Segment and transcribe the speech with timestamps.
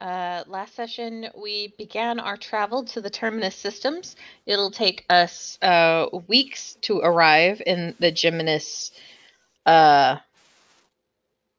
[0.00, 4.14] Uh, last session, we began our travel to the Terminus systems.
[4.46, 8.92] It'll take us uh, weeks to arrive in the Geminus
[9.66, 10.18] uh,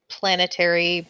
[0.07, 1.05] planetary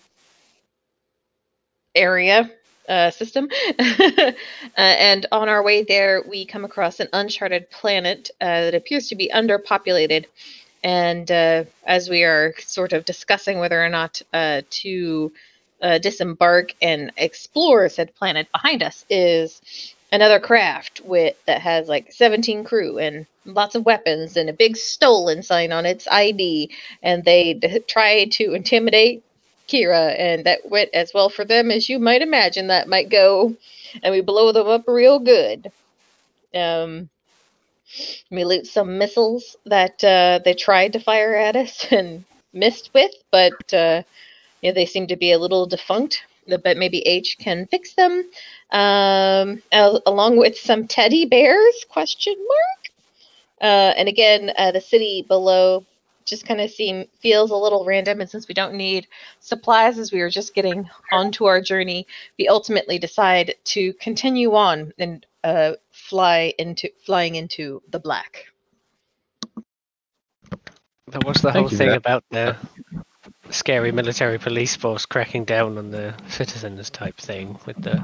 [1.93, 2.49] area
[2.87, 3.47] uh, system.
[3.79, 4.31] uh,
[4.75, 9.15] and on our way there, we come across an uncharted planet uh, that appears to
[9.15, 10.25] be underpopulated.
[10.83, 15.31] And as we are sort of discussing whether or not to
[15.81, 19.61] uh, disembark and explore said planet behind us is
[20.11, 24.75] another craft with that has like 17 crew and lots of weapons and a big
[24.75, 26.69] stolen sign on its ID
[27.03, 29.23] and they d- try to intimidate
[29.67, 33.55] Kira and that went as well for them as you might imagine that might go.
[34.01, 35.71] And we blow them up real good.
[36.55, 37.09] Um
[38.31, 43.11] we loot some missiles that uh, they tried to fire at us and missed with
[43.31, 44.01] but uh
[44.61, 48.23] yeah, they seem to be a little defunct, but maybe H can fix them.
[48.71, 51.85] Um, al- along with some teddy bears?
[51.89, 52.89] Question mark.
[53.61, 55.85] Uh, and again, uh, the city below
[56.25, 58.21] just kind of seem feels a little random.
[58.21, 59.07] And since we don't need
[59.39, 64.93] supplies as we are just getting onto our journey, we ultimately decide to continue on
[64.99, 68.45] and uh, fly into flying into the black.
[71.07, 71.97] That was the Thank whole thing Matt.
[71.97, 72.55] about the
[73.49, 78.01] scary military police force cracking down on the citizens type thing with the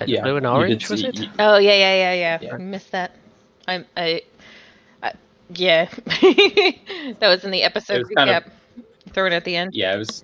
[0.00, 1.18] like Yeah, blue and orange was see- it?
[1.18, 2.38] you- Oh yeah, yeah, yeah, yeah.
[2.42, 2.54] Yeah.
[2.54, 3.12] I missed that.
[3.68, 4.22] I'm I,
[5.02, 5.12] I
[5.54, 5.88] yeah.
[6.06, 8.46] that was in the episode was kind recap.
[8.46, 8.52] of-
[9.12, 9.74] Throw it at the end.
[9.74, 10.22] yeah, it was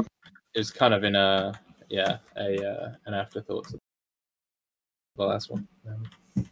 [0.55, 1.53] it was kind of in a
[1.89, 3.79] yeah a uh, an afterthought to
[5.17, 5.69] the last one.
[5.87, 6.47] Um,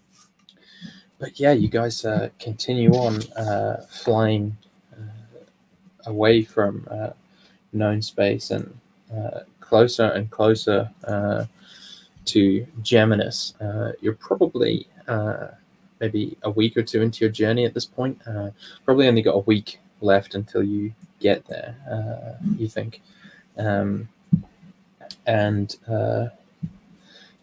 [1.18, 4.56] but yeah, you guys uh, continue on uh, flying
[6.08, 7.10] away from uh,
[7.72, 8.76] known space and
[9.14, 11.44] uh, closer and closer uh,
[12.24, 13.54] to Geminus.
[13.60, 14.86] Uh, you're probably
[16.00, 18.20] maybe a week or two into your journey at this point.
[18.84, 21.74] Probably only got a week left until you get there.
[22.56, 23.00] You think,
[23.56, 24.08] um,
[25.26, 25.76] and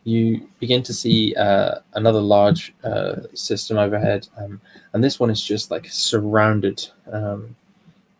[0.05, 4.61] you begin to see uh, another large uh, system overhead, um,
[4.93, 7.55] and this one is just like surrounded, um,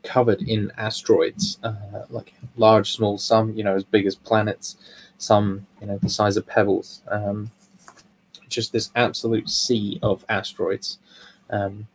[0.06, 4.78] covered in asteroids, uh, like large, small, some you know as big as planets,
[5.18, 7.02] some you know the size of pebbles.
[7.10, 7.52] Um,
[8.48, 11.00] just this absolute sea of asteroids,
[11.50, 11.88] um,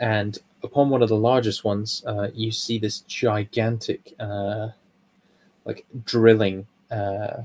[0.00, 4.68] and upon one of the largest ones, uh, you see this gigantic, uh,
[5.64, 7.42] like drilling uh,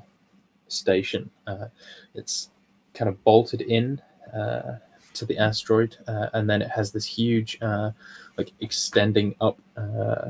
[0.67, 1.29] station.
[1.45, 1.67] Uh,
[2.15, 2.49] it's
[2.93, 4.01] kind of bolted in
[4.33, 4.77] uh,
[5.13, 7.91] to the asteroid, uh, and then it has this huge, uh,
[8.37, 10.29] like extending up, uh,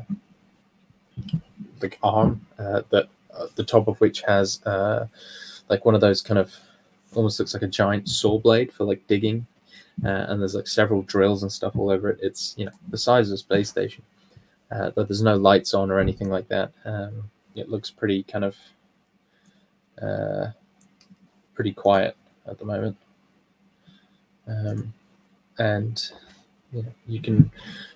[1.82, 5.08] like arm uh, that uh, the top of which has uh,
[5.70, 6.54] like one of those kind of
[7.14, 9.46] almost looks like a giant saw blade for like digging
[10.02, 12.20] and there's like several drills and stuff all over it.
[12.22, 14.04] It's you know the size of a space station,
[14.70, 16.72] but there's no lights on or anything like that.
[16.84, 18.56] Um, it looks pretty kind of
[21.54, 22.18] pretty quiet
[22.48, 22.98] at the moment,
[24.48, 24.94] um,
[25.58, 26.12] and
[26.72, 27.52] you know you can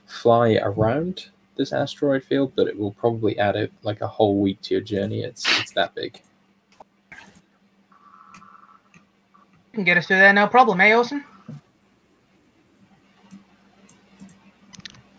[0.05, 4.61] fly around this asteroid field, but it will probably add a, like a whole week
[4.61, 5.23] to your journey.
[5.23, 6.21] It's it's that big.
[9.77, 11.23] can get us through there, no problem, eh, Orson?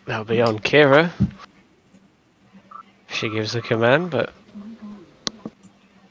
[0.04, 1.12] That'll be on Kira.
[3.08, 4.32] She gives the command, but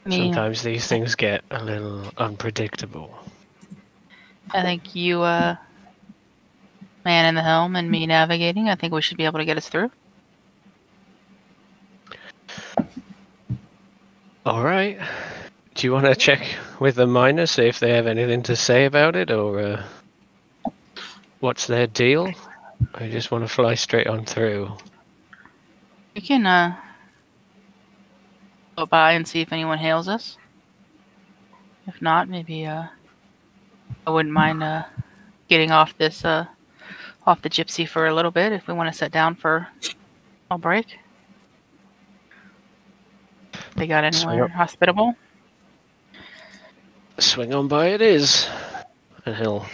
[0.08, 3.18] sometimes these things get a little unpredictable.
[4.54, 5.56] I think you, uh,
[7.04, 9.56] man in the helm and me navigating, I think we should be able to get
[9.56, 9.90] us through.
[14.44, 14.98] All right.
[15.74, 16.46] Do you want to check
[16.80, 19.84] with the miners, see if they have anything to say about it, or uh,
[21.40, 22.32] what's their deal?
[22.94, 24.72] I just want to fly straight on through.
[26.14, 26.76] We can, uh,
[28.76, 30.36] go by and see if anyone hails us.
[31.86, 32.84] If not, maybe, uh,
[34.06, 34.84] I wouldn't mind, uh,
[35.48, 36.46] getting off this, uh,
[37.26, 39.68] off the gypsy for a little bit if we want to sit down for
[40.50, 40.98] a break.
[43.76, 44.50] They got Swing anywhere up.
[44.52, 45.14] hospitable?
[47.18, 48.48] Swing on by it is,
[49.26, 49.66] and he'll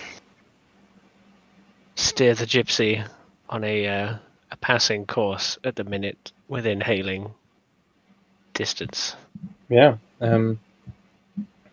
[1.94, 3.06] steer the gypsy
[3.48, 4.16] on a uh,
[4.50, 7.32] a passing course at the minute within hailing
[8.54, 9.16] distance.
[9.68, 9.96] Yeah.
[10.20, 10.58] Um,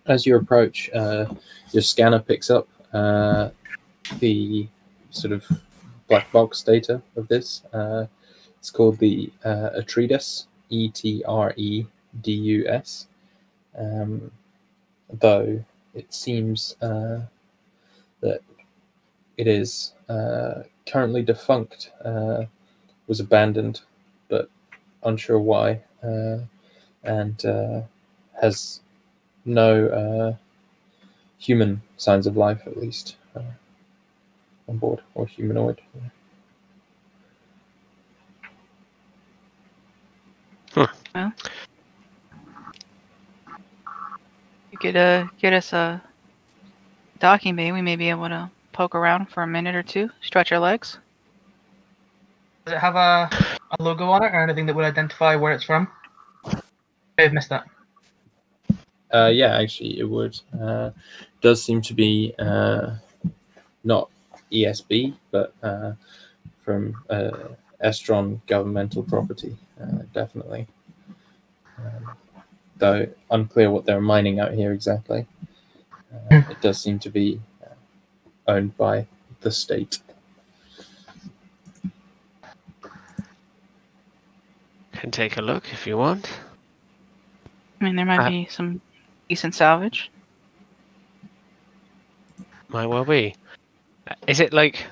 [0.06, 1.26] as you approach, uh,
[1.72, 3.50] your scanner picks up uh,
[4.20, 4.68] the
[5.12, 5.46] sort of
[6.08, 7.64] black box data of this.
[7.74, 8.06] Uh,
[8.60, 11.86] it's called the uh, Etredus, E T R E
[12.22, 13.08] D U S.
[13.78, 14.32] Um,
[15.12, 15.64] though
[15.94, 17.22] it seems uh,
[18.22, 18.42] that
[19.38, 22.44] it is uh, currently defunct, uh,
[23.08, 23.82] was abandoned,
[24.28, 24.50] but
[25.04, 26.38] unsure why, uh,
[27.04, 27.82] and uh,
[28.42, 28.81] has
[29.46, 30.36] no uh,
[31.38, 33.42] human signs of life, at least, uh,
[34.68, 35.82] on board, or humanoid.
[40.76, 41.34] Well,
[44.72, 46.02] You could uh, get us a
[47.20, 47.72] docking bay.
[47.72, 50.98] We may be able to poke around for a minute or two, stretch our legs.
[52.66, 53.30] Does it have a,
[53.80, 55.88] a logo on it or anything that would identify where it's from?
[57.18, 57.66] I've missed that.
[59.14, 60.40] Uh, yeah, actually, it would.
[60.60, 60.92] Uh,
[61.42, 62.96] does seem to be uh,
[63.84, 64.10] not
[64.52, 65.94] ESB, but uh,
[66.64, 67.32] from uh,
[67.84, 70.68] Estron governmental property, uh, definitely.
[71.78, 72.12] Um,
[72.78, 75.26] though unclear what they're mining out here exactly.
[76.32, 77.74] Uh, it does seem to be uh,
[78.48, 79.08] owned by
[79.42, 80.00] the state.
[84.94, 86.30] Can take a look if you want.
[87.80, 88.82] I mean, there might Uh, be some
[89.32, 90.12] decent salvage.
[92.68, 93.34] Might well be.
[94.28, 94.86] Is it like?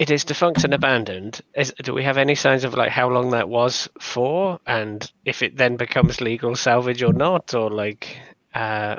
[0.00, 1.40] It is defunct and abandoned.
[1.54, 5.44] Is, do we have any signs of like how long that was for, and if
[5.44, 8.16] it then becomes legal salvage or not, or like,
[8.52, 8.96] uh,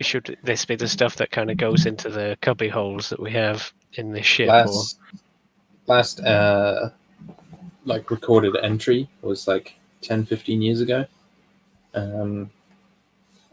[0.00, 3.32] should this be the stuff that kind of goes into the cubby holes that we
[3.32, 4.48] have in this ship?
[4.48, 4.98] or- last
[5.86, 6.88] last uh
[7.84, 11.04] like recorded entry was like 10 15 years ago
[11.94, 12.50] um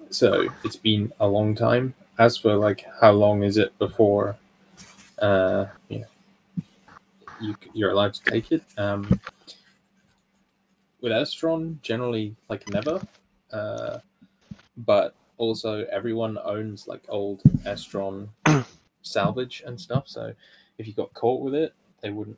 [0.09, 4.35] so it's been a long time as for like how long is it before
[5.19, 6.05] uh you know
[7.41, 9.19] you, you're allowed to take it um
[11.01, 13.01] with Estron generally like never
[13.51, 13.99] uh
[14.77, 18.27] but also everyone owns like old Estron
[19.01, 20.33] salvage and stuff so
[20.81, 22.37] if you got caught with it, they wouldn't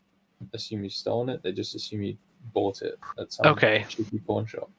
[0.54, 1.42] assume you've stolen it.
[1.42, 2.18] They just assume you
[2.54, 3.86] bought it at some Okay.
[3.88, 4.70] cheapy pawn shop.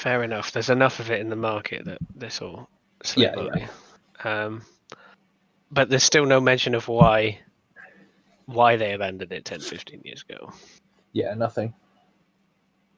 [0.00, 0.50] Fair enough.
[0.52, 2.70] There's enough of it in the market that this will
[3.02, 3.66] slip Yeah,
[4.22, 4.44] by.
[4.44, 4.62] Um,
[5.70, 7.38] but there's still no mention of why
[8.46, 10.50] why they abandoned it 10, 15 years ago.
[11.12, 11.74] Yeah, nothing.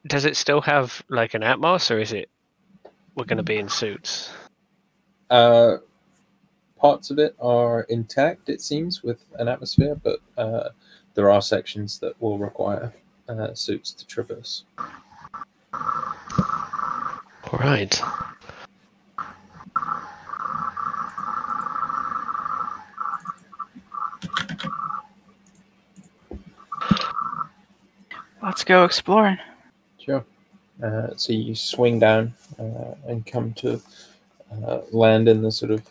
[0.07, 2.29] Does it still have like an Atmos, or is it
[3.15, 4.31] we're going to be in suits?
[5.29, 5.79] Uh,
[6.79, 10.69] parts of it are intact, it seems, with an atmosphere, but uh,
[11.15, 12.93] there are sections that will require
[13.27, 14.63] uh, suits to traverse.
[17.63, 18.01] All right.
[28.41, 29.37] Let's go exploring.
[29.97, 30.25] Sure.
[30.83, 33.81] Uh, so you swing down uh, and come to
[34.51, 35.83] uh, land in the sort of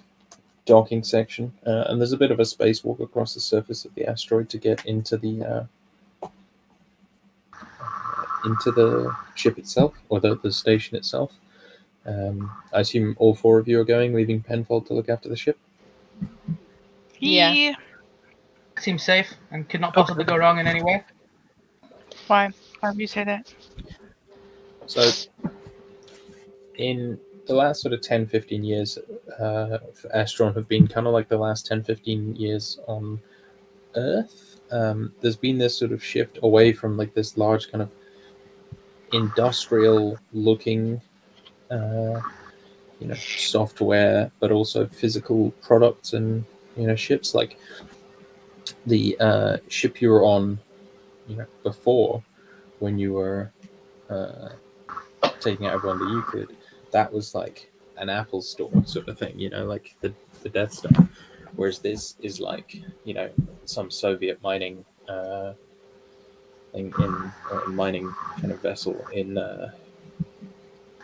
[0.66, 4.06] docking section, uh, and there's a bit of a spacewalk across the surface of the
[4.06, 6.28] asteroid to get into the uh,
[8.44, 11.32] into the ship itself or the, the station itself.
[12.04, 15.36] Um, I assume all four of you are going, leaving Penfold to look after the
[15.36, 15.58] ship.
[17.18, 17.74] Yeah.
[18.78, 21.04] Seems safe and could not possibly go wrong in any way.
[22.26, 22.50] Why?
[22.80, 23.54] Why would you say that?
[24.86, 25.08] So,
[26.76, 28.98] in the last sort of 10, 15 years,
[29.38, 29.78] uh,
[30.14, 33.20] Astron have been kind of like the last 10, 15 years on
[33.94, 34.60] Earth.
[34.70, 37.90] Um, there's been this sort of shift away from like this large kind of
[39.12, 41.00] industrial looking,
[41.72, 42.20] uh,
[43.00, 46.44] you know, software, but also physical products and,
[46.76, 47.58] you know, ships like
[48.86, 50.58] the uh, ship you were on,
[51.26, 52.22] you know, before
[52.78, 53.50] when you were
[54.10, 54.50] uh,
[55.40, 56.56] taking out everyone to Euclid,
[56.92, 60.12] that was like an Apple store sort of thing, you know, like the,
[60.42, 60.92] the Death Star.
[61.56, 63.30] Whereas this is like, you know,
[63.64, 65.52] some Soviet mining uh,
[66.72, 69.70] thing in or mining kind of vessel in uh,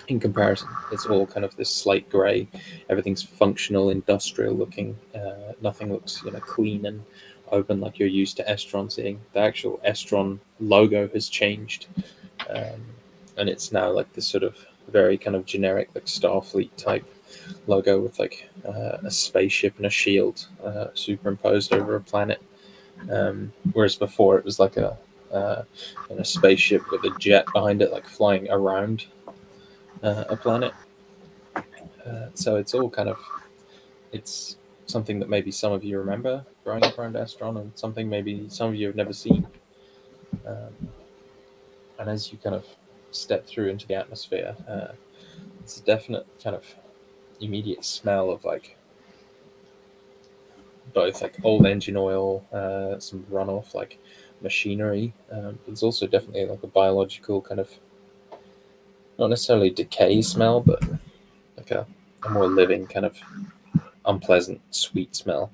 [0.08, 0.68] in comparison.
[0.90, 2.48] It's all kind of this slight grey.
[2.88, 4.96] Everything's functional, industrial looking.
[5.14, 7.02] Uh, nothing looks, you know, clean and
[7.52, 9.20] open like you're used to Estron seeing.
[9.32, 11.86] The actual Estron logo has changed.
[12.48, 12.84] Um,
[13.36, 14.56] and it's now like this sort of
[14.88, 17.04] very kind of generic like Starfleet type
[17.66, 22.42] logo with like uh, a spaceship and a shield uh, superimposed over a planet.
[23.10, 24.96] Um, whereas before it was like a
[25.32, 25.62] uh,
[26.10, 29.06] a spaceship with a jet behind it, like flying around
[30.02, 30.73] uh, a planet.
[31.57, 33.19] Uh, so it's all kind of
[34.12, 38.49] it's something that maybe some of you remember growing up around Astron, and something maybe
[38.49, 39.47] some of you have never seen.
[40.47, 40.73] Um,
[41.99, 42.64] and as you kind of
[43.11, 44.93] step through into the atmosphere, uh,
[45.61, 46.64] it's a definite kind of
[47.40, 48.76] immediate smell of like
[50.95, 53.99] both like old engine oil, uh, some runoff like
[54.40, 55.12] machinery.
[55.31, 57.71] Um, also definitely like a biological kind of
[59.18, 60.82] not necessarily decay smell, but
[61.56, 61.87] like a,
[62.25, 63.16] a more living kind of
[64.06, 65.50] unpleasant sweet smell.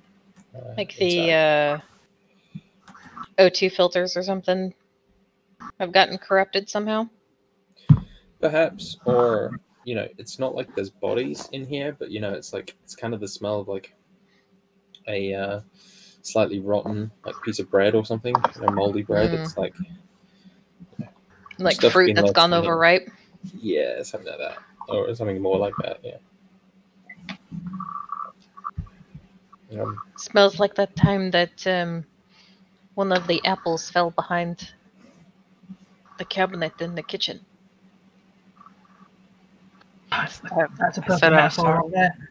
[0.54, 1.80] uh, Like the uh,
[3.38, 4.74] O2 filters or something
[5.80, 7.08] have gotten corrupted somehow.
[8.40, 12.52] perhaps or you know it's not like there's bodies in here but you know it's
[12.52, 13.94] like it's kind of the smell of like
[15.08, 15.60] a uh,
[16.22, 19.40] slightly rotten like piece of bread or something you know, moldy bread Mm.
[19.40, 19.74] it's like
[21.58, 23.08] Like fruit that's gone overripe.
[23.52, 24.58] Yeah something like that
[24.88, 26.16] or something more like that yeah
[29.80, 32.04] um, Smells like that time that um,
[32.94, 34.72] one of the apples fell behind
[36.18, 37.40] the cabinet in the kitchen.
[40.10, 41.78] That's, I- that's a I perfect said I was metaphor sorry.
[41.82, 42.28] right there.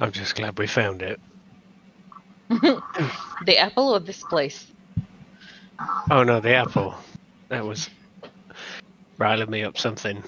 [0.00, 1.20] I'm just glad we found it.
[2.50, 4.71] the apple or this place?
[6.10, 6.94] Oh no, the apple.
[7.48, 7.90] That was
[9.18, 10.22] riling me up something.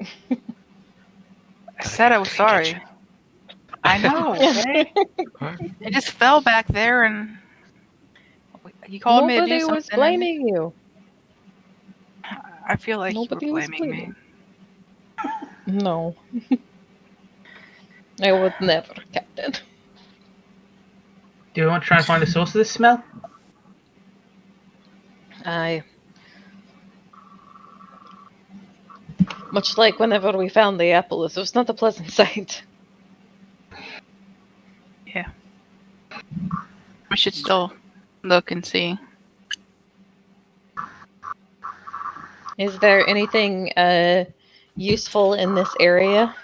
[0.30, 2.76] I said I was sorry.
[3.82, 4.34] I know.
[4.34, 4.92] okay?
[5.80, 7.36] It just fell back there, and
[8.88, 9.88] you called me to Nobody do was something.
[9.92, 10.72] and blaming you.
[12.66, 14.12] I feel like Nobody you were was blaming me.
[15.66, 16.14] No.
[18.22, 19.52] I would never, Captain.
[21.54, 23.02] Do you want to try and find the source of this smell?
[25.44, 25.82] I.
[29.50, 32.62] Much like whenever we found the apple, it was not a pleasant sight.
[35.06, 35.28] Yeah.
[37.10, 37.72] We should still
[38.22, 38.98] look and see.
[42.58, 44.24] Is there anything uh,
[44.76, 46.34] useful in this area?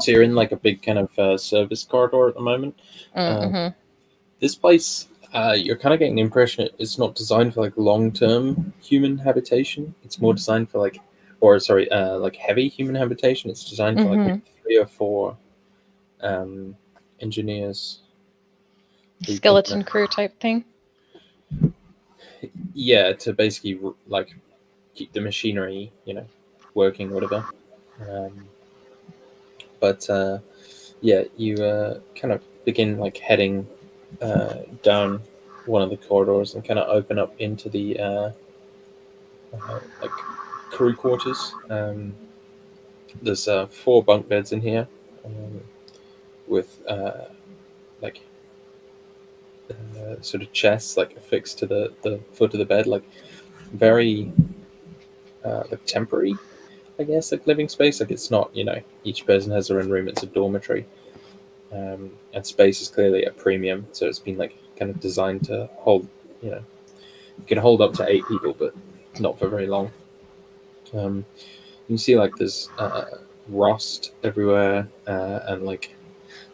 [0.00, 2.78] so you're in like a big kind of uh, service corridor at the moment
[3.16, 3.68] Mm-hmm.
[4.40, 8.72] this place uh, you're kind of getting the impression it's not designed for like long-term
[8.82, 9.94] human habitation.
[10.04, 11.00] It's more designed for like
[11.40, 13.50] or sorry uh, like heavy human habitation.
[13.50, 14.42] It's designed for like Mhm.
[14.62, 15.36] three or four
[16.20, 16.76] um,
[17.20, 18.00] engineers.
[19.26, 20.64] Skeleton uh, crew type thing.
[22.74, 24.34] yeah to basically like
[24.94, 26.26] keep the machinery you know
[26.74, 27.44] working whatever.
[28.08, 28.48] Um,
[29.80, 30.38] but uh,
[31.00, 33.66] yeah you uh, kind of begin like heading
[34.20, 35.20] uh, down
[35.66, 38.30] one of the corridors and kind of open up into the uh,
[39.54, 40.10] uh, like
[40.70, 41.54] crew quarters.
[41.70, 42.14] Um,
[43.20, 44.88] there's uh, four bunk beds in here
[45.24, 45.60] um,
[46.46, 47.26] with uh,
[48.00, 48.22] like
[49.70, 53.04] uh, sort of chests like affixed to the, the foot of the bed like
[53.72, 54.30] very
[55.44, 56.34] uh, like temporary
[56.98, 58.00] i guess like living space.
[58.00, 60.08] Like it's not you know each person has their own room.
[60.08, 60.86] It's a dormitory
[61.72, 65.68] um, and space is clearly a premium so it's been like kind of designed to
[65.76, 66.06] hold
[66.42, 66.64] you know
[67.38, 68.74] you can hold up to eight people but
[69.20, 69.90] not for very long.
[70.94, 71.24] Um,
[71.88, 73.04] you see like there's uh,
[73.48, 75.94] rust everywhere uh, and like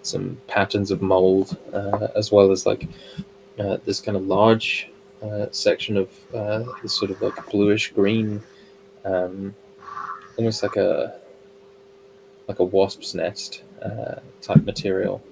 [0.02, 2.88] some patterns of mold uh, as well as like
[3.58, 4.90] uh, this kind of large
[5.22, 8.40] uh, section of uh, this sort of like bluish green
[9.04, 9.54] um,
[10.36, 11.18] almost like a
[12.46, 13.64] like a wasp's nest
[14.40, 15.22] type material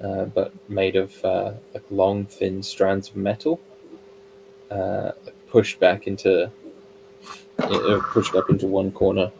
[0.00, 3.60] uh, but made of uh, like long thin strands of metal
[4.70, 5.12] uh,
[5.48, 6.50] pushed back into
[7.58, 9.30] uh, pushed up into one corner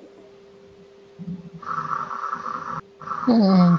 [3.26, 3.74] Hmm.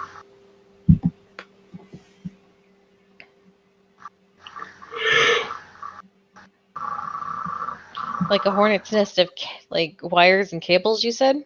[8.29, 9.29] Like a hornet's nest of
[9.69, 11.45] like wires and cables, you said?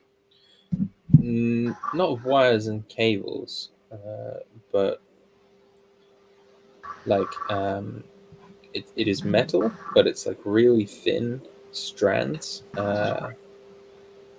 [1.21, 4.39] Mm, not of wires and cables, uh,
[4.71, 5.01] but
[7.05, 8.03] like um,
[8.73, 13.29] it, it is metal, but it's like really thin strands, uh,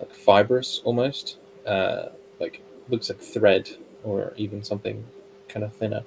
[0.00, 1.36] like fibrous almost,
[1.66, 2.06] uh,
[2.40, 3.70] like looks like thread
[4.02, 5.04] or even something
[5.48, 6.02] kind of thinner.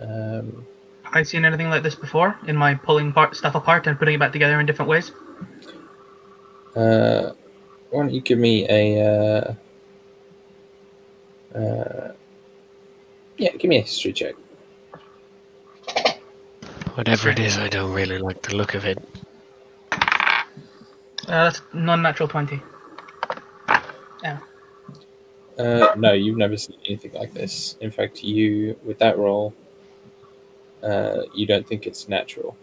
[0.00, 0.66] Um,
[1.12, 4.18] I've seen anything like this before in my pulling part stuff apart and putting it
[4.18, 5.12] back together in different ways.
[6.74, 7.32] uh,
[7.90, 9.56] why don't you give me a
[11.56, 12.12] uh,
[13.38, 14.34] yeah, give me a history check.
[16.94, 18.98] Whatever it is, I don't really like the look of it.
[19.92, 22.60] Uh, that's non-natural twenty.
[25.58, 27.76] Uh, no, you've never seen anything like this.
[27.80, 29.54] In fact, you with that roll,
[30.82, 32.56] uh, you don't think it's natural.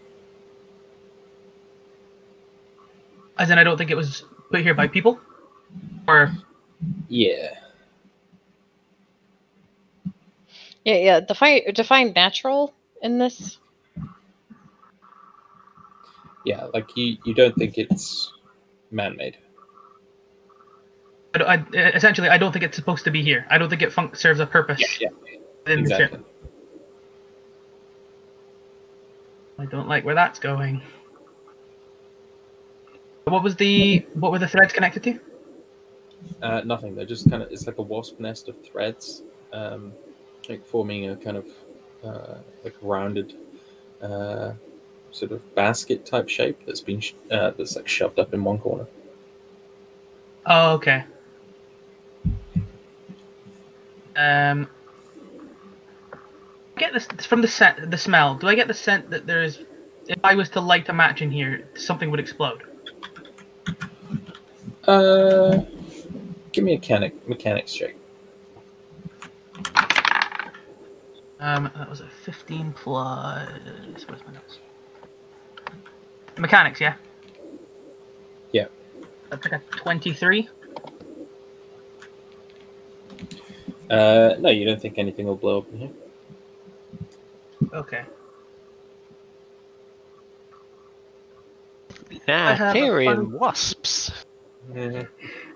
[3.38, 5.20] As in, I don't think it was put here by people.
[6.08, 6.32] Or
[7.08, 7.56] Yeah.
[10.86, 11.20] Yeah, yeah.
[11.20, 13.58] Define define natural in this.
[16.46, 18.34] Yeah, like you, you don't think it's
[18.92, 19.38] man-made.
[21.36, 23.46] I, I, essentially, I don't think it's supposed to be here.
[23.50, 25.10] I don't think it fun- serves a purpose Yeah,
[25.64, 26.20] within the exactly.
[29.58, 30.82] I don't like where that's going.
[33.24, 35.20] What was the what were the threads connected to?
[36.42, 36.96] Uh, nothing.
[36.96, 37.52] They're just kind of.
[37.52, 39.24] It's like a wasp nest of threads,
[39.54, 39.94] um,
[40.50, 41.48] like forming a kind of
[42.04, 43.36] uh, like rounded,
[44.02, 44.54] uh,
[45.12, 48.60] sort of basket type shape that's been sh- uh, that's like shoved up in one
[48.60, 48.88] corner.
[50.46, 51.06] Oh, okay.
[54.16, 54.70] Um,
[56.78, 58.36] get this from the scent, the smell.
[58.36, 59.60] Do I get the scent that there is?
[60.08, 62.64] If I was to light a match in here, something would explode.
[64.86, 65.62] Uh,
[66.52, 67.96] give me a mechanic mechanics check.
[71.44, 73.50] Um, that was a 15 plus.
[74.08, 74.60] Where's my notes?
[76.38, 76.96] Mechanics, yeah.
[78.54, 78.68] Yeah.
[79.30, 80.48] That's like a 23.
[83.90, 85.90] Uh, no, you don't think anything will blow up in here.
[87.74, 88.04] Okay.
[92.26, 94.12] Nah, have a fun- wasps.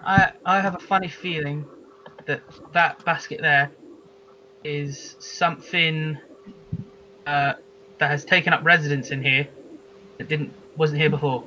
[0.06, 1.66] I I have a funny feeling
[2.26, 2.42] that
[2.74, 3.72] that basket there
[4.64, 6.18] is something
[7.26, 7.54] uh,
[7.98, 9.48] that has taken up residence in here
[10.18, 11.44] that didn't wasn't here before.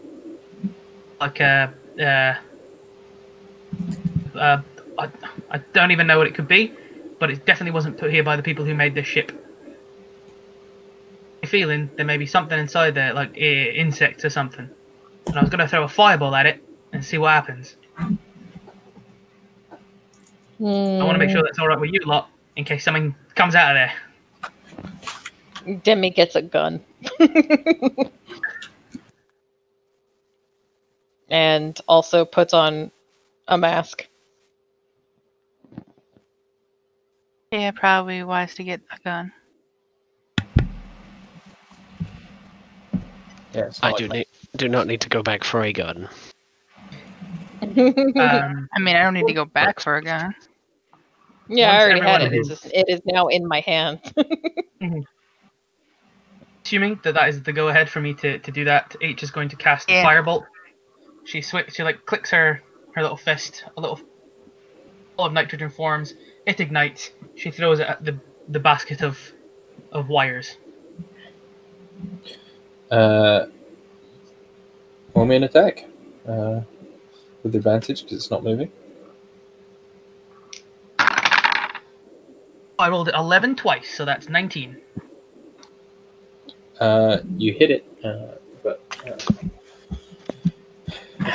[1.20, 2.34] Like a uh,
[4.38, 4.62] uh,
[4.98, 5.08] I,
[5.50, 6.72] I don't even know what it could be,
[7.18, 9.32] but it definitely wasn't put here by the people who made this ship.
[11.44, 14.68] Feeling there may be something inside there, like uh, insects or something.
[15.26, 16.62] And I was gonna throw a fireball at it
[16.92, 17.76] and see what happens.
[20.60, 23.54] I want to make sure that's all right with you lot in case something comes
[23.54, 23.90] out of
[25.64, 25.80] there.
[25.82, 26.84] Demi gets a gun.
[31.30, 32.90] and also puts on
[33.48, 34.06] a mask.
[37.50, 39.32] Yeah, probably wise to get a gun.
[43.54, 46.10] Yeah, I do like- need, do not need to go back for a gun.
[47.76, 50.34] Um, I mean, I don't need to go back for a gun.
[51.50, 52.32] Yeah, I already had it.
[52.32, 52.38] it.
[52.40, 54.00] is- just- it is now in my hand.
[56.64, 59.30] assuming that that is the go ahead for me to, to do that, H is
[59.30, 60.04] going to cast Yeah.
[60.04, 60.44] Firebolt.
[61.24, 62.62] She swi- she like clicks her
[62.94, 64.00] her little fist, a little
[65.16, 66.14] ball of nitrogen forms.
[66.46, 67.10] It ignites.
[67.34, 69.18] She throws it at the the basket of
[69.92, 70.56] of wires.
[72.90, 73.46] Uh,
[75.14, 75.86] roll me an attack.
[76.26, 76.60] Uh,
[77.42, 78.70] with advantage because it's not moving.
[82.80, 84.76] I rolled it 11 twice, so that's 19.
[86.80, 89.16] Uh, you hit it, uh, but uh,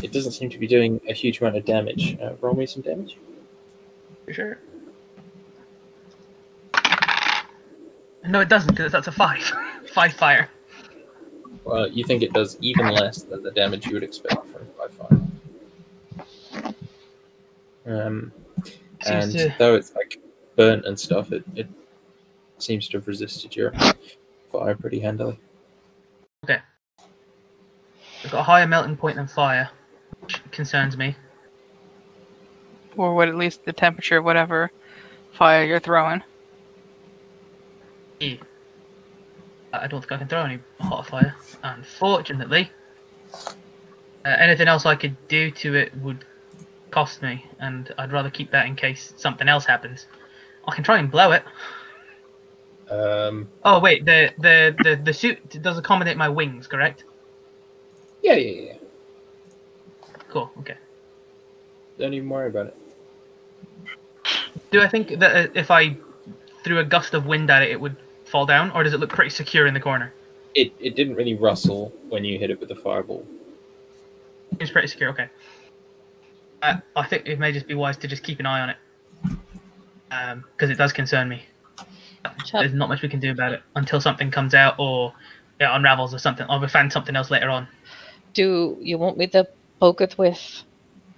[0.04, 2.18] it doesn't seem to be doing a huge amount of damage.
[2.20, 3.18] Uh, roll me some damage.
[4.26, 4.60] For sure.
[8.28, 9.54] No, it doesn't, because that's a 5.
[9.94, 10.50] 5 fire.
[11.64, 14.92] Well, you think it does even less than the damage you would expect from five
[14.92, 16.74] fire.
[17.88, 18.32] Um,
[19.08, 20.20] and to- though it's like
[20.56, 21.68] burnt and stuff, it, it
[22.58, 23.74] seems to have resisted your
[24.52, 25.40] fire pretty handily.
[26.44, 26.60] Okay,
[28.22, 29.70] it's got a higher melting point than fire,
[30.22, 31.16] which concerns me.
[32.98, 34.72] Or what at least the temperature of whatever
[35.34, 36.24] fire you're throwing.
[38.20, 38.40] E.
[39.74, 41.36] I don't think I can throw any hot fire.
[41.64, 42.72] Unfortunately,
[44.24, 46.24] uh, anything else I could do to it would
[46.92, 50.08] cost me, and I'd rather keep that in case something else happens.
[50.68, 51.44] I can try and blow it.
[52.90, 57.04] Um, Oh wait, the the the, the suit does accommodate my wings, correct?
[58.22, 58.74] yeah, yeah, yeah.
[60.30, 60.52] Cool.
[60.60, 60.76] Okay.
[61.98, 62.78] Don't even worry about it.
[64.72, 65.96] Do I think that uh, if I
[66.64, 69.12] threw a gust of wind at it, it would fall down, or does it look
[69.12, 70.14] pretty secure in the corner?
[70.56, 73.26] It, it didn't really rustle when you hit it with the fireball.
[74.60, 75.10] It's pretty secure.
[75.10, 75.30] Okay.
[76.62, 78.78] Uh, I think it may just be wise to just keep an eye on it,
[80.12, 81.44] Um, because it does concern me.
[82.46, 85.14] Chub, There's not much we can do about it until something comes out or
[85.60, 87.68] it unravels or something, or we find something else later on.
[88.34, 89.48] do you want me to
[89.80, 90.64] poke it with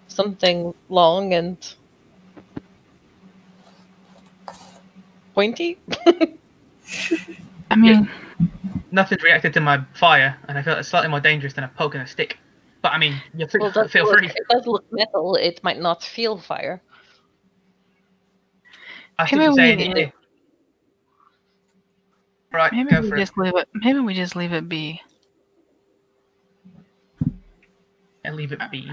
[0.08, 1.76] something long and
[5.34, 5.78] pointy?
[7.72, 8.10] I mean,
[8.92, 11.94] Nothing's reacted to my fire, and I feel it's slightly more dangerous than a poke
[11.96, 12.38] and a stick.
[12.82, 14.28] But I mean, you Well, feel look, free.
[14.28, 15.36] it does look metal.
[15.36, 16.82] It might not feel fire.
[19.20, 19.78] I see Maybe what you're we saying.
[19.78, 20.12] need yeah.
[22.54, 23.28] Right, Maybe go we for it.
[23.28, 23.68] just leave it.
[23.74, 25.02] Maybe we just leave it be.
[28.24, 28.92] And leave it be.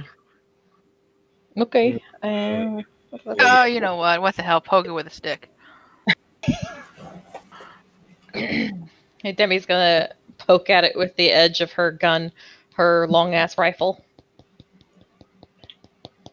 [1.59, 2.03] Okay.
[2.23, 2.85] Um,
[3.39, 4.21] Oh, you know what?
[4.23, 4.61] What the hell?
[4.61, 5.51] Poke it with a stick.
[8.35, 8.73] it?
[9.23, 12.31] Hey, Demi's gonna poke at it with the edge of her gun,
[12.75, 14.05] her long ass rifle.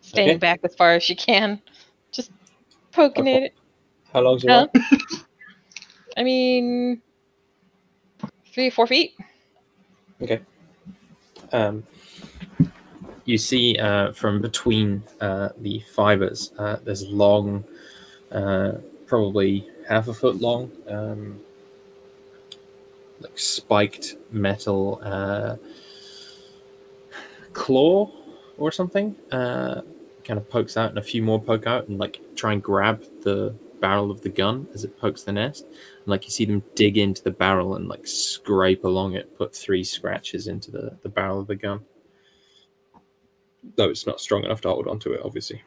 [0.01, 0.37] Staying Okay.
[0.39, 1.61] back as far as she can.
[2.11, 2.31] Just
[2.91, 3.37] poking Okay.
[3.37, 3.53] at it.
[4.13, 4.67] How long's your Huh?
[4.73, 4.85] arm?
[6.17, 7.01] I mean,
[8.53, 9.13] three, four feet.
[10.21, 10.41] Okay.
[11.51, 11.83] Um,
[13.25, 17.63] you see uh, from between uh, the fibers, uh, there's long,
[18.31, 18.73] uh,
[19.07, 21.39] probably half a foot long, um,
[23.19, 25.55] like spiked metal uh,
[27.53, 28.11] claw
[28.57, 29.15] or something.
[29.31, 29.81] Uh,
[30.23, 33.03] kind of pokes out, and a few more poke out, and like try and grab
[33.23, 35.65] the barrel of the gun as it pokes the nest.
[35.65, 39.53] And, like you see them dig into the barrel and like scrape along it, put
[39.55, 41.81] three scratches into the, the barrel of the gun.
[43.75, 45.61] Though it's not strong enough to hold onto it, obviously.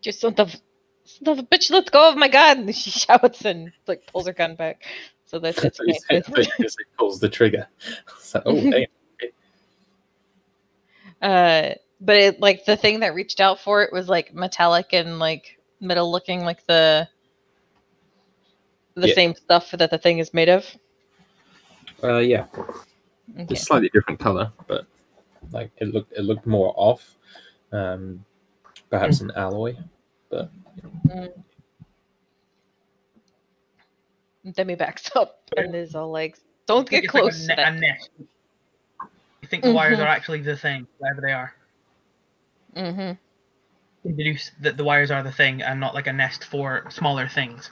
[0.00, 0.56] Just son of,
[1.04, 2.72] son of a bitch, let go of my gun!
[2.72, 4.82] She shouts and like pulls her gun back.
[5.26, 5.76] So that's it.
[5.76, 7.66] So you say- so you just, like, pulls the trigger.
[8.20, 8.86] So, oh, damn.
[11.22, 15.18] Uh, but it like the thing that reached out for it was like metallic and
[15.18, 17.08] like metal looking, like the
[18.96, 19.14] the Yeah.
[19.14, 20.66] same stuff that the thing is made of.
[22.02, 23.46] Uh, yeah, Okay.
[23.50, 24.86] it's slightly different color, but
[25.52, 27.16] like it looked it looked more off.
[27.72, 28.24] Um,
[28.90, 29.76] perhaps an alloy.
[30.30, 30.50] But.
[31.06, 31.32] Mm.
[34.52, 37.62] Demi backs up and is all like, "Don't get It's like a close." to ne-
[37.62, 38.08] a that."
[39.42, 40.02] You think the wires Mhm.
[40.02, 41.54] are actually the thing, whatever they are.
[42.74, 44.08] Mm-hmm.
[44.08, 47.28] You deduce that the wires are the thing and not like a nest for smaller
[47.28, 47.70] things.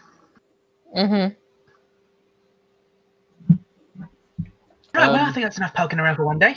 [0.95, 1.37] Mhm.
[4.95, 6.57] Right, well, I Um, think that's enough poking around for one day.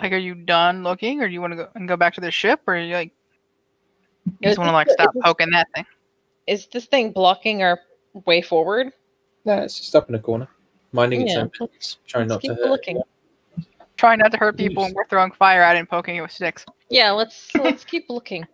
[0.00, 2.20] Like, are you done looking, or do you want to go and go back to
[2.20, 3.12] the ship, or you like
[4.26, 5.86] you Is just want to like stop is this- poking that thing?
[6.46, 7.80] Is this thing blocking our
[8.26, 8.92] way forward?
[9.44, 10.48] No, it's just up in a corner,
[10.92, 12.70] minding its own business, trying let's not to keep hurt.
[12.70, 13.02] looking.
[13.96, 16.30] Trying not to hurt people, and we're throwing fire at it and poking it with
[16.30, 16.64] sticks.
[16.90, 18.46] Yeah, let's let's keep looking.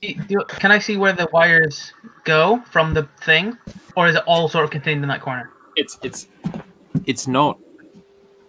[0.00, 1.92] Can I see where the wires
[2.24, 3.56] go from the thing,
[3.96, 5.50] or is it all sort of contained in that corner?
[5.76, 6.28] It's it's
[7.06, 7.58] it's not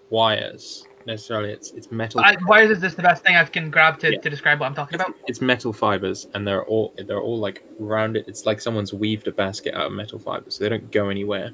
[0.10, 1.52] wires necessarily.
[1.52, 2.20] It's it's metal.
[2.22, 4.20] I, wires is this the best thing I can grab to, Yeah.
[4.20, 5.16] to describe what I'm talking about?
[5.28, 8.28] it's metal fibers, and they're all they're all like rounded.
[8.28, 10.56] It's like someone's weaved a basket out of metal fibers.
[10.56, 11.52] So they don't go anywhere.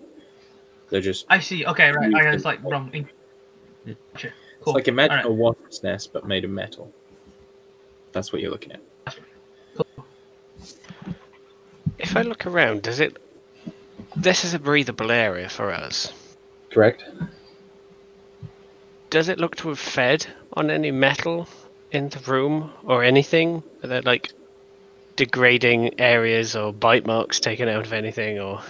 [0.90, 1.66] They're just I see.
[1.66, 2.14] Okay, right.
[2.14, 2.92] I was like wrong.
[4.18, 4.32] Sure.
[4.32, 4.74] it's Cool.
[4.74, 5.26] like imagine Alright.
[5.26, 6.92] a wasp nest but made of metal.
[8.12, 8.82] That's what you're looking at.
[11.98, 13.18] If I look around, does it?
[14.16, 16.12] This is a breathable area for us.
[16.70, 17.04] Correct.
[19.10, 21.48] Does it look to have fed on any metal
[21.92, 23.64] in the room or anything?
[23.84, 24.34] Are there like
[25.16, 28.62] degrading areas or bite marks taken out of anything, or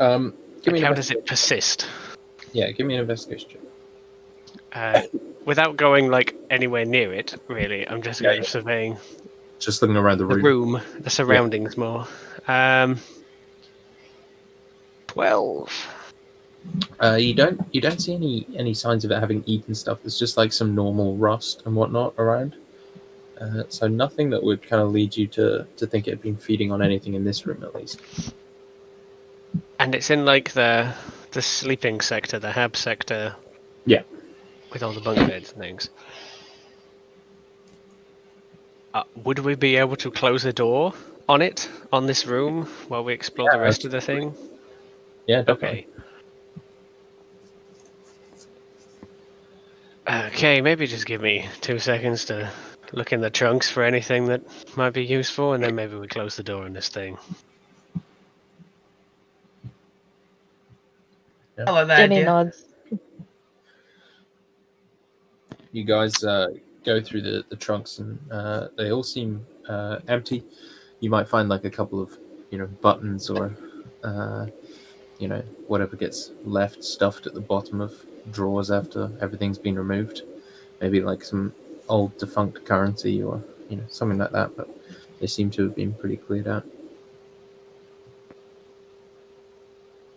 [0.00, 1.86] Um, give me like, how does it persist?
[2.52, 3.60] Yeah, give me an investigation.
[4.72, 5.02] Uh,
[5.44, 7.86] without going like anywhere near it, really.
[7.86, 8.50] I'm just Yeah, kind of yeah.
[8.50, 8.96] surveying
[9.64, 10.74] Just looking around the the room.
[10.74, 12.06] room, the surroundings more.
[12.46, 12.98] Um,
[15.06, 15.72] Twelve.
[17.02, 20.00] Uh, you don't you don't see any any signs of it having eaten stuff.
[20.04, 22.56] It's just like some normal rust and whatnot around.
[23.40, 26.36] Uh, so nothing that would kind of lead you to to think it had been
[26.36, 28.02] feeding on anything in this room at least.
[29.78, 30.92] And it's in like the
[31.32, 33.34] the sleeping sector, the hab sector.
[33.86, 34.02] Yeah.
[34.72, 35.88] With all the bunk beds and things.
[38.94, 40.94] Uh, would we be able to close the door
[41.28, 44.34] on it, on this room, while we explore the rest of the thing?
[45.26, 45.88] Yeah, definitely.
[45.88, 45.88] Okay.
[50.08, 52.50] Okay, maybe just give me two seconds to
[52.92, 54.42] look in the trunks for anything that
[54.76, 57.18] might be useful, and then maybe we close the door on this thing.
[61.66, 62.24] I like that Jenny idea.
[62.24, 62.64] nods.
[65.72, 66.48] You guys uh,
[66.84, 70.44] go through the the trunks and uh, they all seem uh, empty.
[71.00, 72.16] You might find like a couple of
[72.50, 73.56] you know buttons or
[74.02, 74.46] uh,
[75.18, 77.92] you know whatever gets left stuffed at the bottom of
[78.30, 80.22] drawers after everything's been removed.
[80.80, 81.54] Maybe like some
[81.88, 84.56] old defunct currency or you know something like that.
[84.56, 84.68] But
[85.20, 86.64] they seem to have been pretty cleared out.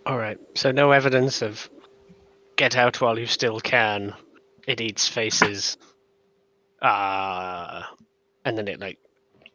[0.05, 0.39] All right.
[0.55, 1.69] So no evidence of
[2.55, 4.13] get out while you still can.
[4.65, 5.77] It eats faces.
[6.81, 7.89] Ah,
[8.45, 8.99] and then it like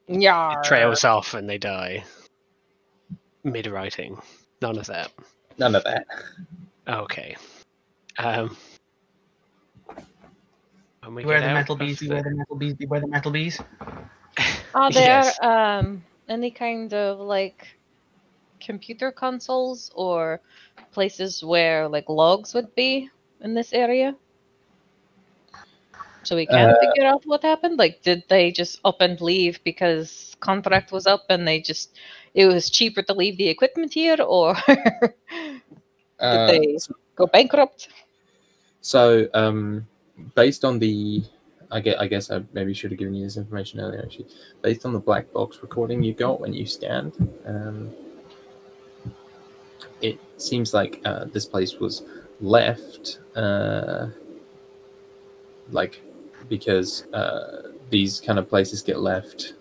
[0.09, 0.53] Yeah.
[0.59, 2.05] it trails off and they die.
[3.45, 4.21] Mid writing.
[4.61, 5.13] None of that.
[5.59, 6.07] None of that.
[6.89, 7.37] Okay.
[8.19, 8.57] Um.
[11.05, 13.07] When we Beware get the metal of bees, the- beware the metal bees, beware the
[13.09, 13.61] metal bees.
[14.75, 15.39] Are there Yes.
[15.43, 17.67] um any kind of like
[18.61, 20.41] computer consoles or
[20.93, 24.17] places where like logs would be in this area?
[26.25, 27.79] So we can Uh, figure out what happened.
[27.79, 31.97] Like, did they just up and leave because contract was up and they just
[32.35, 35.13] it was cheaper to leave the equipment here, or did
[36.19, 36.77] Uh, they
[37.17, 37.89] go bankrupt?
[38.81, 39.87] So, um,
[40.35, 41.23] based on the,
[41.71, 44.03] I guess, I guess I maybe should have given you this information earlier.
[44.03, 44.27] Actually,
[44.63, 47.15] based on the black box recording you got when you scanned,
[47.47, 47.91] um,
[50.01, 52.03] it seems like uh, this place was
[52.41, 54.09] left, uh,
[55.71, 56.03] like
[56.53, 59.55] because uh, these kind of places get left,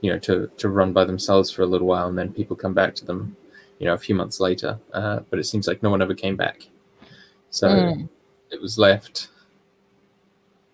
[0.00, 2.72] you know, to to run by themselves for a little while, and then people come
[2.72, 3.36] back to them,
[3.78, 4.78] you know, a few months later.
[4.94, 6.68] Uh, but it seems like no one ever came back.
[7.50, 8.08] So Mm,
[8.50, 9.28] it was left,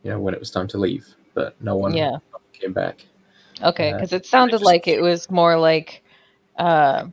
[0.05, 2.19] you know, when it was time to leave, but no one yeah.
[2.53, 3.05] came back.
[3.65, 6.05] Okay, Uh, because it sounded just- like it was more like,
[6.57, 7.07] uh,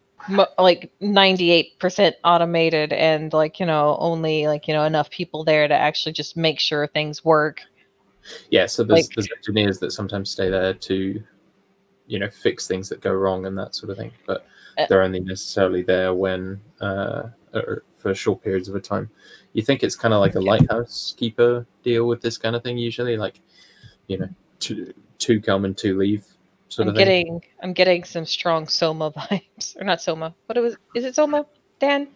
[0.60, 5.68] like ninety-eight percent automated, and like you know only like you know enough people there
[5.68, 7.62] to actually just make sure things work.
[8.50, 11.24] Yeah, so there's, Like- there's engineers that sometimes stay there to,
[12.08, 14.46] you know, fix things that go wrong and that sort of thing, but
[14.78, 19.10] Uh, they're only necessarily there when, uh, or for short periods of a time.
[19.54, 22.78] You think it's kind of like a lighthouse keeper deal with this kind of thing
[22.78, 23.42] usually, like,
[24.08, 24.30] you know,
[24.60, 26.26] two, two come and two leave
[26.70, 27.06] sort I'm of thing.
[27.06, 30.34] getting I'm getting some strong Soma vibes, or not Soma.
[30.46, 30.78] What it was?
[30.96, 31.46] Is it Soma?
[31.80, 32.08] Dan?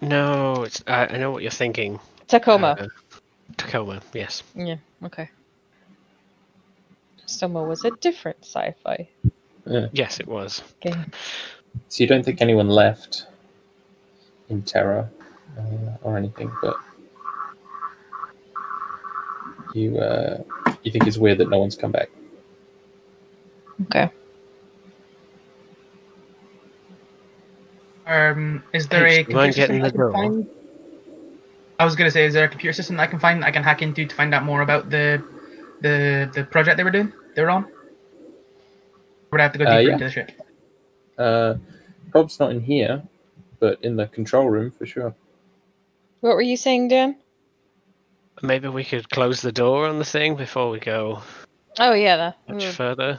[0.00, 1.98] No, it's, I I know what you're thinking.
[2.28, 2.76] Tacoma.
[2.80, 2.86] Uh,
[3.56, 4.42] Tacoma, yes.
[4.54, 4.76] yeah.
[5.04, 5.30] Okay.
[7.26, 9.08] Soma was a different sci-fi
[9.66, 9.86] Yeah.
[9.92, 10.62] Yes, it was.
[10.80, 11.10] game.
[11.88, 13.26] So you don't think anyone left
[14.48, 15.10] in terror
[15.58, 16.76] uh, or anything, but
[19.74, 20.42] you uh,
[20.82, 22.08] you think it's weird that no one's come back.
[23.86, 24.08] Okay.
[28.06, 30.12] Um, is there a do you mind computer getting the I door?
[30.12, 30.48] find?
[31.78, 33.82] I was gonna say, is there a computer system I can find I can hack
[33.82, 35.22] into to find out more about the
[35.80, 37.12] the the project they were doing?
[37.34, 37.66] They were on.
[39.30, 39.92] Would I have to go Uh, deeper yeah.
[39.92, 40.32] into the ship?
[41.18, 41.54] Uh,
[42.14, 43.02] Rob's not in here,
[43.58, 45.14] but in the control room for sure.
[46.20, 47.16] What were you saying, Dan?
[48.42, 51.22] Maybe we could close the door on the thing before we go
[51.78, 53.18] Oh yeah, that, much were- further.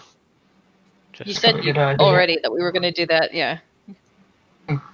[1.26, 3.34] you said you already that we were going to do that.
[3.34, 3.60] Yeah.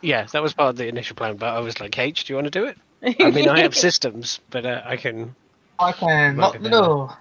[0.01, 2.35] yeah, that was part of the initial plan, but I was like, H, do you
[2.37, 2.77] want to do it?
[3.03, 5.35] I mean, I have systems, but uh, I can
[5.79, 7.17] I can lock the door.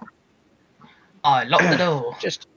[1.23, 2.15] I lock the door.
[2.19, 2.47] just.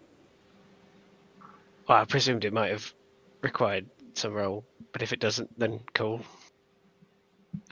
[1.89, 2.93] Well, I presumed it might have
[3.43, 6.21] required some roll, but if it doesn't, then cool.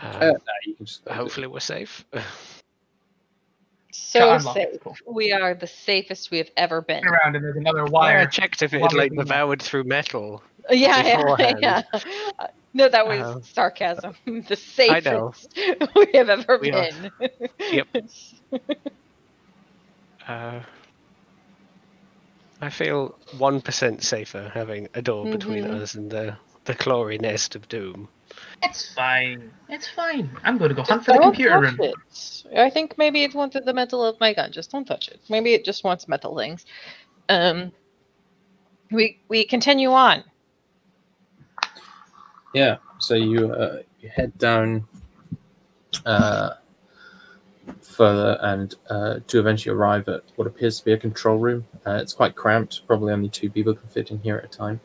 [0.01, 2.05] Um, Uh, no, just hopefully, we're safe.
[3.93, 4.81] so safe.
[5.07, 7.05] We are the safest we have ever been.
[7.05, 10.43] Around and there's another Yeah, I checked if it had like we devoured through metal.
[10.71, 11.83] Yeah, yeah, yeah.
[12.39, 14.15] Uh, No, that was Uh, sarcasm.
[14.49, 15.33] The safest know.
[15.97, 16.89] we have ever We are.
[16.91, 17.11] been.
[17.73, 17.89] Yep.
[20.27, 20.61] Uh,
[22.61, 25.83] I feel one percent safer having a door between Mhm.
[25.83, 28.09] us and the the chlorine nest of doom.
[28.63, 29.53] It's fine.
[29.69, 30.31] It's fine.
[30.45, 31.79] I'm going to go Just hunt for the don't computer touch room.
[31.79, 32.59] it.
[32.59, 34.51] I think maybe it wanted the metal of my gun.
[34.51, 35.21] Just don't touch it.
[35.29, 36.65] Maybe it just wants metal things.
[37.29, 37.73] Um,
[38.91, 40.25] we we continue on.
[42.55, 42.77] Yeah.
[42.99, 44.87] So you uh, you head down
[46.07, 46.55] uh,
[47.83, 51.67] further and uh, to eventually arrive at what appears to be a control room.
[51.87, 52.87] Uh, it's quite cramped.
[52.87, 54.81] Probably only two people can fit in here at a time.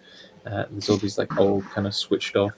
[0.46, 2.54] Uh, there's all these like old kind of switched off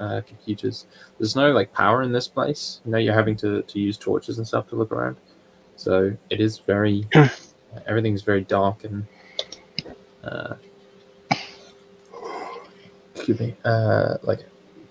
[0.00, 0.86] uh, computers.
[1.18, 2.80] There's no like power in this place.
[2.84, 5.16] You know, you're having to, to use torches and stuff to look around.
[5.76, 7.06] So it is very
[7.86, 9.06] everything's very dark and
[10.24, 10.54] uh,
[13.28, 14.40] excuse me, uh, like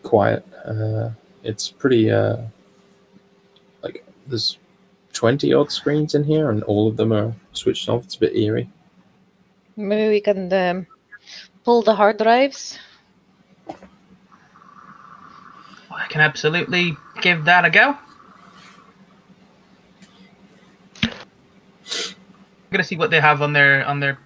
[0.03, 0.45] quiet.
[0.63, 1.09] Uh,
[1.43, 2.37] it's pretty uh,
[3.81, 4.59] like there's
[5.11, 8.03] twenty odd screens in here, and all of them are switched off.
[8.03, 8.69] It's a bit eerie.
[9.75, 10.87] Maybe we can um,
[11.63, 12.77] pull the hard drives.
[15.89, 17.97] I can absolutely give that a go.
[21.03, 24.19] I'm gonna see what they have on their on their.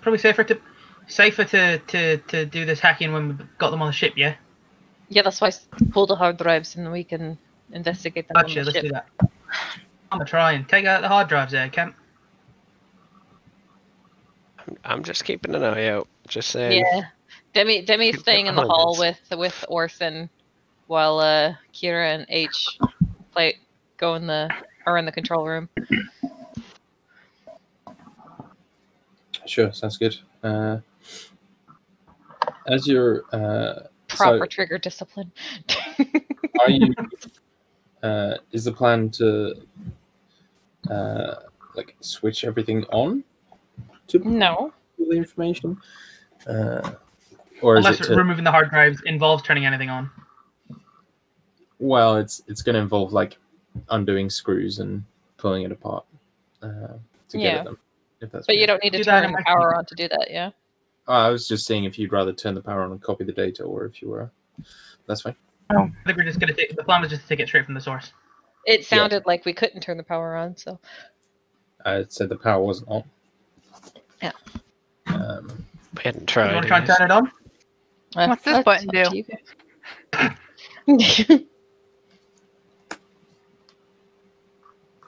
[0.00, 0.60] Probably safer to
[1.06, 4.14] safer to, to, to do this hacking when we've got them on the ship.
[4.16, 4.34] Yeah.
[5.08, 7.38] Yeah, that's why I s- pull the hard drives and we can
[7.72, 8.60] investigate them on Gotcha.
[8.60, 8.82] the Let's ship.
[8.84, 9.08] do that.
[10.12, 11.94] I'm gonna try and take out the hard drives there, Kemp.
[14.84, 16.08] I'm just keeping an eye out.
[16.28, 16.84] Just saying.
[16.92, 17.02] Yeah.
[17.52, 20.30] Demi Demi's staying in the hall with with Orson
[20.86, 22.78] while uh Kira and H
[23.32, 23.58] play
[23.98, 24.50] go in the
[24.86, 25.68] are in the control room.
[29.46, 30.16] Sure, sounds good.
[30.42, 30.78] Uh,
[32.66, 35.32] as you're, uh, Proper So- trigger discipline.
[36.60, 36.94] are you?
[38.02, 39.54] Uh, is the plan to,
[40.90, 41.36] uh,
[41.74, 43.24] like switch everything on
[44.08, 44.74] to no.
[44.98, 45.78] the information,
[46.46, 46.90] uh,
[47.62, 50.10] or is Unless it to, removing the hard drives involves turning anything on.
[51.78, 53.38] well, it's it's going to involve like
[53.88, 55.02] undoing screws and
[55.38, 56.04] pulling it apart
[56.62, 56.98] uh,
[57.30, 57.78] to get at them.
[58.20, 60.28] If that's But you don't need to Do turn the power on to do that,
[60.30, 60.50] yeah?
[61.06, 63.62] I was just seeing if you'd rather turn the power on and copy the data,
[63.62, 64.30] or if you were.
[65.06, 65.36] That's fine.
[65.70, 67.74] I think we're just gonna take the plan was just to take it straight from
[67.74, 68.12] the source.
[68.66, 70.78] It sounded like we couldn't turn the power on, so
[71.84, 73.04] I said the power wasn't on.
[74.22, 74.32] Yeah.
[75.06, 77.30] Um, We hadn't You want to try and turn it on?
[78.16, 79.04] uh, What's this button do?
[79.12, 79.24] you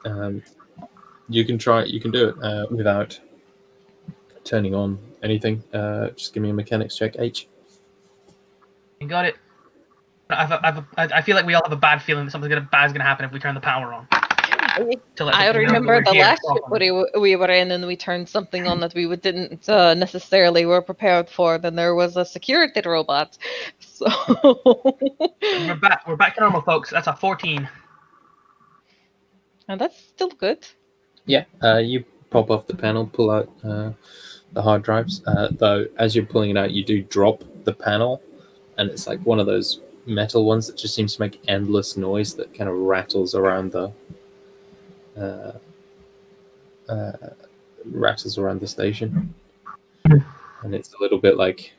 [0.05, 0.43] um,
[1.29, 1.83] you can try.
[1.83, 3.19] You can do it uh, without
[4.47, 5.63] turning on anything.
[5.73, 7.15] Uh, just give me a mechanics check.
[7.19, 7.47] H.
[8.99, 9.35] You got it.
[10.29, 12.91] I've, I've, I feel like we all have a bad feeling that something gonna, bad's
[12.91, 14.07] gonna happen if we turn the power on.
[14.11, 17.07] I the people know that remember the here last to trip welcome.
[17.15, 20.81] we, we were in and we turned something on that we didn't uh, necessarily were
[20.81, 21.57] prepared for.
[21.57, 23.37] Then there was a security robot.
[23.79, 24.05] So
[25.41, 26.07] We're back.
[26.07, 26.91] We're back to normal, folks.
[26.91, 27.67] That's a 14.
[29.67, 30.67] and that's still good.
[31.25, 31.45] Yeah.
[31.63, 33.91] Uh, you pop off the panel, pull out uh,
[34.53, 35.21] the hard drives.
[35.27, 38.21] Uh, though, as you're pulling it out, you do drop the panel,
[38.77, 42.33] and it's like one of those metal ones that just seems to make endless noise
[42.35, 43.91] that kind of rattles around the.
[45.17, 45.51] Uh,
[46.89, 47.11] uh,
[47.85, 49.33] rattles around the station,
[50.05, 51.73] and it's a little bit like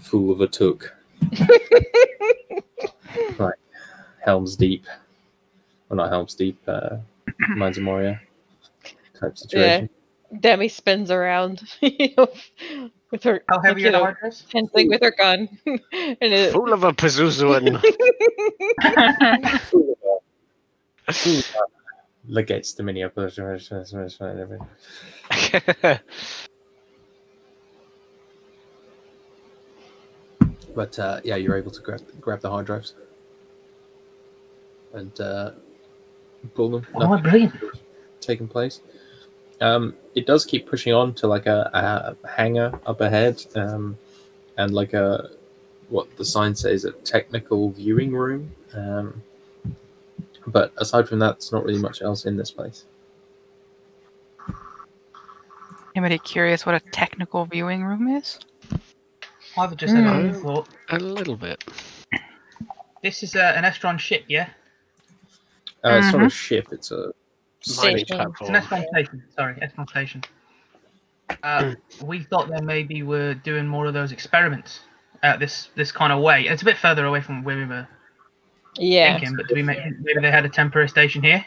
[0.00, 0.94] "Fool of a Took,"
[3.38, 3.54] like
[4.20, 4.84] Helm's Deep,
[5.88, 6.96] well, not Helm's Deep, uh,
[7.56, 8.20] Mines of Moria
[9.18, 9.88] type situation.
[10.38, 14.42] Demi spins around with her How heavy you know, hard drives?
[14.42, 15.48] fencing with her gun.
[15.66, 15.80] and
[16.20, 17.82] it, Fool of a Pazuzuan.
[22.28, 23.38] Legates to Minneapolis.
[30.74, 32.94] But uh, yeah, you're able to grab grab the hard drives
[34.92, 35.52] and uh,
[36.54, 36.86] pull them.
[36.94, 37.54] Oh, brilliant.
[38.20, 38.80] taking place.
[39.60, 43.98] Um, it does keep pushing on to like a, a hangar up ahead, um,
[44.56, 45.30] and like a
[45.88, 48.52] what the sign says a technical viewing room.
[48.74, 49.22] Um,
[50.46, 52.84] but aside from that, there's not really much else in this place.
[55.94, 58.38] Anybody curious what a technical viewing room is?
[59.58, 60.40] I've just had a Hmm.
[60.40, 60.68] thought.
[60.90, 61.62] a little bit.
[63.02, 64.48] This is uh, an Estron ship, yeah?
[65.84, 67.12] Uh, It's not a ship; it's a
[67.76, 67.98] Mining Station.
[67.98, 69.24] It's an platform.
[69.36, 70.22] Sorry, Estron station.
[71.42, 74.80] Uh, we thought that maybe we're doing more of those experiments
[75.22, 76.46] uh, this this kind of way.
[76.46, 77.86] It's a bit further away from where we were
[78.76, 79.18] yeah.
[79.18, 81.44] thinking, but do we make, maybe they had a temporary station here?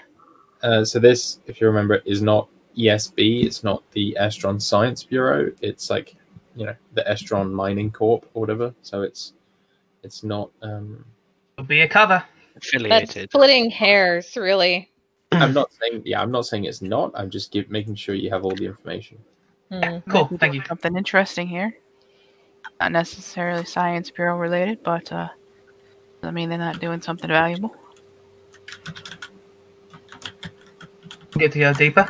[0.61, 2.47] Uh, so this, if you remember, is not
[2.77, 3.45] ESB.
[3.45, 5.51] It's not the Estron Science Bureau.
[5.61, 6.15] It's like,
[6.55, 8.73] you know, the Estron Mining Corp or whatever.
[8.81, 9.33] So it's,
[10.03, 10.49] it's not.
[10.61, 11.03] Um,
[11.57, 12.23] It'll be a cover.
[12.53, 13.29] That's Affiliated.
[13.31, 14.89] splitting hairs, really.
[15.41, 16.03] I'm not saying.
[16.05, 17.11] Yeah, I'm not saying it's not.
[17.15, 19.17] I'm just give, making sure you have all the information.
[19.71, 19.99] Hmm.
[20.09, 20.63] Cool, Might thank you.
[20.67, 21.77] Something interesting here.
[22.79, 25.29] Not necessarily Science Bureau related, but uh,
[26.21, 27.75] doesn't mean they're not doing something valuable.
[31.37, 32.07] Get to go deeper.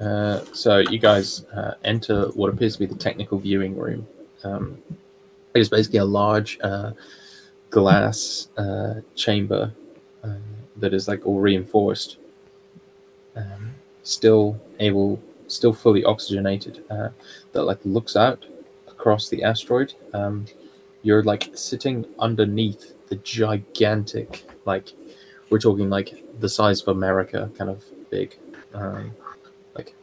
[0.00, 4.06] Uh, so you guys uh, enter what appears to be the technical viewing room.
[4.44, 4.78] Um,
[5.54, 6.92] it is basically a large uh,
[7.70, 9.72] glass uh, chamber
[10.24, 10.34] uh,
[10.76, 12.18] that is like all reinforced,
[13.36, 16.84] um, still able, still fully oxygenated.
[16.90, 17.08] Uh,
[17.52, 18.44] that like looks out
[18.86, 19.94] across the asteroid.
[20.12, 20.46] Um,
[21.02, 24.92] you're like sitting underneath the gigantic, like
[25.50, 28.36] we're talking like the size of America, kind of big.
[28.74, 29.12] Um,
[29.74, 29.94] like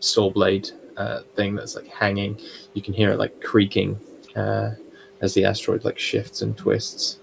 [0.00, 2.40] saw blade uh, thing that's like hanging.
[2.74, 3.98] You can hear it like creaking
[4.36, 4.72] uh,
[5.20, 7.18] as the asteroid like shifts and twists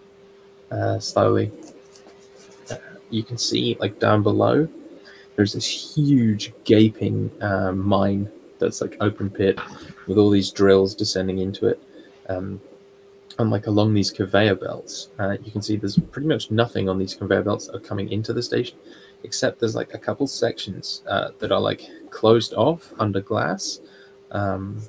[0.71, 1.51] uh, slowly.
[2.69, 2.75] Uh,
[3.09, 4.67] you can see like down below,
[5.35, 8.29] there's this huge gaping uh, mine
[8.59, 9.59] that's like open pit
[10.07, 11.81] with all these drills descending into it.
[12.29, 12.61] Um,
[13.39, 16.99] and like along these conveyor belts, uh, you can see there's pretty much nothing on
[16.99, 18.77] these conveyor belts that are coming into the station,
[19.23, 23.79] except there's like a couple sections uh, that are like closed off under glass
[24.31, 24.81] um,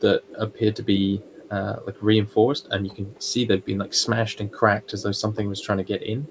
[0.00, 4.40] that appear to be uh, like reinforced, and you can see they've been like smashed
[4.40, 6.26] and cracked as though something was trying to get in.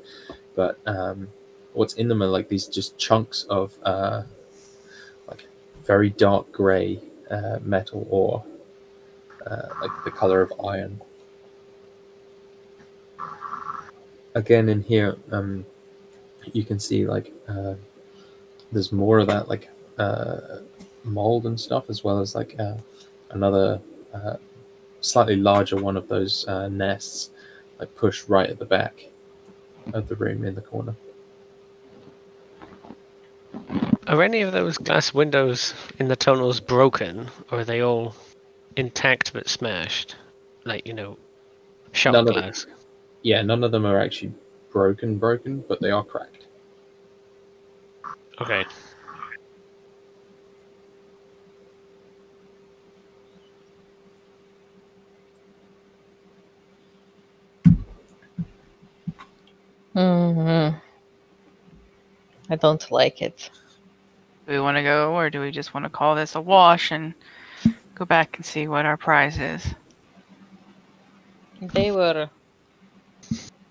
[0.56, 1.28] But um,
[1.74, 4.24] what's in them are like these just chunks of uh,
[5.28, 5.48] like
[5.84, 7.00] very dark gray
[7.30, 8.44] uh, metal ore,
[9.46, 11.02] uh, like the color of iron.
[14.36, 15.66] Again, in here, um,
[16.54, 17.76] you can see like uh,
[18.72, 20.60] there's more of that like uh,
[21.04, 22.58] mold and stuff, as well as like
[23.30, 23.80] another
[25.04, 27.30] slightly larger one of those uh, nests,
[27.80, 29.10] like pushed right at the back
[29.94, 30.96] of the room in the corner.
[34.08, 38.16] Are any of those glass windows in the tunnels broken, or are they all
[38.76, 40.16] intact but smashed?
[40.66, 41.18] Like, you know,
[41.92, 42.66] shot None of it- glass.
[43.22, 44.34] Yeah, none of them are actually
[44.72, 46.46] broken, broken, but they are cracked.
[48.42, 48.66] Okay.
[59.94, 60.70] Hmm
[62.50, 63.50] I don't like it.
[64.46, 66.92] Do we want to go, or do we just want to call this a wash
[66.92, 67.14] and
[67.96, 69.66] go back and see what our prize is?
[71.62, 72.30] They were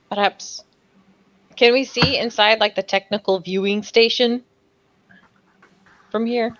[0.09, 0.65] perhaps.
[1.57, 4.43] Can we see inside like the technical viewing station
[6.11, 6.57] from here?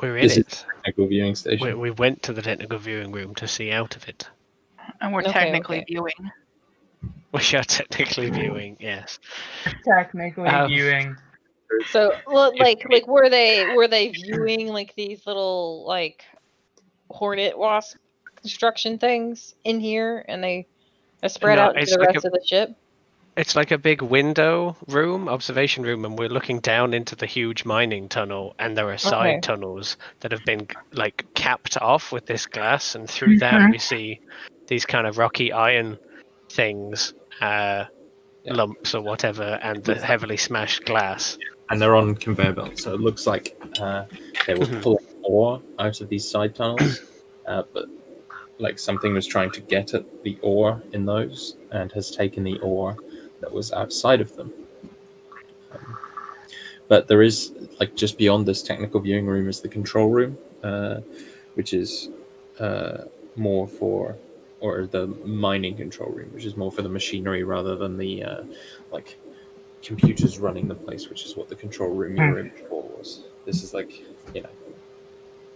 [0.00, 0.64] We're in This is- it.
[0.86, 1.66] Technical viewing station.
[1.66, 4.28] We, we went to the technical viewing room to see out of it.
[5.00, 5.86] And we're Okay, technically okay.
[5.88, 6.30] viewing.
[7.32, 9.18] We are technically viewing, yes.
[9.84, 11.16] Technically Um, viewing.
[11.90, 16.22] So, well, like, like were they were they viewing like these little like
[17.10, 17.96] hornet wasp
[18.40, 20.66] construction things in here, and they
[21.22, 22.70] are spread No, out to the like rest a- of the ship?
[23.36, 27.66] It's like a big window room, observation room, and we're looking down into the huge
[27.66, 29.40] mining tunnel, and there are side Okay.
[29.40, 33.72] tunnels that have been like capped off with this glass, and through that Mhm.
[33.72, 34.20] we see
[34.68, 35.98] these kind of rocky iron
[36.56, 37.84] things, uh,
[38.44, 38.54] Yeah.
[38.54, 41.38] lumps or whatever, and the heavily smashed glass.
[41.70, 42.84] and they're on conveyor belts.
[42.84, 44.04] So it looks like uh,
[44.46, 44.82] they were Mhm.
[44.82, 47.00] pulling ore out of these side tunnels,
[47.46, 47.86] uh, but
[48.58, 52.58] like something was trying to get at the ore in those and has taken the
[52.60, 52.96] ore
[53.40, 54.52] that was outside of them.
[55.72, 55.98] Um,
[56.88, 61.00] but there is like just beyond this technical viewing room is the control room, uh,
[61.54, 62.10] which is
[62.60, 62.98] uh,
[63.34, 64.16] more for
[64.60, 68.42] or the mining control room, which is more for the machinery rather than the uh,
[68.90, 69.18] like
[69.82, 73.24] computers running the place, which is what the control room you were in before was.
[73.44, 74.02] This is like,
[74.34, 74.48] you know,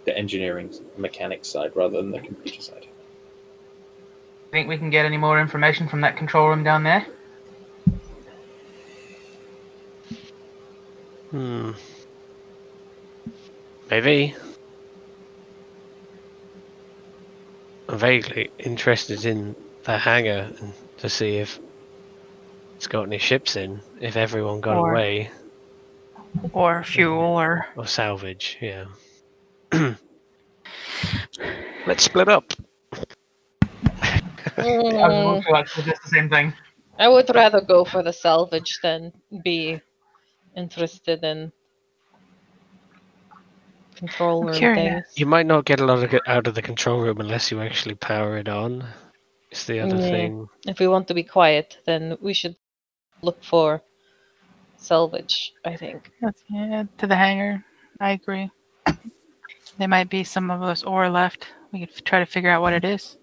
[0.05, 2.86] the engineering mechanics side rather than the computer side.
[4.51, 7.07] Think we can get any more information from that control room down there?
[11.30, 11.70] Hmm.
[13.90, 14.34] Maybe.
[17.80, 21.59] I'm vaguely interested in the hangar and to see if
[22.76, 25.30] it's got any ships in, if everyone got Or- away,
[26.53, 28.84] Or fuel, or or salvage, yeah.
[31.86, 32.53] Let's split up.
[32.93, 34.20] I
[34.57, 36.53] was Mm, also like suggest the same thing.
[36.99, 39.12] I would rather go for the salvage than
[39.45, 39.80] be
[40.57, 41.53] interested in
[44.01, 45.05] control room curious.
[45.05, 45.05] things.
[45.14, 47.61] You might not get a lot of it out of the control room unless you
[47.61, 48.84] actually power it on.
[49.51, 50.11] It's the other Yeah.
[50.11, 50.48] thing.
[50.66, 52.57] If we want to be quiet, then we should
[53.22, 53.82] look for
[54.76, 55.53] salvage.
[55.64, 56.11] I think.
[56.20, 57.62] That's, yeah, to the hangar.
[58.01, 58.51] I agree.
[59.78, 61.46] There might be some of us ore left.
[61.72, 63.18] We could try to figure out what it is.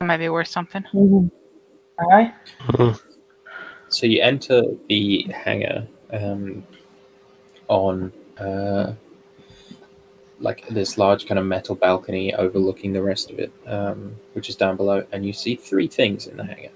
[0.00, 0.84] It might be worth something.
[2.12, 2.32] Aye.
[3.88, 6.62] So you enter the hangar um,
[7.68, 8.92] on uh,
[10.40, 14.56] like this large kind of metal balcony overlooking the rest of it, um, which is
[14.56, 16.70] down below, and you see three things in the hangar.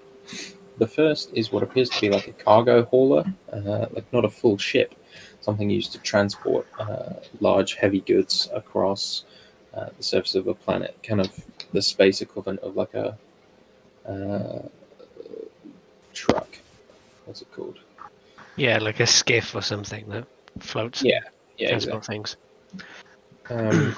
[0.78, 4.30] The first is what appears to be like a cargo hauler, uh, like not a
[4.30, 4.94] full ship,
[5.40, 9.24] something used to transport uh, large heavy goods across
[9.74, 11.30] uh, the surface of a planet, kind of
[11.72, 13.16] the space equivalent of like a
[14.08, 14.62] uh,
[16.12, 16.58] truck.
[17.24, 17.78] What's it called?
[18.56, 20.26] Yeah, like a skiff or something that
[20.58, 21.02] floats.
[21.02, 21.20] Yeah,
[21.58, 22.00] Yeah, exactly.
[22.00, 22.36] things.
[23.51, 23.95] Um,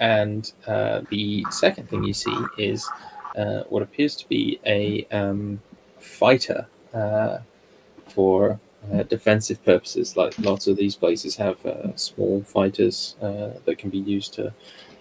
[0.00, 2.88] and uh, the second thing you see is
[3.36, 5.60] uh, what appears to be a um,
[5.98, 7.38] fighter uh,
[8.08, 8.58] for
[8.92, 10.16] uh, defensive purposes.
[10.16, 14.52] Like lots of these places have uh, small fighters uh, that can be used to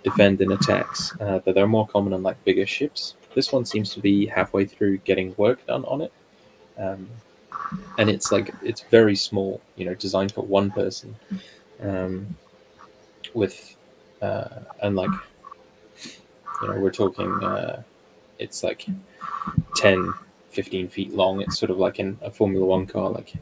[0.03, 3.15] defend in attacks, but they're more common on like bigger ships.
[3.35, 6.13] this one seems to be halfway through getting work done on it.
[6.77, 7.09] Um,
[7.97, 11.15] and it's like it's very small, you know, designed for one person.
[11.81, 12.35] Um,
[13.33, 13.75] with
[14.21, 14.49] uh,
[14.81, 15.11] and like
[16.61, 17.83] you know, we're talking uh,
[18.37, 18.85] it's like
[19.75, 20.13] 10,
[20.49, 21.41] 15 feet long.
[21.41, 23.33] It's sort of like in a Formula One car, like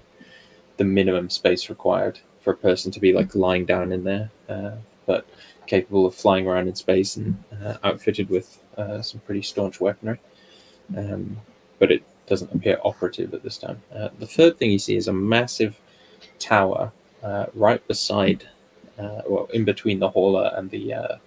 [0.77, 4.71] the minimum space required for a person to be like lying down in there, uh,
[5.05, 5.27] but
[5.65, 10.19] capable of flying around in space and uh, outfitted with uh, some pretty staunch weaponry.
[10.95, 11.37] Um,
[11.79, 13.81] but it doesn't appear operative at this time.
[13.93, 15.79] Uh, the third thing you see is a massive
[16.39, 16.91] tower
[17.23, 18.47] uh, right beside,
[18.97, 21.17] uh, well, in between the hauler and the uh,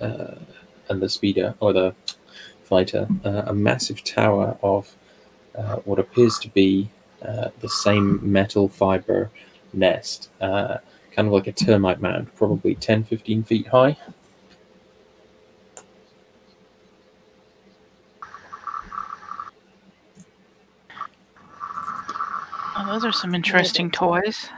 [0.00, 0.34] uh,
[0.88, 1.94] and the speeder or the
[2.64, 4.94] fighter, uh, a massive tower of
[5.56, 6.88] uh, what appears to be
[7.22, 9.30] uh, the same metal fiber
[9.72, 10.78] nest, uh,
[11.12, 13.96] kind of like a termite mound, probably 10, 15 feet high.
[22.76, 24.48] Oh, those are some interesting toys.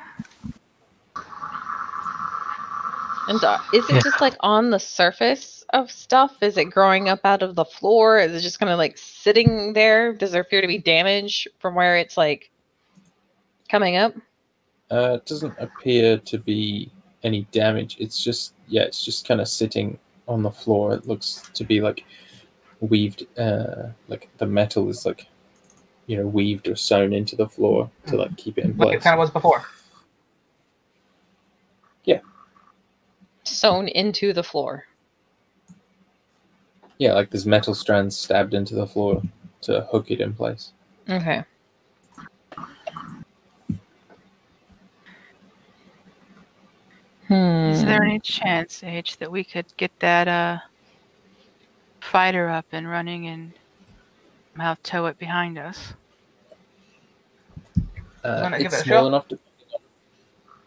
[3.28, 4.00] And uh, is it Yeah.
[4.02, 6.36] just like on the surface of stuff?
[6.42, 8.18] Is it growing up out of the floor?
[8.18, 10.12] Is it just kind of like sitting there?
[10.12, 12.50] Does there appear to be damage from where it's like
[13.68, 14.14] coming up?
[14.90, 16.90] Uh, it doesn't appear to be
[17.24, 17.96] any damage.
[17.98, 19.98] It's just, yeah, it's just kind of sitting
[20.28, 20.94] on the floor.
[20.94, 22.04] It looks to be like
[22.80, 25.26] weaved, uh, like the metal is like,
[26.06, 29.00] you know, weaved or sewn into the floor to like keep it in Like place.
[29.00, 29.64] it kind of was before.
[33.46, 34.84] Sewn into the floor.
[36.98, 39.22] Yeah, like there's metal strands stabbed into the floor
[39.62, 40.72] to hook it in place.
[41.08, 41.44] Okay.
[47.28, 47.70] Hmm.
[47.70, 50.58] Is there any chance, H, that we could get that uh
[52.00, 53.52] fighter up and running and
[54.52, 55.92] somehow tow it behind us?
[58.24, 59.06] Uh, it's it small shot?
[59.06, 59.28] enough.
[59.28, 59.38] To,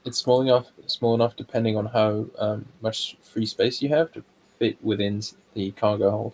[0.05, 0.67] it's small enough.
[0.87, 4.23] Small enough, depending on how um, much free space you have to
[4.57, 5.21] fit within
[5.53, 6.33] the cargo hold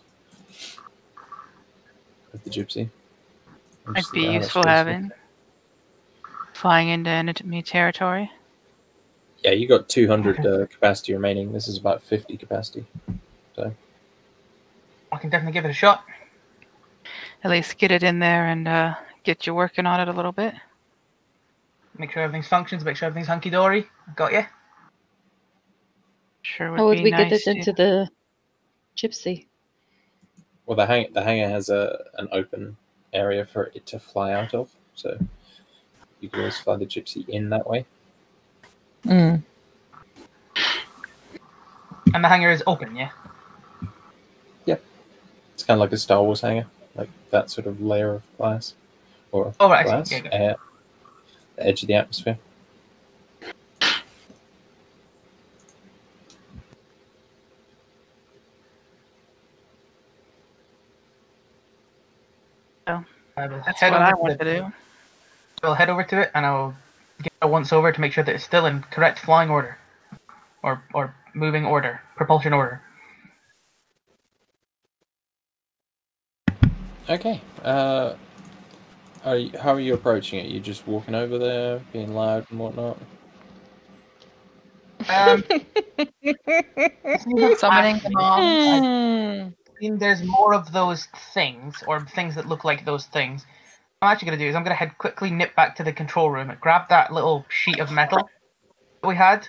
[2.34, 2.90] of the gypsy.
[3.86, 5.12] I'm Might be looking at how much useful having
[6.54, 8.32] flying into enemy territory.
[9.44, 11.52] Yeah, you got 200 uh, capacity remaining.
[11.52, 12.86] This is about 50 capacity.
[13.56, 13.74] So
[15.12, 16.04] I can definitely give it a shot.
[17.44, 20.32] At least get it in there and uh, get you working on it a little
[20.32, 20.56] bit.
[21.98, 22.84] Make sure everything's functions.
[22.84, 23.88] Make sure everything's hunky dory.
[24.16, 24.46] Got you.
[26.42, 28.10] Sure would How would be we nice get this to- into the
[28.98, 29.46] gypsy?
[30.66, 32.76] Well, the hang the hangar has a an open
[33.14, 35.18] area for it to fly out of, so
[36.20, 37.86] you can always fly the gypsy in that way.
[39.06, 39.44] Mm.
[42.14, 43.10] And the hangar is open, yeah.
[44.66, 44.82] Yep.
[45.54, 46.66] It's kind of like a Star Wars hangar,
[46.96, 48.74] like that sort of layer of glass
[49.32, 50.18] or Oh right, I glass see.
[50.18, 50.56] Okay, air,
[51.56, 52.38] the edge of the atmosphere.
[63.38, 64.74] I will That's head what over I to want to do.
[65.64, 66.76] I'll head over to it and I'll
[67.22, 69.78] get a once over to make sure that it's still in correct flying order,
[70.64, 72.82] or or moving order, propulsion order.
[77.10, 77.42] Okay.
[77.64, 78.16] Uh,
[79.26, 80.52] are you, how are you approaching it?
[80.52, 82.98] You're just walking over there, being loud and whatnot.
[85.10, 85.44] Um,
[87.58, 88.42] Summoning them all.
[88.42, 89.50] Hmm.
[89.80, 93.46] mean, there's more of those things, or things that look like those things.
[94.00, 95.84] What I'm actually going to do is I'm going to head quickly nip back to
[95.84, 98.30] the control room and grab that little sheet of metal
[99.02, 99.48] that we had,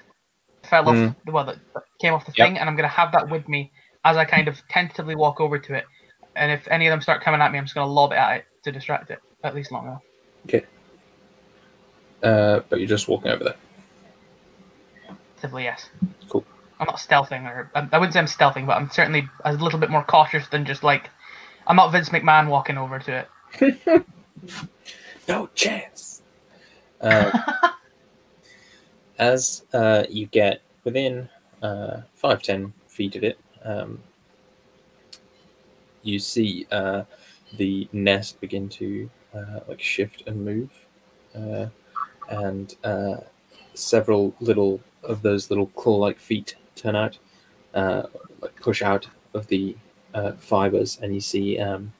[0.64, 2.48] fell off, well, that, that came off the Yep.
[2.48, 3.72] thing, and I'm going to have that with me
[4.04, 5.84] as I kind of tentatively walk over to it.
[6.36, 8.16] And if any of them start coming at me, I'm just going to lob it
[8.16, 10.02] at it to distract it, at least long enough.
[12.22, 13.56] Uh, but you're just walking over there.
[15.36, 15.88] Actively, yes.
[16.28, 16.44] Cool.
[16.80, 19.78] I'm not stealthing, or I I wouldn't say I'm stealthing, but I'm certainly a little
[19.78, 21.10] bit more cautious than just like
[21.66, 23.26] I'm not Vince McMahon walking over to
[23.60, 24.06] it.
[25.28, 26.22] No chance.
[27.00, 27.32] Uh,
[29.18, 31.28] as uh, you get within
[31.62, 34.00] uh, five ten feet of it, um,
[36.02, 37.02] you see uh,
[37.56, 40.70] the nest begin to uh, like shift and move,
[41.34, 41.66] uh,
[42.28, 43.16] and uh,
[43.74, 47.18] several little of those little claw-like feet turn out,
[47.74, 48.04] uh,
[48.40, 49.76] like push out of the
[50.14, 51.92] uh, fibers, and you see um,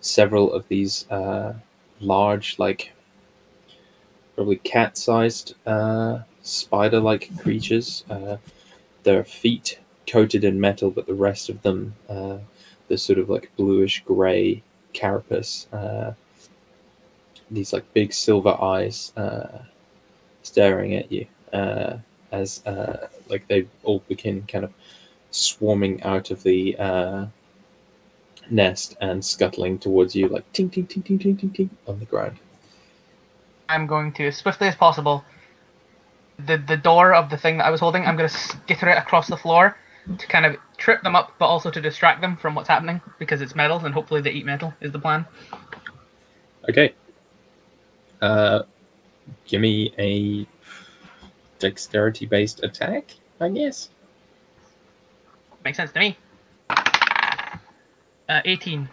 [0.00, 1.54] several of these uh,
[2.00, 2.92] large, like
[4.34, 5.54] probably cat-sized
[6.42, 8.04] spider-like creatures.
[9.04, 11.94] Their feet coated in metal, but the rest of them
[12.88, 14.62] the sort of like bluish gray
[14.92, 15.66] carapace.
[15.72, 16.12] Uh,
[17.50, 19.58] these like big silver eyes uh,
[20.42, 21.98] staring at you uh,
[22.32, 24.72] as uh, like they all begin kind of
[25.30, 27.26] swarming out of the uh,
[28.50, 32.06] nest and scuttling towards you like ting ting ting ting ting ting ting on the
[32.06, 32.38] ground.
[33.68, 35.24] I'm going to, as swiftly as possible,
[36.38, 38.98] the the door of the thing that I was holding, I'm going to skitter it
[38.98, 39.76] across the floor
[40.18, 43.40] to kind of trip them up, but also to distract them from what's happening because
[43.40, 45.24] it's metal and hopefully they eat metal is the plan.
[46.68, 46.94] Okay.
[48.24, 48.62] Uh,
[49.46, 50.46] give me a
[51.58, 53.90] dexterity based attack, I guess.
[55.62, 56.16] Makes sense to me.
[56.70, 58.88] Uh, 18.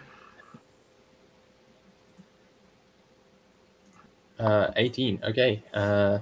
[4.38, 5.20] Uh, 18.
[5.24, 5.62] Okay.
[5.72, 6.18] Uh,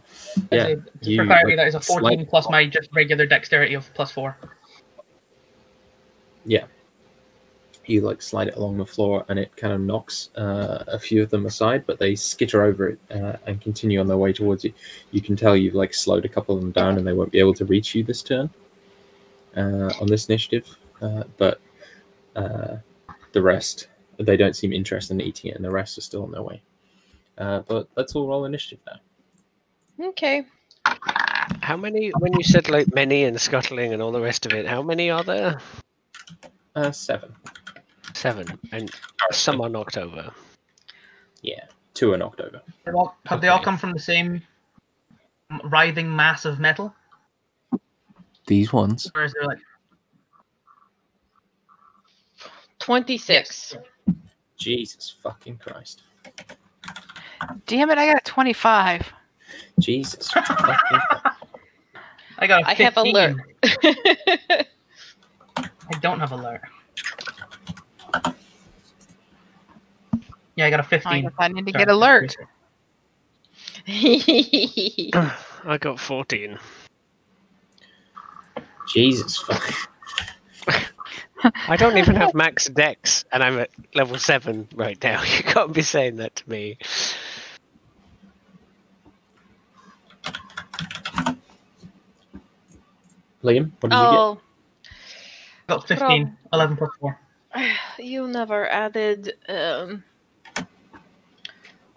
[0.53, 0.67] yeah.
[0.67, 3.75] say, just you, for clarity, that is a 14 slight- plus my just regular dexterity
[3.75, 4.37] of plus 4.
[7.91, 11.23] You like slide it along the floor and it kind of knocks uh, a few
[11.23, 14.65] of them aside but they skitter over it uh, and continue on their way towards
[14.65, 14.73] you
[15.11, 17.39] you can tell you've like slowed a couple of them down and they won't be
[17.39, 18.49] able to reach you this turn
[19.57, 20.67] uh, on this initiative
[21.03, 21.61] uh, but
[22.37, 22.77] uh,
[23.33, 23.89] the rest
[24.19, 26.63] they don't seem interested in eating it and the rest are still on their way
[27.39, 28.99] uh, but let's all roll initiative now
[30.03, 30.47] Okay.
[31.61, 32.11] How many?
[32.19, 35.11] When you said like many and scuttling and all the rest of it, how many
[35.11, 35.59] are there?
[36.75, 37.35] uh, seven
[38.15, 38.91] Seven, and
[39.31, 40.31] some are knocked over.
[41.43, 44.43] yeah two are knocked over They're all, have they all come from the same
[45.65, 46.95] writhing mass of metal?
[48.47, 49.59] these ones Or is there like.
[52.81, 53.77] 26.
[54.59, 56.03] jesus fucking christ
[57.67, 57.99] Damn it!
[57.99, 59.07] I got a twenty-five.
[59.79, 61.01] jesus fucking
[62.39, 63.15] I got I have 15.
[63.15, 63.37] alert.
[63.85, 64.67] I
[66.01, 66.63] don't have alert.
[70.57, 71.23] Yeah, I got a 15.
[71.23, 71.85] guess I need to Sorry.
[71.85, 72.37] get alert.
[75.65, 76.59] I got fourteen.
[78.87, 79.63] jesus fuck.
[81.69, 85.23] I don't even have max dex, and I'm at level seven right now.
[85.37, 86.79] You can't be saying that to me.
[93.43, 94.41] liam what did you get oh,
[95.69, 96.37] I got 15.
[96.53, 97.19] 11 plus 4.
[97.99, 100.05] you never added um,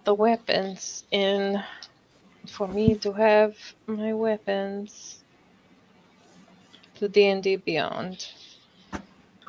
[0.04, 1.64] the weapons in
[2.48, 3.56] for me to have
[3.88, 5.24] my weapons
[6.96, 8.28] to D&D Beyond.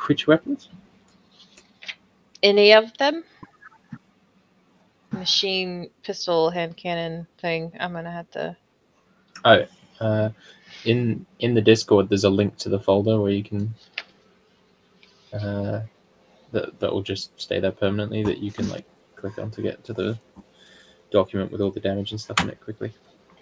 [0.07, 0.69] Which weapons?
[2.43, 3.25] Any of them?
[5.13, 7.73] Machine, pistol, hand cannon thing.
[7.81, 8.57] I'm gonna have to.
[9.45, 9.65] Oh,
[10.01, 10.31] uh,
[10.85, 13.75] in in the Discord, there's a link to the folder where you can.
[15.33, 15.83] Uh,
[16.53, 18.25] that that will just stay there permanently.
[18.25, 18.85] That you can like
[19.17, 20.19] click on to get to the
[21.15, 22.93] document with all the damage and stuff in it quickly.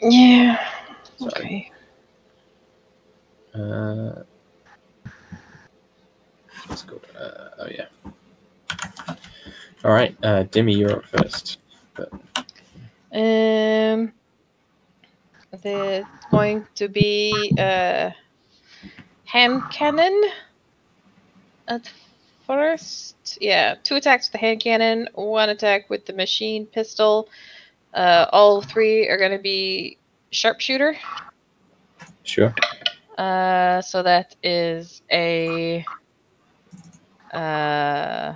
[0.01, 0.59] Yeah.
[1.17, 1.73] So, Okay.
[3.55, 4.23] Uh,
[6.69, 7.01] let's go.
[7.19, 7.87] Uh, oh yeah.
[9.85, 11.59] All right, uh, Demi, you're up first.
[13.13, 14.13] Um,
[15.63, 18.15] there's going to be a
[19.25, 20.23] hand cannon
[21.69, 21.91] at
[22.47, 23.39] first.
[23.41, 27.29] Yeah, two attacks with the hand cannon, one attack with the machine pistol.
[27.95, 29.99] Uh, all three are going to be
[30.31, 30.97] sharpshooter.
[32.25, 32.55] Sure.
[33.19, 35.85] Uh, so that is a
[37.33, 38.35] uh,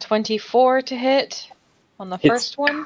[0.00, 1.48] 24 to hit
[1.98, 2.28] on the Hits.
[2.28, 2.84] first one.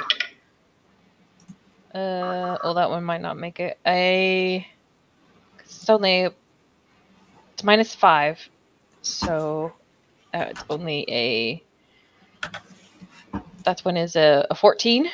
[1.94, 3.78] Uh, oh, that one might not make it.
[3.86, 4.66] A
[5.60, 6.28] it's only
[7.52, 8.38] it's minus five,
[9.02, 9.72] so
[10.34, 11.65] uh, it's only a
[13.66, 15.10] that one is a, a 14.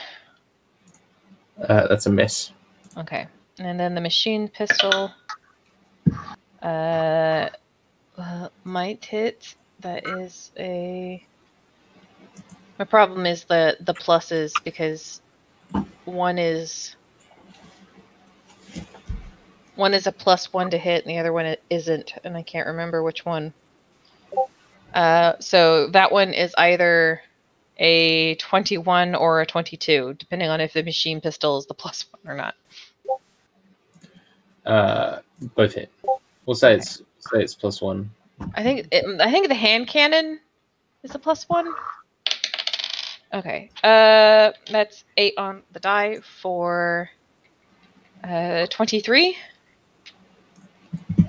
[1.68, 2.52] Uh, that's a miss.
[2.96, 3.26] Okay.
[3.58, 5.10] And then the machine pistol
[6.62, 7.48] uh,
[8.18, 9.54] uh might hit.
[9.80, 11.24] That is a
[12.78, 15.20] My problem is the the pluses because
[16.04, 16.96] one is
[19.74, 22.66] one is a plus one to hit and the other one isn't and I can't
[22.66, 23.52] remember which one.
[24.94, 27.22] Uh, so that one is either
[27.78, 32.32] a 21 or a 22 depending on if the machine pistol is the plus one
[32.32, 32.54] or not.
[34.64, 35.18] Uh,
[35.54, 35.90] both hit.
[36.46, 38.10] We'll say it's say it's plus one.
[38.54, 40.38] I think it, I think the hand cannon
[41.02, 41.72] is a plus one.
[43.32, 43.70] Okay.
[43.82, 47.10] Uh, that's eight on the die for
[48.22, 49.36] uh twenty three,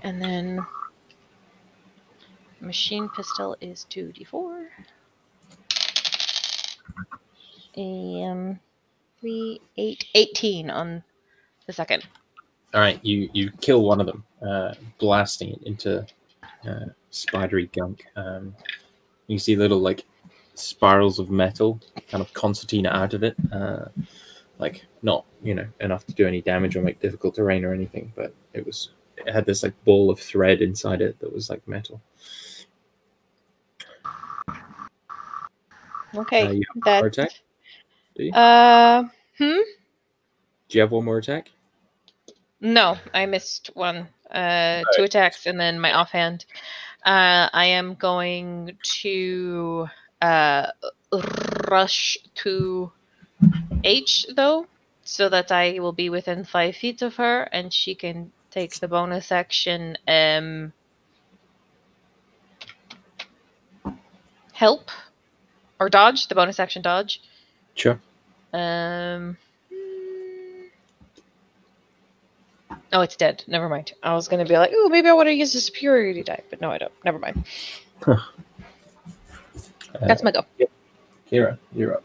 [0.03, 0.63] and then
[2.63, 4.65] machine pistol is 2d4.
[7.75, 8.59] Um,
[9.19, 11.03] 3, 8, 18 on
[11.65, 12.05] the second.
[12.73, 16.05] All right, you you kill one of them, uh, blasting it into
[16.67, 18.03] uh, spidery gunk.
[18.15, 18.55] Um,
[19.27, 20.05] you see little like
[20.55, 23.35] spirals of metal kind of concertina out of it.
[23.51, 23.85] Uh,
[24.57, 28.11] like not you know enough to do any damage or make difficult terrain or anything,
[28.15, 31.67] but it was it had this like ball of thread inside it that was like
[31.67, 32.01] metal.
[36.15, 37.19] Okay, Uh, you have one more that.
[37.19, 37.31] attack?
[38.15, 38.33] Do you?
[38.33, 39.03] Uh,
[39.37, 39.61] hmm?
[40.69, 41.49] Do you have one more attack?
[42.61, 44.07] No, I missed one.
[44.31, 46.45] Uh, two attacks and then my offhand.
[47.05, 49.87] Uh, I am going to
[50.21, 50.67] uh
[51.69, 52.91] rush to
[53.83, 54.67] H though,
[55.03, 58.87] so that I will be within five feet of her, and she can take the
[58.87, 59.97] bonus action.
[60.07, 60.71] Um,
[64.53, 64.89] help
[65.83, 67.21] or dodge the bonus action dodge.
[67.75, 67.99] Sure.
[68.53, 69.37] Um.
[72.93, 73.43] Oh, it's dead.
[73.47, 73.93] Never mind.
[74.01, 76.61] I was gonna be like, oh, maybe I want to use a superiority die, but
[76.61, 76.91] no, I don't.
[77.03, 77.43] Never mind.
[78.07, 78.17] Uh,
[80.01, 80.45] That's my go.
[81.29, 82.03] Kira, you're up.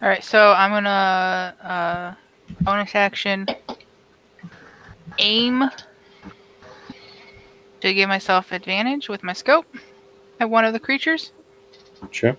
[0.00, 2.14] All right, so I'm gonna uh,
[2.62, 3.46] bonus action
[5.18, 5.64] aim
[7.82, 9.66] to give myself advantage with my scope
[10.40, 11.32] at one of the creatures,
[12.10, 12.36] Sure.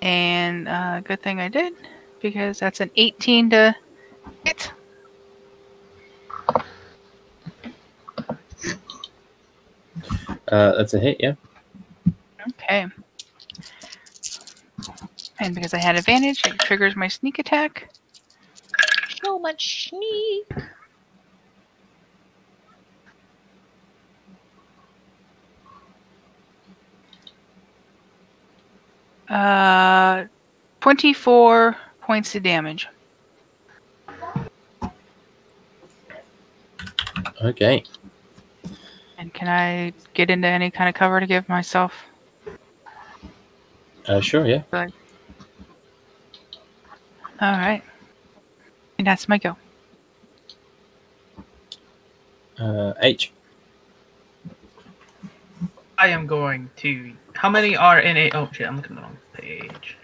[0.00, 1.74] and uh, good thing I did
[2.20, 3.76] because that's an 18 to
[4.44, 4.72] hit.
[10.48, 11.34] Uh, that's a hit, yeah.
[12.50, 12.86] Okay.
[15.40, 17.90] And because I had advantage, it triggers my sneak attack.
[19.24, 20.46] So much sneak.
[29.32, 30.26] Uh,
[30.82, 32.86] 24 points of damage.
[37.42, 37.82] Okay.
[39.16, 41.94] And can I get into any kind of cover to give myself?
[44.06, 44.64] Uh, sure, yeah.
[44.72, 44.86] All
[47.40, 47.82] right.
[48.98, 49.56] And that's my go.
[52.58, 53.32] Uh, H.
[55.96, 57.12] I am going to.
[57.32, 58.30] How many are in a?
[58.32, 58.66] Oh shit!
[58.66, 59.96] I'm looking at the wrong page.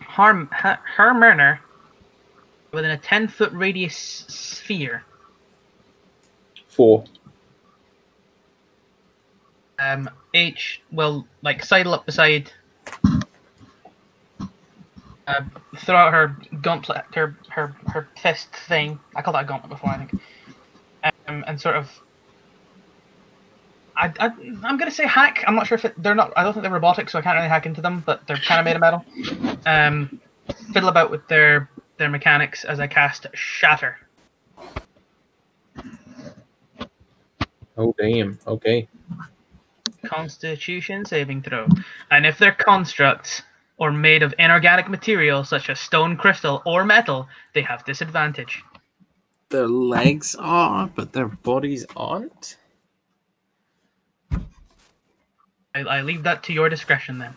[0.00, 1.60] Harm ha, Hermurner
[2.72, 5.04] within a ten foot radius sphere.
[6.66, 7.04] Four.
[9.78, 12.52] Um, H will like sidle up beside.
[15.26, 15.44] Uh,
[15.78, 18.98] throw out her gauntlet, her her her fist thing.
[19.14, 20.20] I called that a gauntlet before, I think.
[21.28, 21.88] Um, and sort of.
[24.00, 24.26] I, I
[24.64, 25.44] I'm gonna say hack.
[25.46, 26.32] I'm not sure if it, they're not.
[26.36, 28.02] I don't think they're robotic, so I can't really hack into them.
[28.06, 29.04] But they're kind of made of metal.
[29.66, 30.20] Um,
[30.72, 33.98] fiddle about with their their mechanics as I cast shatter.
[37.76, 38.38] Oh, damn.
[38.46, 38.88] Okay.
[40.04, 41.66] Constitution saving throw.
[42.10, 43.42] And if they're constructs
[43.76, 48.62] or made of inorganic material such as stone, crystal, or metal, they have disadvantage.
[49.50, 52.56] Their legs are, but their bodies aren't?
[55.74, 57.34] I, I leave that to your discretion then.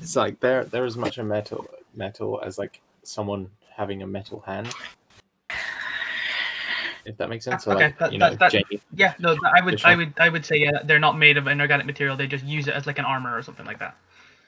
[0.00, 4.40] It's like they're, they're as much a metal metal as like someone having a metal
[4.40, 4.72] hand.
[7.06, 7.64] If that makes sense.
[7.64, 10.28] So Okay, like, that- you know, that- that- Yeah, no, I would, I would, I
[10.28, 12.16] would say yeah, they're not made of inorganic material.
[12.16, 13.96] They just use it as like an armor or something like that.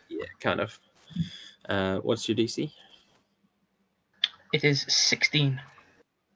[0.08, 0.78] yeah, kind of.
[1.68, 2.70] Uh, what's your DC?
[4.52, 5.60] It is sixteen.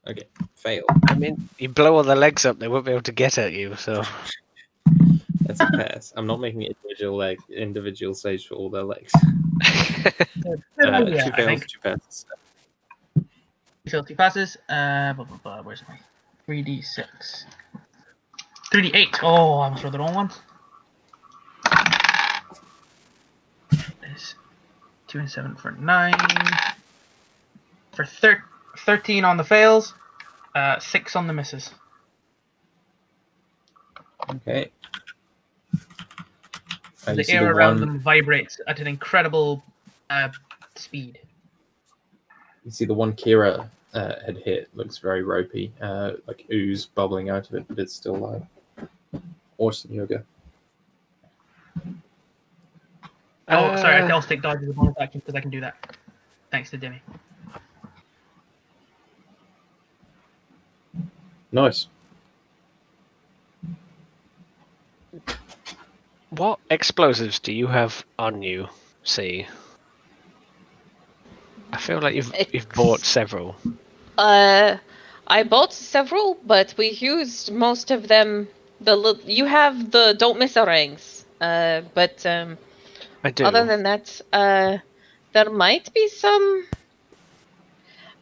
[0.07, 0.85] Okay, fail.
[1.09, 3.53] I mean, you blow all the legs up, they won't be able to get at
[3.53, 3.75] you.
[3.77, 4.03] So
[5.59, 6.13] That's a pass.
[6.17, 9.13] I'm not making individual leg individual saves for all their legs.
[10.47, 12.27] Uh, Uh, yeah, two fails, think two passes.
[13.89, 14.57] fail two passes.
[14.69, 15.99] Uh, blah, blah, blah, where's my
[16.45, 17.47] three d six?
[18.71, 19.19] Three d eight.
[19.23, 20.31] Oh, I almost rolled the wrong one.
[24.15, 24.35] Is
[25.09, 26.15] two and seven for nine.
[27.95, 28.45] For thir-
[28.79, 29.95] thirteen on the fails.
[30.55, 31.71] Uh, six on the misses.
[34.31, 34.71] Okay.
[37.13, 39.63] You the see air around one- them vibrates at an incredible
[40.11, 40.29] uh,
[40.75, 41.19] speed.
[42.65, 47.31] You see the one Kira uh, had hit looks very ropey, uh, like ooze bubbling
[47.31, 48.43] out of it, but it's still alive.
[49.59, 50.25] Awesome yoga.
[53.49, 55.61] Oh, sorry, I Uh, tell stick dodge as a bonus action because I can do
[55.61, 55.97] that.
[56.51, 57.01] Thanks to Demi.
[61.53, 61.87] Nice.
[66.37, 68.69] What explosives do you have on you?
[69.05, 69.47] See,
[71.73, 73.57] I feel like you've you've bought several.
[74.19, 74.77] Uh,
[75.27, 78.49] I bought several, but we used most of them.
[78.81, 81.25] The li- you have the don't miss a rings.
[81.41, 82.59] Uh, but um,
[83.25, 83.45] I do.
[83.45, 84.79] other than that, uh,
[85.33, 86.67] there might be some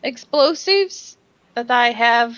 [0.05, 1.17] explosives
[1.55, 2.37] that I have.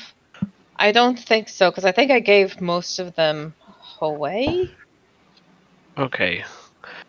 [0.76, 3.54] I don't think so because I think I gave most of them
[4.00, 4.70] away.
[5.96, 6.44] Okay.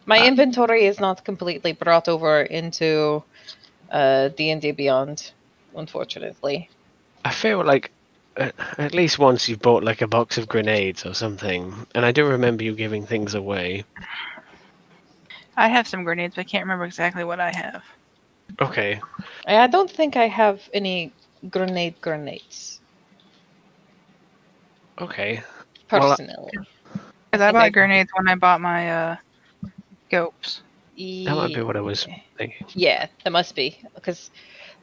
[0.05, 3.23] My Uh, inventory is not completely brought over into
[3.91, 5.31] uh D&D Beyond,
[5.75, 6.69] unfortunately.
[7.25, 7.91] I feel like
[8.37, 12.11] at, at least once you've bought like a box of grenades or something, and I
[12.11, 13.83] do remember you giving things away.
[15.57, 17.83] I have some grenades, but I can't remember exactly what I have.
[18.61, 19.01] Okay.
[19.47, 21.13] I don't think I have any
[21.49, 22.79] grenade grenades
[24.99, 25.41] Okay.
[25.93, 26.53] Well, uh, personally.
[27.31, 27.69] Because I Okay.
[27.69, 29.15] bought grenades when I bought my uh,
[30.07, 30.61] scopes.
[31.25, 32.07] That might be what I was
[32.37, 32.65] thinking.
[32.75, 34.29] Yeah, that must be because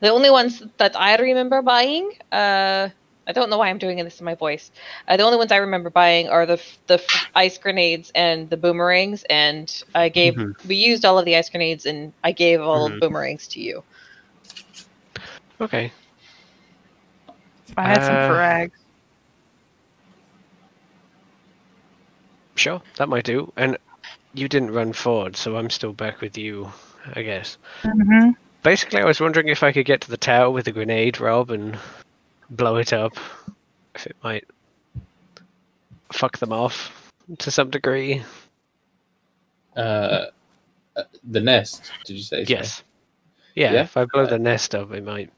[0.01, 2.89] the only ones that I remember buying, uh,
[3.27, 4.71] I don't know why I'm doing this in my voice.
[5.09, 7.03] Uh, the only ones I remember buying are the the
[7.35, 10.55] ice grenades and the boomerangs, and I gave Mhm.
[10.67, 13.01] we used all of the ice grenades, and I gave all of Mhm.
[13.01, 13.85] the boomerangs to you.
[15.61, 15.93] Okay.
[17.77, 18.84] I had some Uh, frags.
[22.55, 23.53] Sure, that might do.
[23.57, 23.79] And
[24.35, 26.73] you didn't run forward, so I'm still back with you,
[27.15, 27.59] I guess.
[27.83, 28.31] Mm-hmm.
[28.63, 31.51] Basically, I was wondering if I could get to the tower with a grenade, Rob,
[31.51, 31.79] and
[32.51, 33.17] blow it up.
[33.95, 34.45] If it might
[36.13, 38.23] fuck them off to some degree.
[39.77, 40.27] Uh,
[40.97, 41.91] uh, the nest.
[42.05, 42.45] Did you say?
[42.45, 42.59] sorry?
[42.59, 42.83] Yes.
[43.55, 43.83] Yeah, Yeah?
[43.83, 45.31] if I blow the nest up, it might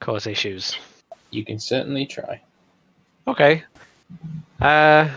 [0.00, 0.76] cause issues.
[1.30, 2.40] You can certainly try.
[3.26, 3.64] Okay.
[4.60, 5.08] Uh,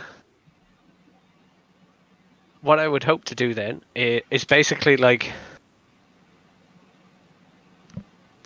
[2.65, 5.31] what I would hope to do then is basically like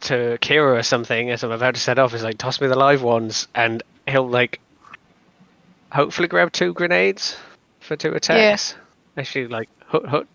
[0.01, 2.75] to Kira or something as I'm about to set off is like toss me the
[2.75, 4.59] live ones and he'll like
[5.89, 7.37] hopefully grab two grenades
[7.79, 8.37] for two attacks.
[8.37, 8.75] Yes.
[9.15, 10.27] Actually, like hut hut,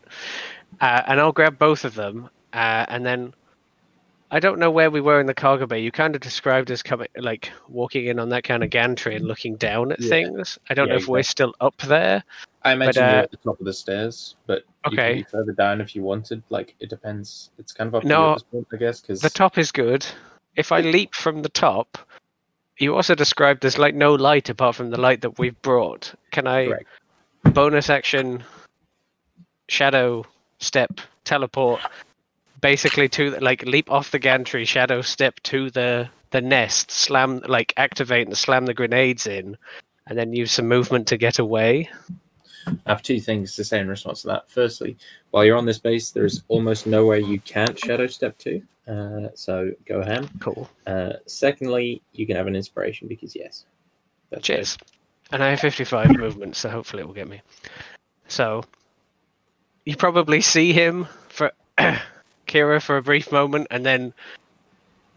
[0.80, 3.34] uh, and I'll grab both of them uh, and then.
[4.34, 5.78] I don't know where we were in the cargo bay.
[5.78, 9.28] You kind of described us coming, like walking in on that kind of gantry and
[9.28, 10.08] looking down at Yeah.
[10.08, 10.58] things.
[10.68, 12.24] I don't Yeah, know if we're still up there.
[12.62, 15.10] I imagine uh, you're at the top of the stairs, but you Okay.
[15.10, 16.42] can be further down if you wanted.
[16.50, 17.50] Like it depends.
[17.58, 19.00] It's kind of up to No, you at this point, I guess.
[19.00, 20.04] Because The top is good.
[20.56, 21.96] If I leap from the top,
[22.80, 26.12] you also described there's like no light apart from the light that we've brought.
[26.32, 26.88] Can I Correct.
[27.52, 28.42] bonus action,
[29.68, 30.24] shadow,
[30.58, 31.80] step, teleport,
[32.64, 37.74] basically to like leap off the gantry, shadow step to the the nest, slam like
[37.76, 39.54] activate and slam the grenades in,
[40.06, 41.90] and then use some movement to get away.
[42.66, 44.48] I have two things to say in response to that.
[44.48, 44.96] Firstly,
[45.30, 48.62] while you're on this base, there's almost nowhere you can't shadow step to.
[48.88, 50.30] Uh, so go ahead.
[50.40, 50.66] Cool.
[50.86, 53.66] Uh, secondly, you can have an inspiration because yes.
[54.30, 54.52] That's it.
[54.54, 54.78] Cheers.
[55.32, 57.42] And I have 55 movement, so hopefully it will get me.
[58.28, 58.64] So,
[59.84, 61.52] you probably see him for
[62.54, 64.14] Kira for a brief moment, and then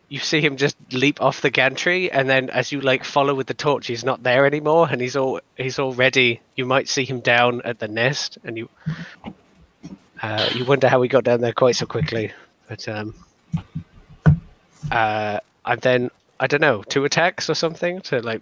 [0.09, 3.47] you see him just leap off the gantry, and then as you like follow with
[3.47, 6.41] the torch, he's not there anymore, and he's all he's already.
[6.55, 8.69] You might see him down at the nest, and you
[10.21, 12.31] uh, you wonder how he got down there quite so quickly.
[12.67, 13.13] But um,
[14.89, 16.09] uh, and then
[16.39, 18.41] I don't know, two attacks or something to like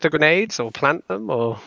[0.00, 1.58] the grenades or plant them or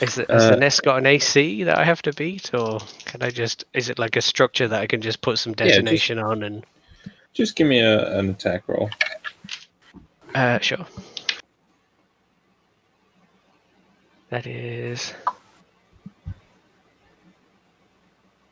[0.00, 3.22] is it, Uh, the nest got an AC that I have to beat or can
[3.22, 6.18] I just is it like a structure that I can just put some just- detonation
[6.18, 6.64] on and?
[7.32, 8.88] Just give me a, an attack roll.
[10.34, 10.86] uh sure.
[14.30, 15.12] That is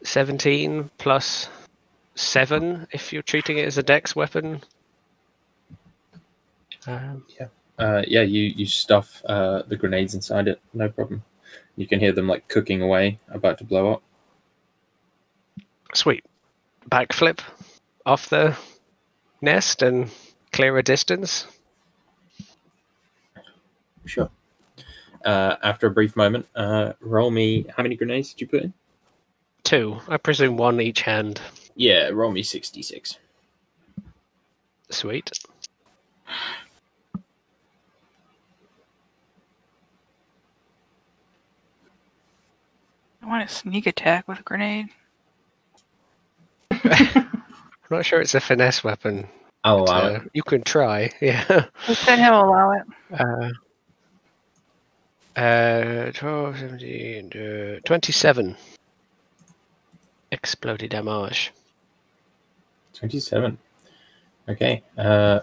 [0.03, 1.49] 17 plus
[2.15, 4.63] 7 if you're treating it as a dex weapon.
[6.87, 7.25] Um,
[7.79, 10.61] Uh, yeah, you you stuff uh, the grenades inside it.
[10.73, 11.25] No problem.
[11.77, 14.03] You can hear them like cooking away, about to blow up.
[15.93, 16.25] Sweet.
[16.89, 17.41] Backflip
[18.07, 18.57] off the
[19.41, 20.11] nest and
[20.53, 21.47] clear a distance.
[24.05, 24.31] Sure.
[25.25, 27.67] Uh, after a brief moment, uh, roll me.
[27.77, 28.75] How many grenades did you put in?
[29.63, 29.99] Two.
[30.09, 31.41] I presume one each hand.
[31.75, 33.19] Yeah, roll me sixty-six.
[34.91, 35.31] Sweet.
[43.25, 44.89] I want to sneak attack with a grenade.
[46.71, 47.43] I'm
[47.91, 49.27] not sure it's a finesse weapon.
[49.63, 50.31] I'll but, allow uh, it.
[50.35, 51.11] You can try.
[51.23, 51.65] Yeah.
[51.87, 52.83] Who said he'll allow it?
[55.37, 58.57] Uh, uh, 12, 17, uh, 27.
[60.31, 61.53] Exploded damage.
[62.93, 63.57] 27.
[64.51, 64.83] Okay.
[64.99, 65.41] Uh,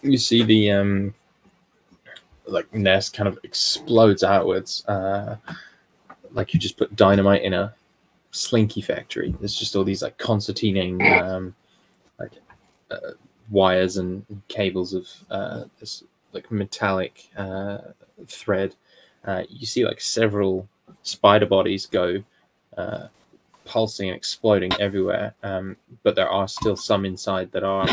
[0.00, 1.14] you see the um,
[2.46, 5.36] like nest kind of explodes outwards, uh,
[6.32, 7.74] like you just put dynamite in a
[8.30, 9.34] slinky factory.
[9.38, 11.54] There's just all these like concertinaing um,
[12.18, 12.32] like
[12.90, 13.12] uh,
[13.50, 17.78] wires and cables of uh, this like metallic uh,
[18.26, 18.74] thread.
[19.24, 20.68] Uh, you see like several
[21.02, 22.22] spider bodies go
[22.76, 23.08] uh,
[23.64, 25.34] pulsing and exploding everywhere.
[25.42, 27.86] Um, but there are still some inside that are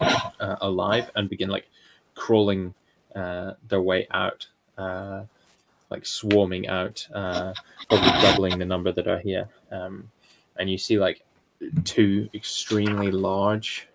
[0.00, 1.68] uh, alive and begin like
[2.14, 2.74] crawling
[3.14, 4.46] uh, their way out,
[4.76, 5.22] uh,
[5.90, 7.52] like swarming out, uh,
[7.88, 9.48] probably doubling the number that are here.
[9.70, 10.10] Um,
[10.58, 11.24] and you see like
[11.84, 13.88] two extremely large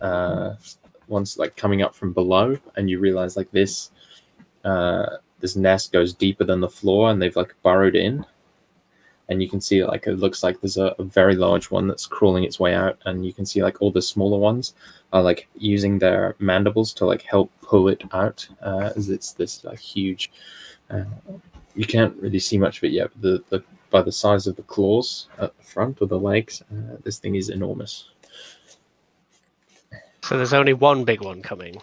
[0.00, 0.54] uh,
[1.06, 3.90] ones like coming up from below, and you realize like this
[4.64, 8.24] uh, this nest goes deeper than the floor, and they've like burrowed in.
[9.30, 12.06] And you can see like it looks like there's a, a, very large one that's
[12.06, 12.98] crawling its way out.
[13.04, 14.72] And you can see like all the smaller ones
[15.12, 19.64] are like using their mandibles to like help pull it out uh, as it's this
[19.64, 20.32] like huge
[20.90, 21.04] uh,
[21.74, 24.56] you can't really see much of it yet but the, the by the size of
[24.56, 28.10] the claws at the front of the legs uh, this thing is enormous
[30.22, 31.80] So there's only one big one coming.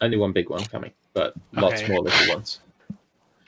[0.00, 2.60] only one big one coming but lots more little ones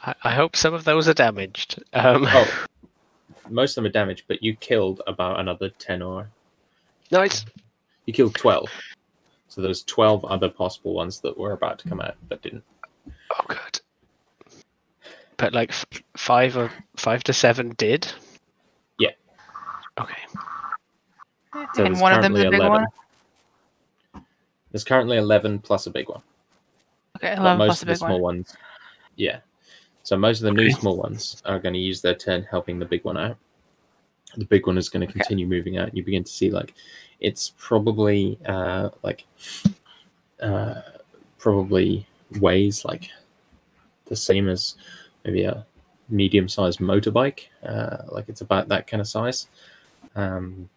[0.02, 1.82] I, I hope some of those are damaged.
[1.92, 2.64] Um, oh
[3.50, 6.28] most of them are damaged but you killed about another 10 or
[7.10, 7.44] nice.
[8.06, 8.68] You killed 12.
[9.48, 12.64] So there's 12 other possible ones that were about to come out but didn't.
[13.32, 13.80] Oh, good.
[15.38, 15.86] But like f-
[16.16, 18.06] five or five to seven did.
[18.98, 19.10] Yeah.
[20.00, 20.14] Okay.
[21.74, 22.86] So and there's one of them's a currently big one.
[24.70, 26.20] There's currently 11 plus a big one.
[27.16, 28.36] Okay, But eleven most plus a of the small one.
[28.36, 28.56] ones.
[29.16, 29.38] Yeah.
[30.02, 32.84] So most of the new small ones are going to use their turn helping the
[32.84, 33.36] big one out.
[34.36, 35.20] The big one is going to Okay.
[35.20, 35.94] continue moving out.
[35.96, 36.74] You begin to see like
[37.20, 39.24] it's probably uh, like
[40.42, 40.80] uh,
[41.38, 42.06] probably
[42.40, 43.08] weighs like
[44.06, 44.76] the same as
[45.24, 45.66] maybe a
[46.08, 47.44] medium-sized motorbike.
[47.64, 49.48] Uh, like it's about that kind of size.
[50.14, 50.68] Um,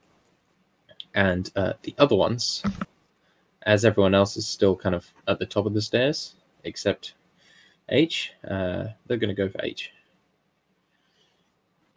[1.14, 2.64] and uh, the other ones,
[3.64, 7.14] as everyone else is still kind of at the top of the stairs, except
[7.90, 9.92] H, uh, they're going to go for H.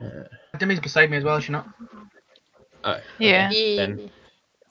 [0.00, 0.24] Uh,
[0.58, 1.68] Demi's beside me as well, is she not?
[2.84, 3.02] oh, okay.
[3.18, 3.48] Yeah.
[3.76, 4.10] Then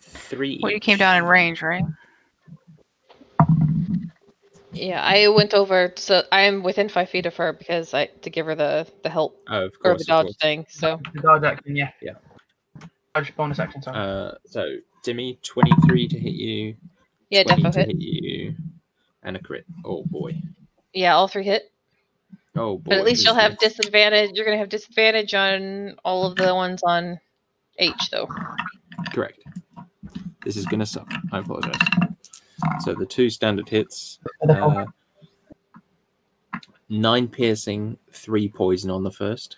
[0.02, 0.60] three.
[0.62, 1.84] Well, you came down in range, right?
[4.74, 8.46] Yeah, I went over, so I'm within five feet of her because I to give
[8.48, 10.00] her the the help Oh, of or course.
[10.00, 10.38] the dodge course.
[10.42, 10.66] thing.
[10.70, 11.92] So The dodge action, yeah.
[12.02, 12.14] Yeah.
[13.14, 13.98] Dodge bonus action, sorry.
[14.00, 16.76] Uh, so Timmy, twenty-three to hit you.
[17.30, 17.88] yeah, 20 defo hit.
[17.88, 18.56] hit you,
[19.22, 19.66] and a crit.
[19.86, 20.36] Oh boy.
[20.94, 21.72] Yeah, all three hit.
[22.56, 22.90] Oh boy.
[22.90, 24.32] But at least you'll have disadvantage.
[24.34, 27.20] You're gonna have disadvantage on all of the ones on
[27.78, 28.28] H though.
[29.14, 29.40] Correct.
[30.44, 31.12] This is gonna suck.
[31.32, 31.80] I apologize.
[32.82, 34.20] So the two standard hits.
[34.48, 34.86] Uh,
[36.90, 39.58] nine piercing, three poison on the first.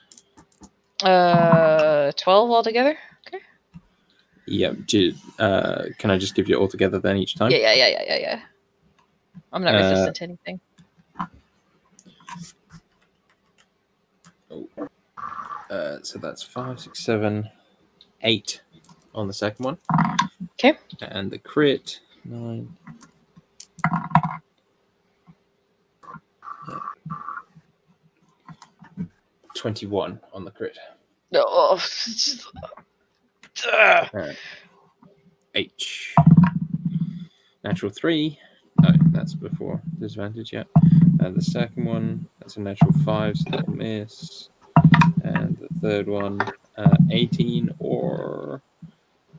[1.04, 2.98] Uh, twelve altogether.
[3.28, 3.44] Okay.
[4.48, 4.74] Yeah.
[4.86, 7.52] Do, uh, can I just give you all together then each time?
[7.52, 8.42] Yeah, yeah, yeah, yeah, yeah, yeah.
[9.52, 10.60] I'm not Uh, resistant to anything.
[14.52, 14.68] Oh.
[15.70, 17.50] Uh, so that's five, six, seven,
[18.22, 18.62] eight
[19.14, 19.78] on the second one.
[20.54, 20.78] Okay.
[21.02, 22.76] And the crit nine.
[29.56, 30.78] Twenty-one on the crit.
[31.34, 31.80] Oh,
[33.74, 34.10] Ugh.
[34.14, 34.38] Alright.
[35.56, 36.16] H.
[37.64, 38.38] Natural three.
[38.82, 40.64] No, that's before disadvantage, yeah.
[41.20, 44.50] And the second one, that's a natural five, so that'll miss.
[45.24, 46.40] And the third one,
[46.78, 48.62] uh, 18 or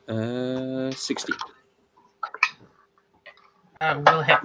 [0.09, 1.37] uh, 16.
[3.91, 4.39] Uh, will hit.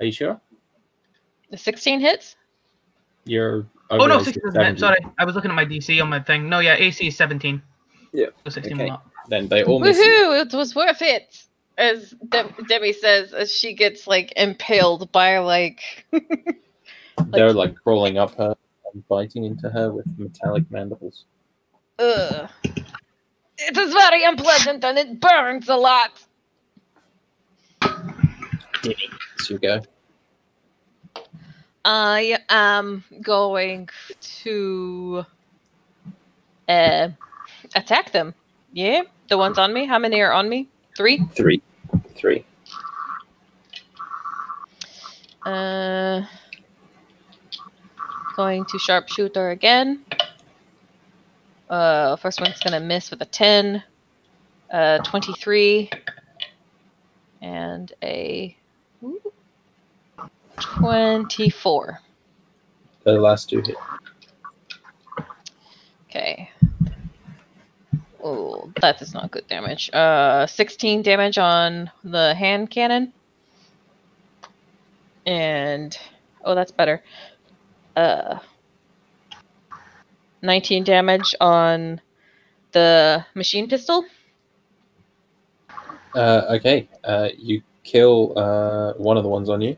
[0.00, 0.40] Are you sure?
[1.50, 2.36] the 16 hits.
[3.24, 3.66] You're.
[3.90, 4.78] Oh no, 16 is doesn't hit.
[4.80, 6.48] Sorry, I was looking at my DC on my thing.
[6.48, 7.62] No, yeah, AC is 17.
[8.12, 8.82] Yeah, So 16 okay.
[8.84, 9.06] will not.
[9.28, 9.98] Then they all miss.
[9.98, 10.44] Woohoo!
[10.44, 11.44] It was worth it.
[11.78, 16.06] As Deb- Debbie says, as she gets like impaled by like
[17.28, 18.54] They're like crawling up her
[18.92, 21.24] and biting into her with metallic mandibles.
[21.98, 22.48] Ugh.
[23.58, 26.20] It is very unpleasant and it burns a lot.
[28.82, 29.80] So you go.
[31.84, 33.88] I am going
[34.42, 35.24] to
[36.68, 37.08] uh,
[37.74, 38.34] attack them.
[38.72, 39.86] Yeah, the ones on me.
[39.86, 40.68] How many are on me?
[40.96, 41.24] Three.
[41.32, 41.60] Three.
[42.14, 42.44] Three.
[45.44, 46.22] Uh,
[48.36, 50.04] going to sharpshooter again.
[51.68, 53.82] Uh, first one's gonna miss with a ten.
[54.72, 55.90] Uh, twenty-three,
[57.42, 58.56] and a
[60.62, 62.00] 24.
[63.04, 63.76] The last two hit.
[66.08, 66.50] Okay.
[68.22, 69.90] Oh, that is not good damage.
[69.92, 73.12] Uh, 16 damage on the hand cannon.
[75.26, 75.96] And,
[76.44, 77.02] oh, that's better.
[77.96, 78.38] Uh,
[80.42, 82.00] 19 damage on
[82.72, 84.04] the machine pistol.
[86.14, 86.88] Uh, okay.
[87.02, 89.76] Uh, you kill uh, one of the ones on you.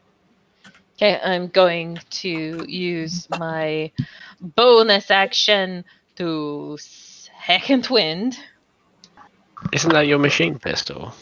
[0.97, 3.91] Okay, I'm going to use my
[4.41, 5.85] bonus action
[6.17, 8.39] to second wind.
[9.73, 11.13] Isn't that your machine pistol?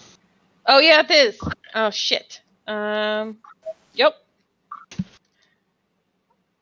[0.66, 1.40] Oh yeah, it is.
[1.74, 2.40] Oh shit.
[2.66, 3.38] Um.
[3.94, 4.14] Yep.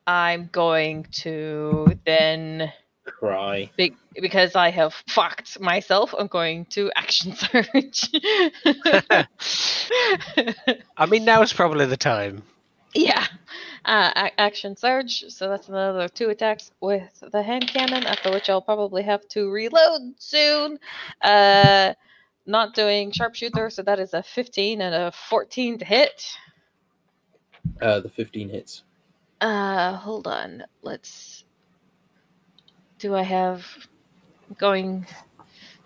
[0.06, 2.72] I'm going to then
[3.04, 3.70] Cry.
[3.76, 6.14] be- because I have fucked myself.
[6.16, 8.11] I'm going to action surge.
[10.96, 12.42] I mean, now is probably the time.
[12.95, 13.26] Yeah.
[13.84, 15.24] Uh, a- action surge.
[15.28, 18.05] So that's another two attacks with the hand cannon.
[18.05, 20.78] After which I'll probably have to reload soon.
[21.20, 21.95] Uh,
[22.47, 23.70] not doing sharpshooter.
[23.70, 26.26] So that is a 15 and a 14 to hit.
[27.80, 28.82] Uh, the 15 hits.
[29.41, 30.64] Uh, hold on.
[30.82, 31.45] Let's.
[32.99, 33.64] Do I have
[34.59, 35.07] going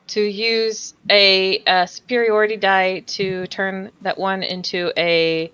[0.07, 5.53] to use a, uh superiority die to turn that one into a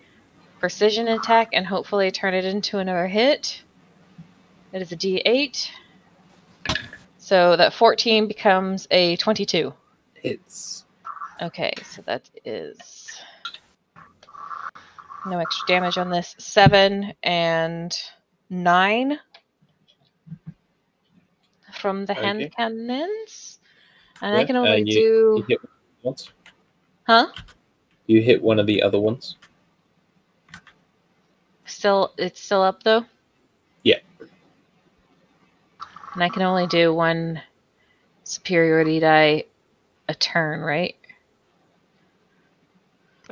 [0.60, 3.62] precision attack and hopefully turn it into another hit?
[4.72, 5.68] It is a d8.
[7.18, 9.72] So that 14 becomes a 22.
[10.14, 10.84] Hits.
[11.42, 12.78] Okay, so that is
[15.26, 16.34] no extra damage on this.
[16.38, 17.96] Seven and
[18.50, 19.18] nine
[21.72, 23.60] from the hand cannons,
[24.20, 25.60] and I Yeah, can uh, only You do hit
[26.02, 26.30] once.
[27.06, 27.28] huh?
[28.06, 29.36] You hit one of the other ones.
[31.70, 33.04] Still, it's still up though.
[33.82, 33.98] Yeah.
[36.14, 37.40] And I can only do one
[38.24, 39.44] superiority die
[40.08, 40.96] a turn, right?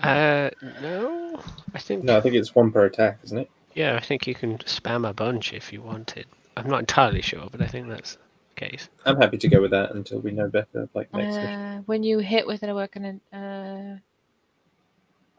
[0.03, 1.41] Uh, no,
[1.75, 2.05] I think.
[2.05, 3.51] No, I think it's one per attack, isn't it?
[3.75, 6.27] Yeah, I think you can spam a bunch if you wanted.
[6.57, 8.17] I'm not entirely sure, but I think that's
[8.55, 8.89] the case.
[9.05, 11.61] I'm happy to go with that until we know better, like next session.
[11.61, 13.99] Uh, when you hit with an awakening, uh,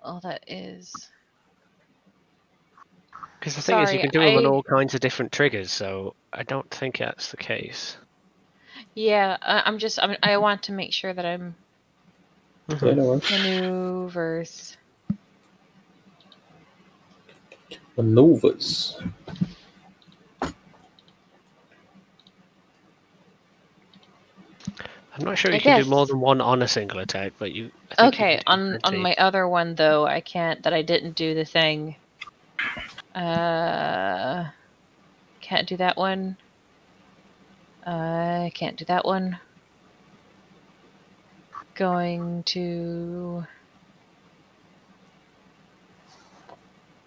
[0.04, 1.10] oh, that is.
[3.40, 6.14] Because the thing is, you can do them on all kinds of different triggers, so
[6.34, 7.98] I don't think that's the case.
[8.96, 9.98] Yeah, I, I'm just.
[10.02, 11.56] I'm, I want to make sure that I'm
[12.68, 12.86] mm-hmm.
[12.86, 14.78] Yeah, no maneuvers.
[17.96, 19.00] Maneuvers.
[25.20, 27.54] I'm not sure I you can do more than one on a single attack, but
[27.54, 27.72] you.
[27.92, 30.62] I think you Okay, on on my other one though, I can't.
[30.64, 31.96] That I didn't do the thing.
[33.16, 34.46] Uh,
[35.42, 36.38] can't do that one.
[37.86, 39.40] I can't do that one.
[41.76, 43.46] Going to.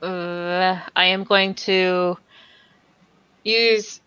[0.02, 2.16] Uh, I am going to
[3.44, 4.00] use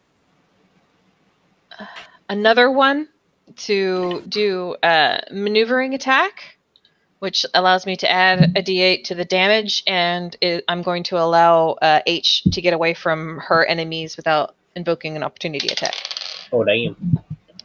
[1.80, 1.86] uh,
[2.28, 3.08] another one
[3.56, 6.55] to do a maneuvering attack,
[7.26, 11.18] which allows me to add a d8 to the damage, and it, I'm going to
[11.18, 15.96] allow uh, H to get away from her enemies without invoking an opportunity attack.
[16.52, 16.96] Oh, damn.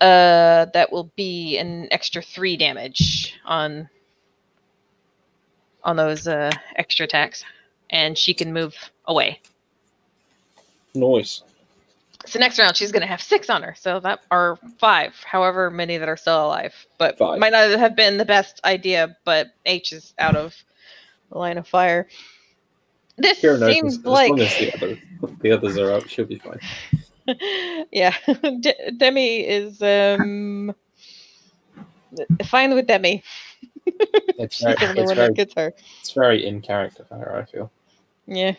[0.00, 3.90] Uh, that will be an extra three damage on
[5.84, 7.44] on those uh, extra attacks,
[7.90, 8.74] and she can move
[9.04, 9.42] away.
[10.94, 11.42] Noise.
[12.26, 15.96] So next round she's gonna have six on her, so that are five, however many
[15.96, 16.74] that are still alive.
[16.98, 17.38] But Five.
[17.38, 20.54] might not have been the best idea, but H is out of
[21.30, 22.08] the line of fire.
[23.16, 24.98] This seems like as as the, other,
[25.40, 26.60] the others are up, she'll be fine.
[27.92, 28.14] yeah,
[28.60, 30.74] De- Demi is um
[32.44, 33.22] fine with Demi.
[34.38, 37.70] It's very, it's very, it's very in character for her, I feel.
[38.26, 38.54] Yeah.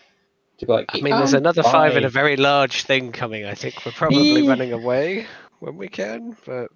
[0.61, 3.45] To be like, I mean, there's "I'm another five and a very large thing coming.
[3.45, 5.25] I think we're probably running away
[5.57, 6.67] when we can, but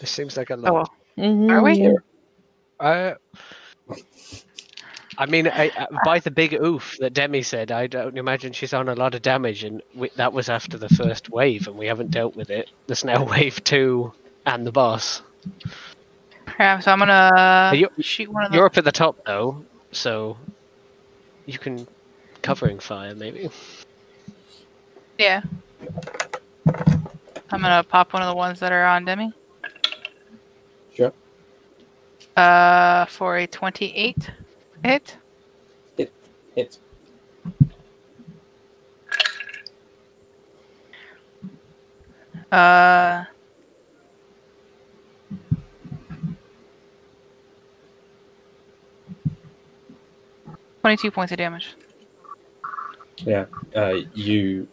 [0.00, 0.90] this seems like a lot.
[1.16, 1.96] Oh, Are we?
[2.80, 3.14] Uh,
[5.16, 8.74] I mean, I, I, by the big oof that Demi said, I don't imagine she's
[8.74, 11.86] on a lot of damage, and we, that was after the first wave, and we
[11.86, 12.68] haven't dealt with it.
[12.88, 14.12] There's now wave two
[14.44, 15.22] and the boss.
[16.58, 18.56] Yeah, so I'm gonna you- shoot one of the.
[18.56, 20.36] You're up at the top though, so
[21.46, 21.86] you can
[22.42, 23.48] covering fire maybe.
[25.18, 25.42] Yeah.
[26.66, 29.32] I'm gonna pop one of the ones that are on Demi.
[30.92, 31.12] Sure.
[32.36, 34.30] Uh, for a 28
[34.82, 35.16] hit.
[36.54, 36.78] Hit.
[42.50, 43.24] Uh.
[50.84, 51.76] Twenty-two points of damage.
[53.16, 53.46] Yeah.
[53.74, 54.68] Uh, you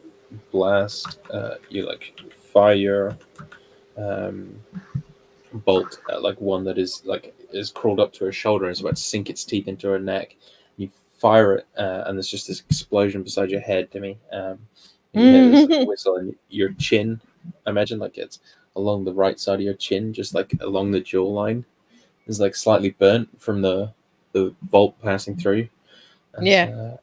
[0.51, 1.19] blast.
[1.31, 2.19] Uh, you like
[2.51, 3.17] fire.
[3.95, 4.59] Um,
[5.53, 8.81] bolt at like one that is like is crawled up to her shoulder and is
[8.81, 10.35] about to sink its teeth into her neck.
[10.75, 14.17] You fire it, uh, and there's just this explosion beside your head, Demi.
[14.33, 14.59] Um,
[15.13, 17.21] and you hear this whistle, and your chin.
[17.65, 18.39] I imagine like it's
[18.75, 21.63] along the right side of your chin, just like along the jawline,
[22.27, 23.93] is like slightly burnt from the
[24.33, 25.69] the bolt passing through.
[26.35, 26.65] And, Yeah.
[26.65, 26.97] uh,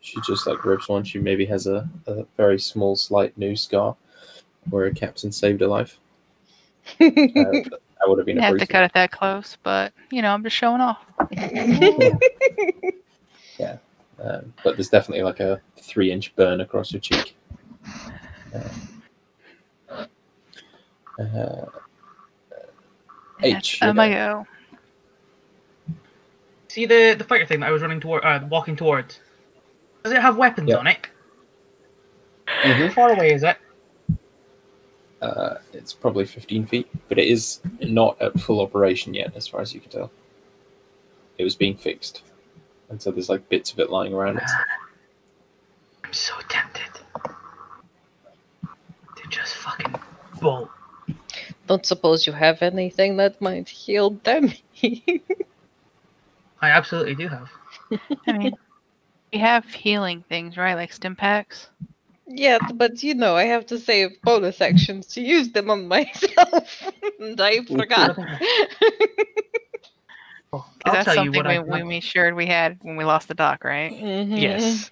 [0.00, 1.04] she just like rips one.
[1.04, 3.96] She maybe has a, a very small, slight new scar
[4.70, 5.98] where a captain saved her life.
[7.00, 7.52] Uh,
[8.00, 10.56] that would have been have to cut it that close, but you know, I'm just
[10.56, 11.04] showing off.
[14.22, 17.36] Um, but there's definitely like a three inch burn across your cheek.
[18.54, 18.68] Uh,
[21.22, 21.66] uh,
[23.42, 23.80] H.
[23.82, 24.46] You're my go.
[26.70, 26.74] Go.
[26.74, 29.20] See the the fighter thing that I was running toward, uh, walking towards.
[30.02, 30.76] Does it have weapons Yeah.
[30.76, 30.98] on it?
[32.46, 32.88] Mhm.
[32.88, 33.56] How far away is it?
[35.22, 39.60] Uh, it's probably 15 feet, but it is not at full operation yet, as far
[39.60, 40.10] as you can tell.
[41.36, 42.22] It was being fixed,
[42.88, 44.38] and so there's like bits of it lying around.
[44.38, 44.44] It.
[46.04, 47.02] I'm so tempted
[49.16, 49.94] to just fucking
[50.40, 50.70] bolt.
[51.66, 54.52] Don't suppose you have anything that might heal them.
[56.62, 57.48] I absolutely do have.
[58.26, 58.52] I mean,
[59.32, 60.74] we have healing things, right?
[60.74, 61.68] Like stim packs.
[62.26, 66.92] yeah, but you know, I have to save bonus actions to use them on myself.
[67.18, 68.16] and I forgot.
[70.52, 72.78] Oh, 'Cause I'll that's tell you something what we, I we made sure we had
[72.82, 73.92] when we lost the dock, right?
[73.92, 74.38] Mhm.
[74.38, 74.90] Yes.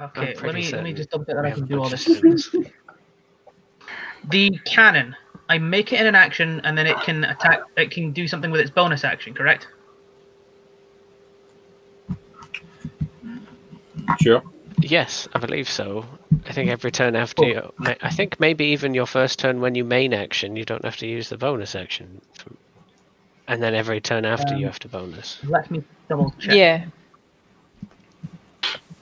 [0.00, 2.04] Okay, let me let me just double check that I can do all this.
[2.20, 2.50] things.
[4.28, 5.14] The cannon.
[5.48, 7.60] I make it in an action, and then it can attack.
[7.76, 9.34] It can do something with its bonus action.
[9.34, 9.66] Correct?
[14.20, 14.42] Sure.
[14.80, 16.04] Yes, I believe so.
[16.46, 19.84] I think every turn after you, I think maybe even your first turn when you
[19.84, 22.20] main action, you don't have to use the bonus action.
[23.48, 25.38] And then every turn after you Um, have to bonus.
[25.44, 26.54] Let me double check.
[26.54, 26.84] Yeah.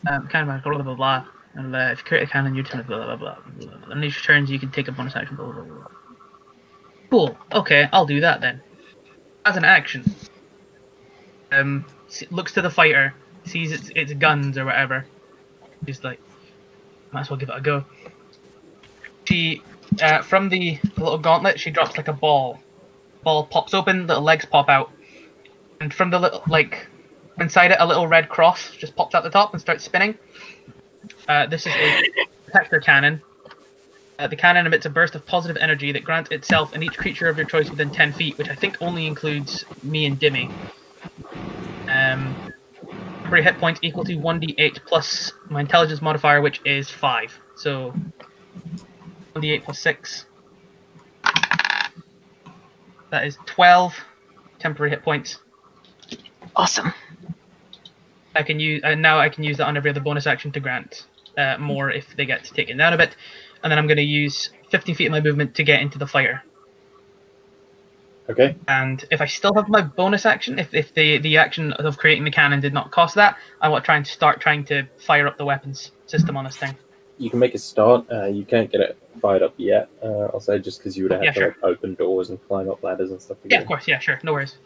[0.08, 1.24] Um, cannon, blah blah blah blah.
[1.54, 3.36] And uh, if you create a cannon, you turn blah blah blah.
[3.44, 3.90] blah, blah.
[3.90, 5.36] On each turns, you can take a bonus action.
[5.36, 5.74] Blah blah blah.
[5.74, 5.86] blah.
[7.10, 7.38] Cool.
[7.52, 8.62] Okay, I'll do that then.
[9.44, 10.04] As an action,
[11.52, 11.84] um,
[12.30, 13.14] looks to the fighter,
[13.46, 15.06] sees its its guns or whatever.
[15.84, 16.20] Just like,
[17.12, 17.84] might as well give it a go.
[19.24, 19.62] She,
[20.00, 22.58] uh, from the little gauntlet, she drops like a ball.
[23.22, 24.92] Ball pops open, little legs pop out,
[25.80, 26.86] and from the little like
[27.38, 30.16] inside it, a little red cross just pops out the top and starts spinning.
[31.28, 32.02] Uh, this is a
[32.44, 33.20] protector cannon.
[34.18, 37.28] Uh, the cannon emits a burst of positive energy that grants itself and each creature
[37.28, 40.50] of your choice within 10 feet, which I think only includes me and Dimmy.
[41.88, 42.34] Um,
[43.26, 47.36] every hit points equal to 1d8 plus my intelligence modifier, which is 5.
[47.56, 47.92] So
[49.34, 50.26] 1d8 plus 6.
[53.10, 53.94] That is 12
[54.60, 55.38] temporary hit points.
[56.54, 56.92] Awesome.
[58.36, 60.60] I can use and now I can use that on every other bonus action to
[60.60, 63.16] grant uh, more if they get taken down a bit,
[63.62, 66.06] and then I'm going to use 15 feet of my movement to get into the
[66.06, 66.44] fighter.
[68.28, 68.56] Okay.
[68.66, 72.24] And if I still have my bonus action, if, if the the action of creating
[72.24, 75.38] the cannon did not cost that, I will try and start trying to fire up
[75.38, 76.74] the weapons system on this thing.
[77.18, 78.04] You can make a start.
[78.12, 79.88] Uh, you can't get it fired up yet.
[80.02, 81.48] Uh, I'll say just because you would have Yeah, to sure.
[81.48, 83.40] like, open doors and climb up ladders and stuff.
[83.42, 83.86] to Yeah, of course.
[83.88, 84.18] Yeah, sure.
[84.22, 84.56] No worries.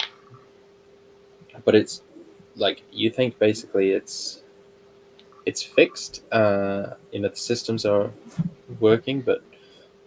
[1.64, 2.02] but it's
[2.56, 4.42] like you think basically it's
[5.46, 8.10] it's fixed uh you know the systems are
[8.80, 9.42] working but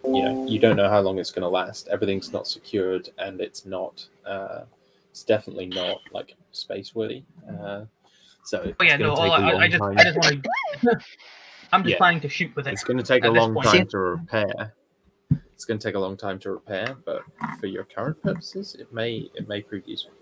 [0.06, 3.40] you know you don't know how long it's going to last everything's not secured and
[3.40, 4.62] it's not uh
[5.10, 7.22] it's definitely not like space worthy
[7.60, 7.84] uh
[8.44, 9.14] so Oh yeah, no.
[9.14, 10.96] to all take a I, I just time I just want to.
[11.72, 11.96] I'm just Yeah.
[11.96, 12.72] planning to shoot with it.
[12.72, 13.66] it's going to take a long point.
[13.66, 14.74] time to repair
[15.54, 17.22] it's going to take a long time to repair but
[17.58, 20.12] for your current purposes it may it may prove useful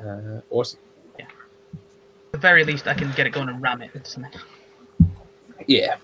[0.00, 0.80] uh awesome
[1.18, 1.24] Yeah.
[1.24, 4.30] At the very least, I can get it going and ram it with something.
[5.66, 5.96] Yeah.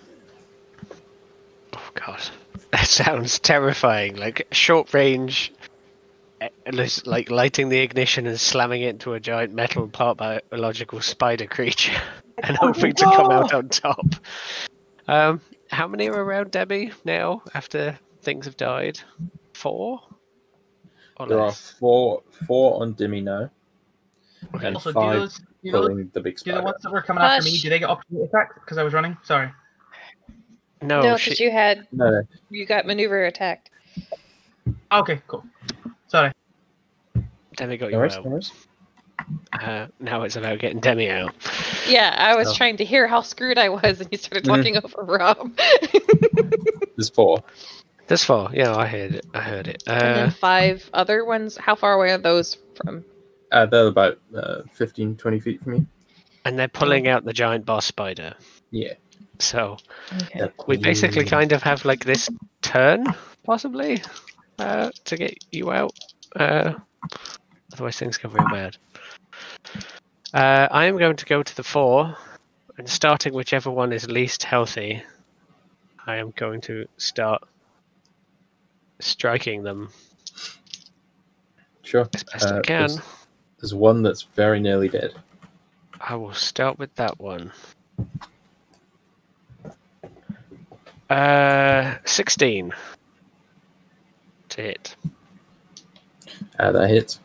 [1.96, 2.22] Oh god,
[2.70, 4.16] that sounds terrifying.
[4.16, 5.52] Like short range,
[6.40, 6.48] eh,
[7.04, 12.00] like lighting the ignition and slamming it into a giant metal part biological spider creature,
[12.42, 14.06] and hoping to come out on top.
[15.06, 15.40] Um,
[15.70, 19.00] how many are around Debbie now after things have died?
[19.54, 20.00] Four.
[21.16, 23.50] Or There are four four on Demi now,
[24.52, 27.02] and Also, do five those, do, those, pulling the big do the ones that were
[27.02, 27.62] coming after me, Hush.
[27.62, 29.16] do they get opportunity attacks because I was running?
[29.22, 29.50] Sorry.
[30.86, 32.22] No, no, she- because you had No, no.
[32.50, 33.70] you got maneuver attacked.
[34.92, 35.44] Okay, cool.
[36.08, 36.32] Sorry.
[37.56, 38.24] Demi got No you worries, out.
[38.26, 38.40] no.
[39.52, 41.34] Uh, now it's about getting Demi out.
[41.88, 42.54] Yeah, I was Oh.
[42.54, 44.56] trying to hear how screwed I was, and you started Mhm.
[44.56, 45.56] talking over Rob.
[46.96, 47.42] There's four.
[48.06, 48.50] There's four.
[48.52, 49.26] Yeah, I heard it.
[49.32, 49.82] I heard it.
[49.86, 51.56] and then Uh, five other ones.
[51.56, 53.04] How far away are those from?
[53.52, 55.86] Uh, they're about uh, 15, 20 feet from me.
[56.46, 58.34] and they're pulling out the giant boss spider.
[58.70, 58.92] Yeah.
[59.44, 59.76] So
[60.22, 60.50] Okay.
[60.66, 62.28] we basically kind of have like this
[62.62, 63.06] turn,
[63.44, 64.02] possibly,
[64.58, 65.92] uh, to get you out.
[66.34, 66.74] Uh,
[67.72, 68.76] otherwise, things go real bad.
[70.32, 72.16] Uh, I am going to go to the four,
[72.78, 75.02] and starting whichever one is least healthy,
[76.06, 77.42] I am going to start
[79.00, 79.90] striking them
[81.82, 82.08] Sure.
[82.14, 82.88] as best Uh, I can.
[82.88, 83.00] There's,
[83.60, 85.14] there's one that's very nearly dead.
[86.00, 87.52] I will start with that one.
[91.10, 92.72] Uh, 16
[94.48, 94.96] to hit.
[96.58, 97.20] Uh, that hits.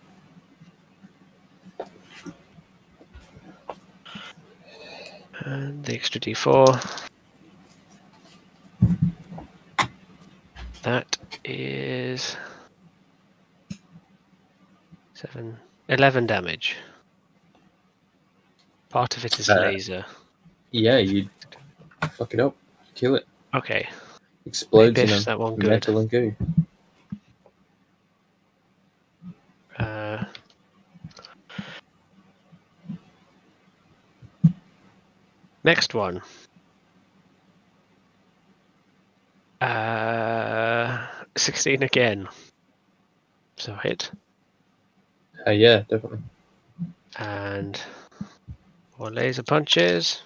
[5.39, 7.07] And the extra d4.
[10.83, 12.35] That is
[15.13, 15.57] 7,
[15.87, 16.75] 11 damage.
[18.89, 20.05] Part of it is Uh, laser.
[20.71, 21.29] Yeah, you
[22.11, 22.55] fuck it up.
[22.95, 23.27] Kill it.
[23.53, 23.87] Okay,
[24.45, 25.69] Explodes in a that one good.
[25.69, 26.35] metal and goo.
[29.77, 30.23] Uh,
[35.63, 36.21] next one.
[39.61, 41.07] Uh,
[41.37, 42.27] 16 again.
[43.57, 44.11] So hit.
[45.45, 46.19] Uh, yeah, definitely.
[47.17, 47.81] And
[48.97, 50.23] more laser punches.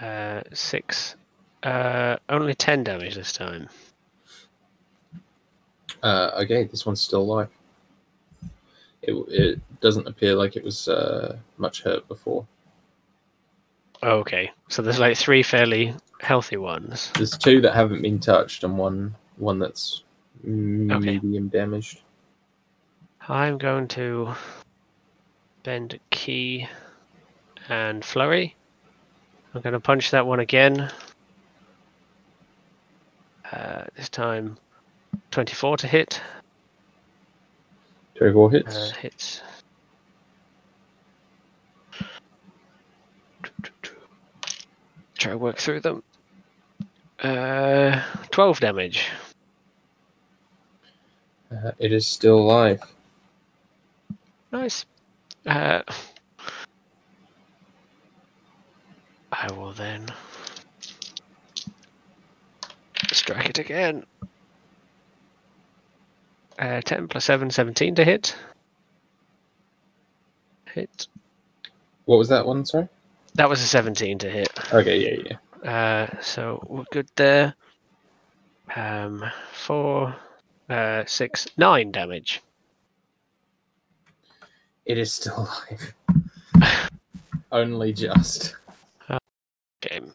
[0.00, 1.16] Uh, six.
[1.62, 3.68] Uh, only 10 damage this time.
[6.02, 7.48] Uh, okay, this one's still alive.
[9.02, 12.46] It, it doesn't appear like it was uh, much hurt before.
[14.02, 17.10] Okay, so there's like three fairly healthy ones.
[17.14, 20.04] There's two that haven't been touched and one one that's
[20.44, 22.02] medium damaged.
[23.28, 24.34] I'm going to
[25.64, 26.68] bend ki
[27.68, 28.54] and flurry.
[29.54, 30.90] I'm going to punch that one again.
[33.50, 34.58] Uh, this time
[35.30, 36.20] 24 to hit.
[38.16, 38.76] 24 hits.
[38.76, 39.42] Uh, hits.
[45.16, 46.02] Try to work through them.
[47.20, 49.08] Uh, 12 damage.
[51.50, 52.82] Uh, it is still alive.
[54.52, 54.84] Nice.
[55.46, 55.82] Uh,
[59.40, 60.06] I will then
[63.12, 64.04] strike it again.
[66.58, 68.36] Uh, 10 plus 7, 17 to hit.
[70.74, 71.06] Hit.
[72.06, 72.66] What was that one?
[72.66, 72.88] Sorry.
[73.34, 74.48] That was a 17 to hit.
[74.74, 75.70] Okay, yeah, yeah.
[75.70, 77.54] Uh, so we're good there.
[78.74, 80.16] Um, four,
[80.68, 82.42] uh, six, nine damage.
[84.84, 85.48] It is still
[86.60, 86.90] alive.
[87.52, 88.56] Only just.
[89.80, 90.12] Game.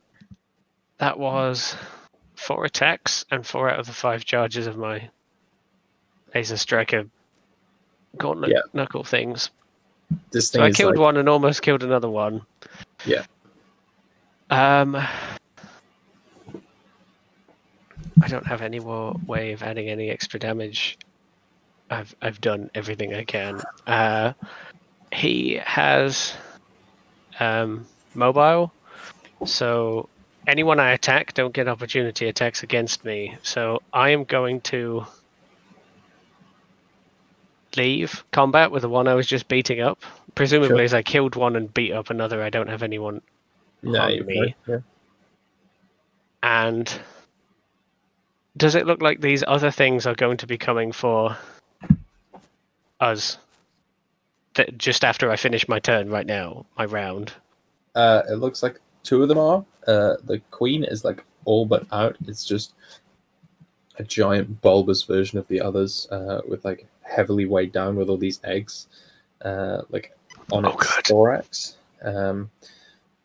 [0.98, 1.76] That was
[2.36, 5.10] four attacks and four out of the five charges of my
[6.34, 7.06] laser striker
[8.18, 8.62] gauntlet Yeah.
[8.74, 9.50] knuckle things.
[10.32, 12.42] This thing So I killed like, one and almost killed another one.
[13.06, 13.26] Yeah.
[14.50, 14.96] Um,
[18.22, 20.98] I don't have any more way of adding any extra damage.
[21.90, 23.62] I've I've done everything I can.
[23.86, 24.34] Uh,
[25.12, 26.34] he has
[27.40, 28.72] um, mobile,
[29.46, 30.10] so
[30.48, 33.38] anyone I attack don't get opportunity attacks against me.
[33.44, 35.06] So I am going to
[37.76, 40.00] leave combat with the one I was just beating up.
[40.36, 40.84] Presumably, Sure.
[40.84, 43.22] as I killed one and beat up another, I don't have anyone
[43.82, 44.56] No, on me.
[44.68, 44.80] Yeah.
[46.42, 46.92] And
[48.58, 51.38] does it look like these other things are going to be coming for
[53.00, 53.38] us?
[54.56, 57.34] th- just after I finish my turn right now, my round.
[57.96, 59.66] Uh, it looks like two of them are.
[59.88, 62.16] Uh, the queen is like all but out.
[62.28, 62.74] It's just
[63.98, 68.18] a giant bulbous version of the others, uh, with like heavily weighed down with all
[68.18, 68.88] these eggs,
[69.44, 70.18] uh, like
[70.52, 71.78] on Oh, its thorax.
[72.02, 72.50] Um,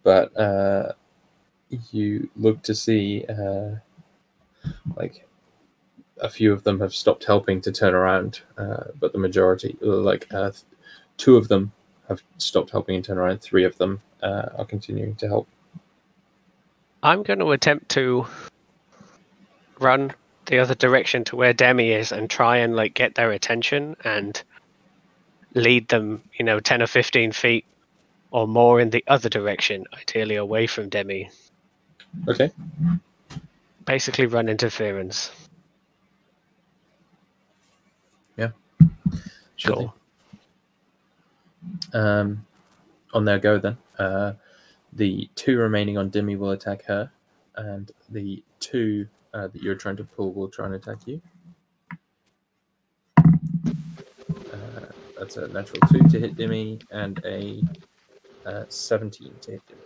[0.03, 0.93] but uh,
[1.93, 3.77] you look to see, uh,
[4.97, 5.27] like
[6.21, 10.27] a few of them have stopped helping to turn around, uh, but the majority, like
[10.33, 10.51] uh,
[11.17, 11.73] two of them,
[12.09, 13.41] have stopped helping and turn around.
[13.41, 15.49] Three of them uh, are continuing to help.
[17.03, 18.27] I'm going to attempt to
[19.79, 20.13] run
[20.47, 24.43] the other direction to where Demi is and try and like get their attention and
[25.55, 27.65] lead them, you know, 10 or 15 feet
[28.31, 31.31] or more in the other direction, ideally away from Demi.
[32.27, 32.51] Okay.
[33.85, 35.31] Basically, run interference.
[39.59, 39.93] Sure Sure.
[41.93, 42.47] Um,
[43.13, 43.77] on their go then.
[43.99, 44.33] Uh,
[44.99, 47.11] the two remaining on Demi will attack her,
[47.57, 51.23] and the two uh, that you're trying to pull will try and attack you.
[53.17, 53.25] Uh,
[55.19, 57.63] that's a natural two to hit Demi and a
[58.45, 59.81] uh, 17 to hit Demi.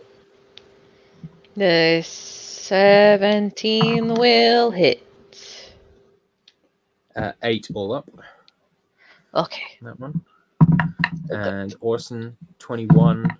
[1.55, 5.05] The 17 will hit.
[7.15, 8.09] Uh, eight all up.
[9.35, 9.77] Okay.
[9.83, 10.19] That one.
[11.29, 13.37] And Orson 21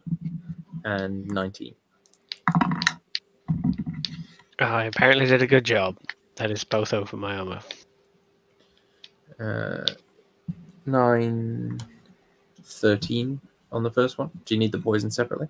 [0.83, 1.75] and 19.
[4.59, 5.97] I apparently did a good job.
[6.35, 7.59] That is both over my armor.
[9.39, 9.85] Uh,
[10.85, 11.79] 9,
[12.63, 13.41] 13
[13.71, 14.31] on the first one.
[14.45, 15.47] Do you need the poison separately?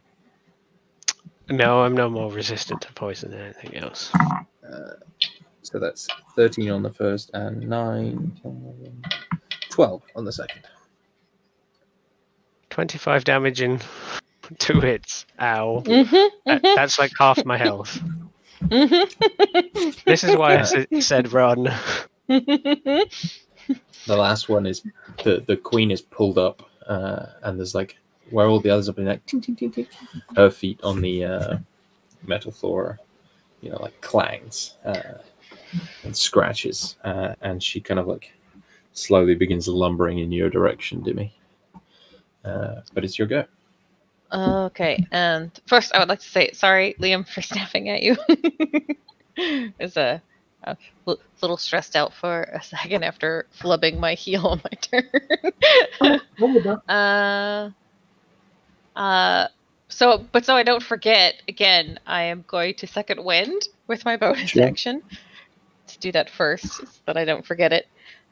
[1.49, 4.14] No, I'm no more resistant to poison than anything else.
[4.15, 4.95] Uh,
[5.61, 9.03] so that's 13 on the first and 9, 10,
[9.69, 10.61] 12 on the second.
[12.69, 13.80] 25 damage in
[14.60, 15.26] two hits.
[15.40, 15.82] Ow.
[15.86, 16.28] Mm-hmm.
[16.45, 18.02] That- that's like half my health.
[18.64, 19.90] mm-hmm.
[20.06, 20.60] This is why I
[20.91, 21.68] s- said run.
[24.06, 24.84] The last one is
[25.24, 27.98] the, the queen is pulled up, uh, and there's like
[28.32, 29.88] where all the others have been like ting, ting, ting, ting,
[30.36, 31.57] her feet on the uh,
[32.28, 32.99] metal floor,
[33.61, 35.20] you know, like clangs uh,
[36.03, 38.34] and scratches, uh, and she kind of like
[38.91, 41.32] slowly begins lumbering in your direction, Dimmy.
[42.44, 43.45] Uh, but it's your go.
[44.34, 48.18] Okay, and first I would like to say sorry, Liam, for snapping at you.
[49.80, 50.22] Is a
[51.41, 54.72] little stressed out for a second after flubbing my heel on my
[56.01, 56.22] turn.
[56.88, 57.69] uh,
[58.95, 59.47] uh,
[59.89, 64.18] so, but so I don't forget, again, I am going to second wind with my
[64.18, 64.64] bonus Sure.
[64.68, 65.03] action.
[65.88, 67.85] To do that first, so that I don't forget it.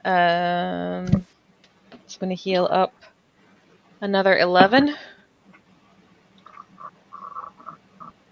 [0.05, 1.25] Um,
[2.05, 2.93] it's going to heal up
[4.01, 4.95] another 11.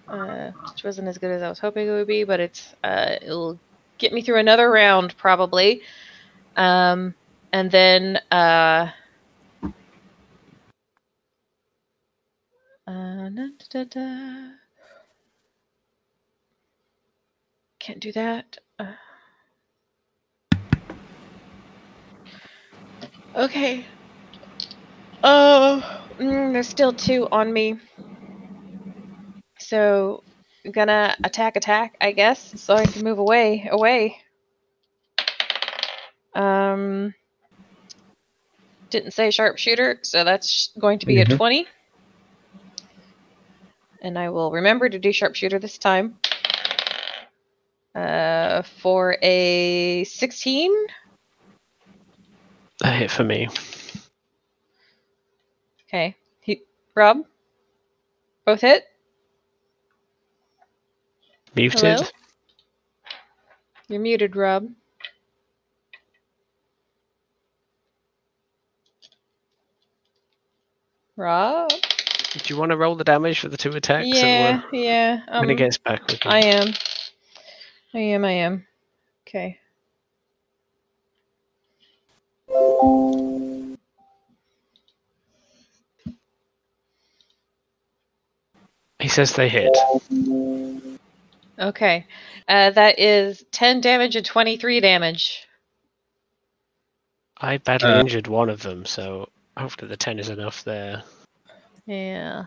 [0.09, 3.15] Uh, which wasn't as good as I was hoping it would be, but it's uh,
[3.21, 3.59] it'll
[3.97, 5.81] get me through another round probably.
[6.55, 7.15] Um,
[7.53, 8.89] and then uh,
[12.87, 13.29] uh,
[17.79, 18.57] can't do that.
[18.77, 18.93] Uh,
[23.35, 23.85] okay.
[25.23, 27.77] Oh, mm, there's still two on me.
[29.69, 30.23] So
[30.65, 34.17] I'm gonna attack, attack, I guess, so I can move away, away.
[36.33, 37.13] Um,
[38.89, 41.33] didn't say sharpshooter, so that's going to be Mhm.
[41.33, 41.67] a 20.
[44.01, 46.17] And I will remember to do sharpshooter this time.
[47.93, 50.73] Uh, for a 16.
[52.83, 53.49] A hit for me.
[55.87, 56.15] Okay.
[56.41, 56.63] He,
[56.95, 57.23] Rob?
[58.45, 58.88] Both hit?
[61.55, 61.79] Muted.
[61.81, 62.07] Hello?
[63.87, 64.69] You're muted, Rob.
[71.15, 71.69] Rob?
[71.69, 74.07] Do you want to roll the damage for the two attacks?
[74.07, 75.19] Yeah, we'll- yeah.
[75.27, 76.01] when Um, it gets back.
[76.25, 76.73] I am.
[77.93, 78.67] I am, I am.
[79.27, 79.59] Okay.
[88.99, 89.75] He says they hit.
[91.59, 92.05] Okay.
[92.47, 95.45] Uh, that is 10 damage and 23 damage.
[97.37, 101.03] I badly Uh, injured one of them, so hopefully the 10 is enough there.
[101.85, 102.45] Yeah.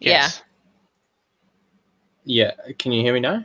[0.00, 0.42] Yes.
[2.24, 3.44] Yeah, can you hear me now?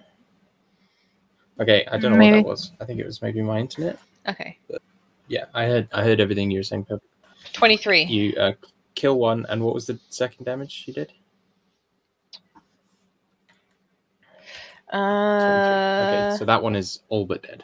[1.60, 2.72] Okay, I don't know what that was.
[2.80, 3.98] I think it was maybe my internet.
[4.26, 4.32] Yeah.
[4.32, 4.58] Okay.
[5.28, 5.88] Yeah, I heard.
[5.94, 6.86] I heard everything you were saying.
[6.86, 7.02] Pip.
[7.54, 8.04] 23.
[8.04, 8.54] You uh,
[8.96, 11.14] kill one, and what was the second damage you did?
[14.94, 17.64] Uh, okay, so that one is all but dead.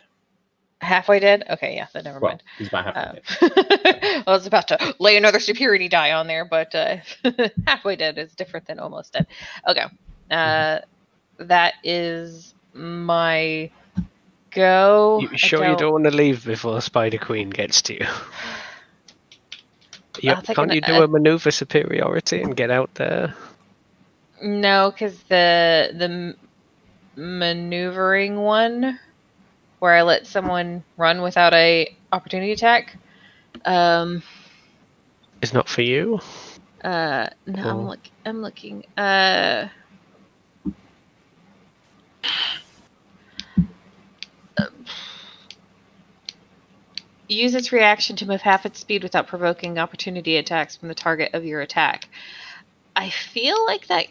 [0.82, 1.44] halfway dead?
[1.50, 2.44] Okay, yeah, then never Well, mind.
[2.58, 4.24] he's about half Um, dead.
[4.28, 6.98] I was about to lay another security die on there, but uh,
[7.68, 9.28] halfway dead is different than almost dead.
[9.68, 9.86] Okay.
[10.32, 10.80] Uh,
[11.38, 13.70] that is my
[14.52, 15.20] go.
[15.22, 18.06] You I sure you don't want to leave before Spider Queen gets to you?
[20.22, 23.34] you can't an- you do a maneuver superiority and get out there?
[24.42, 26.38] No, because the the m-
[27.20, 29.00] maneuvering one,
[29.80, 32.96] where I let someone run without a opportunity attack.
[33.66, 34.24] Um.
[35.42, 36.20] It's not for you.
[36.84, 37.28] Uh.
[37.46, 37.86] No, I'm Cool.
[37.86, 38.00] look.
[38.26, 38.86] I'm looking.
[38.98, 39.68] Uh.
[47.28, 51.36] Use its reaction to move half its speed without provoking opportunity attacks from the target
[51.36, 52.10] of your attack.
[52.96, 54.08] I feel like that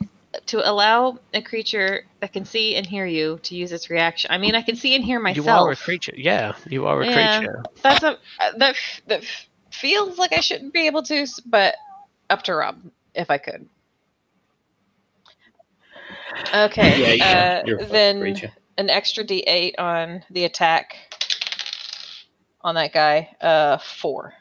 [0.46, 4.30] to allow a creature that can see and hear you to use its reaction.
[4.30, 5.46] I mean, I can see and hear myself.
[5.46, 6.14] You are a creature.
[6.16, 7.38] Yeah, you are a Yeah.
[7.40, 7.62] creature.
[7.82, 8.18] That's a
[8.58, 8.76] that
[9.06, 9.24] that
[9.70, 11.74] feels like I shouldn't be able to, but
[12.30, 12.80] up to Rob
[13.14, 13.68] if I could.
[16.54, 17.00] Okay.
[17.00, 17.36] Yeah, you can.
[17.36, 18.52] uh, You're a fucking then creature.
[18.78, 20.96] an extra D8 on the attack
[22.62, 23.34] on that guy.
[23.40, 24.34] Uh, four.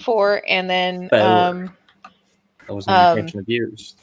[0.00, 1.74] Four, and then um,
[2.66, 3.96] That was an um, of yours.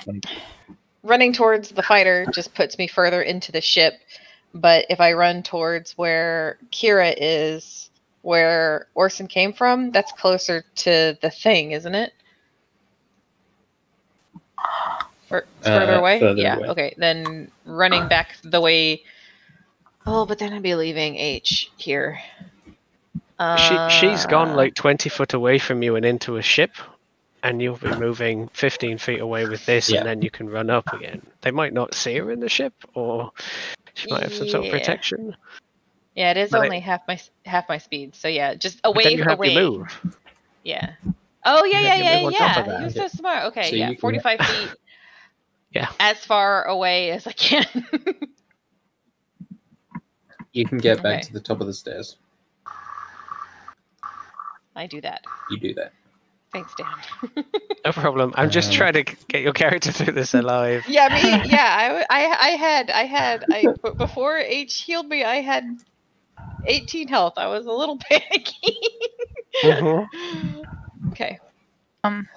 [1.03, 3.93] Running towards the fighter just puts me further into the ship.
[4.53, 7.89] But if I run towards where Kira is,
[8.21, 12.13] where Orson came from, that's closer to the thing, isn't it?
[15.29, 16.19] Or Uh, further away?
[16.19, 16.57] further yeah.
[16.57, 16.67] away.
[16.69, 16.95] Okay.
[16.97, 19.03] Then running back the way.
[20.05, 22.19] Oh, but then I'd be leaving H here.
[23.39, 26.71] She she's gone Uh, like twenty foot away from you and into a ship,
[27.43, 29.99] and you'll be moving fifteen feet away with this, Yeah.
[29.99, 31.21] and then you can run up again.
[31.41, 33.31] They might not see her in the ship, or
[33.93, 35.35] she might have some sort of protection.
[36.15, 38.15] Yeah, it is but I- only half my half my speed.
[38.15, 39.53] So yeah, just But away then you have away.
[39.53, 40.01] to move.
[40.63, 40.93] Yeah.
[41.45, 42.79] Oh yeah, yeah, yeah, move on top yeah.
[42.81, 43.45] You're so smart.
[43.45, 44.69] Okay, So yeah, you can- forty-five feet.
[45.71, 45.89] Yeah.
[45.99, 47.65] As far away as I can.
[50.53, 51.21] You can get back Okay.
[51.27, 52.15] to the top of the stairs.
[54.77, 55.23] I do that.
[55.49, 55.93] You do that.
[56.53, 57.43] Thanks, Dan.
[57.85, 58.33] No problem.
[58.35, 60.85] I'm just Um, trying to get your character through this alive.
[60.85, 61.41] yeah, me.
[61.45, 65.77] Yeah, I, w- I, I had, I had, I before H healed me, I had
[66.65, 67.33] eighteen health.
[67.37, 68.77] I was a little panicky.
[69.63, 70.07] Mhm.
[71.11, 71.39] Okay,
[72.03, 72.27] Um,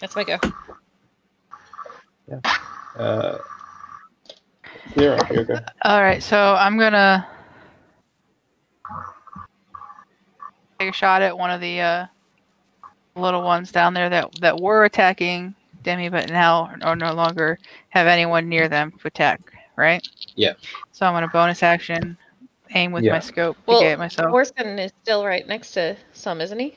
[0.00, 0.38] that's my go.
[2.28, 2.40] Yeah.
[2.98, 3.38] Uh,
[4.94, 5.58] here, here go.
[5.84, 7.26] all right, so I'm gonna
[10.78, 12.06] take a shot at one of the uh,
[13.14, 17.58] little ones down there that that were attacking Demi, but now are no longer
[17.90, 19.40] have anyone near them to attack.
[19.76, 20.06] Right?
[20.36, 20.54] Yeah.
[20.92, 22.16] So I'm gonna bonus action,
[22.74, 23.12] aim with Yeah.
[23.12, 24.32] my scope to Well, get myself.
[24.32, 26.76] Orson is still right next to some, isn't he?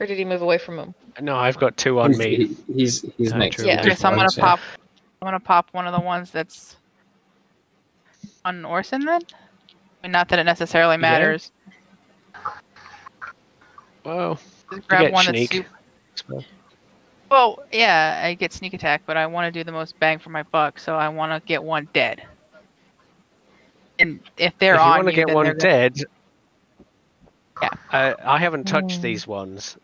[0.00, 0.94] Or did he move away from him?
[1.20, 2.36] No, I've got two on he's, me.
[2.36, 3.56] he- he's he's Ah, next.
[3.56, 3.66] true.
[3.66, 3.80] Yeah.
[3.80, 4.42] Okay, so I'm gonna yeah.
[4.42, 4.60] pop.
[5.20, 6.76] I'm gonna pop one of the ones that's
[8.44, 9.20] on Orson then.
[9.30, 11.52] I mean, not that it necessarily matters.
[11.54, 11.61] Whoa.
[14.04, 15.50] Just grab get one sneak.
[15.50, 16.44] that's super.
[17.30, 20.28] Well, yeah, I get sneak attack, but I want to do the most bang for
[20.30, 22.22] my buck, so I want to get one dead.
[23.98, 26.00] And if they're if you on want to get one they're gonna- dead,
[27.62, 27.68] Yeah.
[27.92, 29.02] uh, I haven't touched Mm.
[29.02, 29.76] these ones.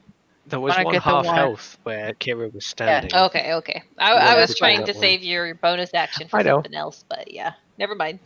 [0.47, 3.11] There was one half one- health where Kira was standing.
[3.12, 3.24] Yeah.
[3.27, 3.82] Okay, okay.
[3.99, 5.01] I, I was trying to one.
[5.01, 8.19] save your bonus action for something else, but yeah, never mind.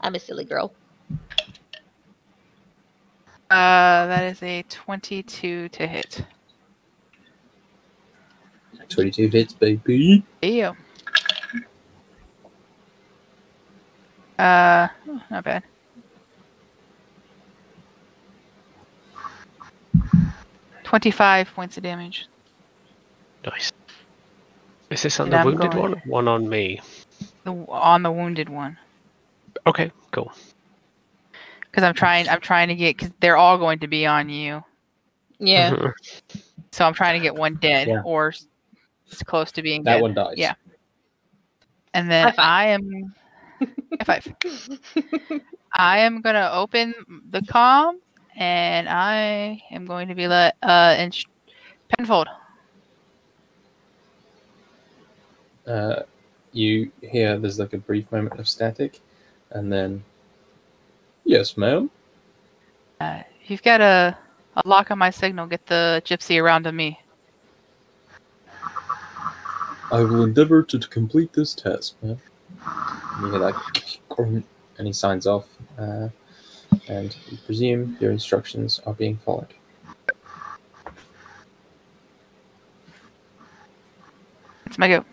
[0.00, 0.72] I'm a silly girl.
[3.50, 6.24] Uh, that is a 22 to hit.
[8.90, 10.24] Twenty-two hits, baby.
[10.40, 10.74] Ew.
[14.38, 15.62] Uh, oh, not bad.
[20.84, 22.26] Twenty-five points of damage.
[23.44, 23.72] Nice.
[24.90, 26.02] Is this on And the I'm wounded going- one?
[26.06, 26.80] One on me.
[27.44, 28.78] The, on the wounded one,
[29.66, 30.32] Okay, cool.
[31.70, 32.28] Because I'm trying.
[32.28, 34.62] I'm trying to get because they're all going to be on you.
[35.38, 35.70] Yeah.
[35.70, 35.92] Mhm.
[36.72, 38.02] So I'm trying to get one dead Yeah.
[38.04, 38.46] or s-
[39.06, 40.02] it's close to being That dead.
[40.02, 40.34] one dies.
[40.36, 40.54] Yeah.
[41.94, 42.44] And then High five.
[42.44, 43.14] I am
[44.00, 44.26] high five.
[45.74, 46.94] I am gonna open
[47.30, 48.00] the com
[48.36, 51.12] and I am going to be let uh in
[51.96, 52.28] Penfold.
[55.66, 56.02] Uh,
[56.52, 59.00] you hear there's like a brief moment of static,
[59.50, 60.02] and then,
[61.28, 61.90] yes, ma'am.
[63.00, 64.16] Uh, you've got a,
[64.56, 66.98] a lock on my signal, get the gypsy around to me.
[69.92, 72.18] I will endeavor to complete this task, ma'am.
[73.20, 74.44] You hear that,
[74.78, 75.46] and he signs off,
[75.78, 76.08] uh,
[76.88, 79.54] and you presume your instructions are being followed.
[84.66, 85.04] It's my go.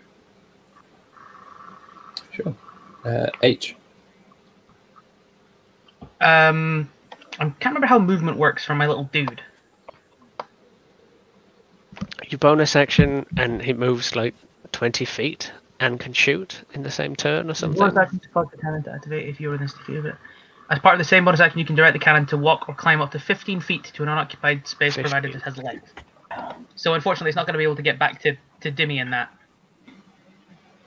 [2.31, 2.53] Sure.
[3.03, 3.75] Uh, H.
[6.21, 6.89] Um,
[7.39, 9.41] I can't remember how movement works for my little dude.
[12.29, 14.35] You bonus action, and he moves like
[14.71, 17.79] 20 feet and can shoot in the same turn or something.
[17.79, 20.15] Bonus action to cause the cannon to activate if you were in this it.
[20.69, 22.73] As part of the same bonus action, you can direct the cannon to walk or
[22.73, 25.41] climb up to 15 feet to an unoccupied space provided 15.
[25.41, 25.89] it has legs.
[26.75, 29.13] So unfortunately, it's not going to be able to get back to, to Demi and
[29.13, 29.31] that.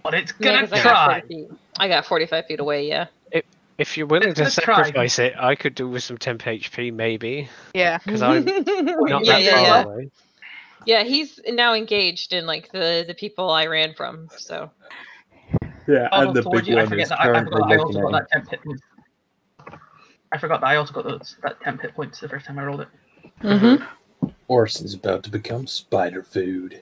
[0.02, 1.20] But it's Yeah, gonna 'cause I try.
[1.20, 1.48] 40 feet.
[1.78, 3.06] I got 45 feet away, yeah.
[3.78, 4.76] If you're willing Let's- to let's try.
[4.82, 7.98] sacrifice it, I could do with some temp HP maybe, Yeah.
[8.04, 9.82] because I'm not yeah, that yeah, far yeah.
[9.84, 10.10] away.
[10.84, 14.28] Yeah, he's now engaged in like the the people I ran from.
[14.36, 14.70] So
[15.86, 16.78] Yeah, Almost towards you.
[16.78, 18.82] I forget that I, I forgot that I also got that 10 hit points.
[20.32, 22.64] I forgot that I also got those that 10 hit points the first time I
[22.64, 22.88] rolled it.
[23.42, 23.84] mm-hmm.
[24.48, 26.80] Orson's about to become spider food.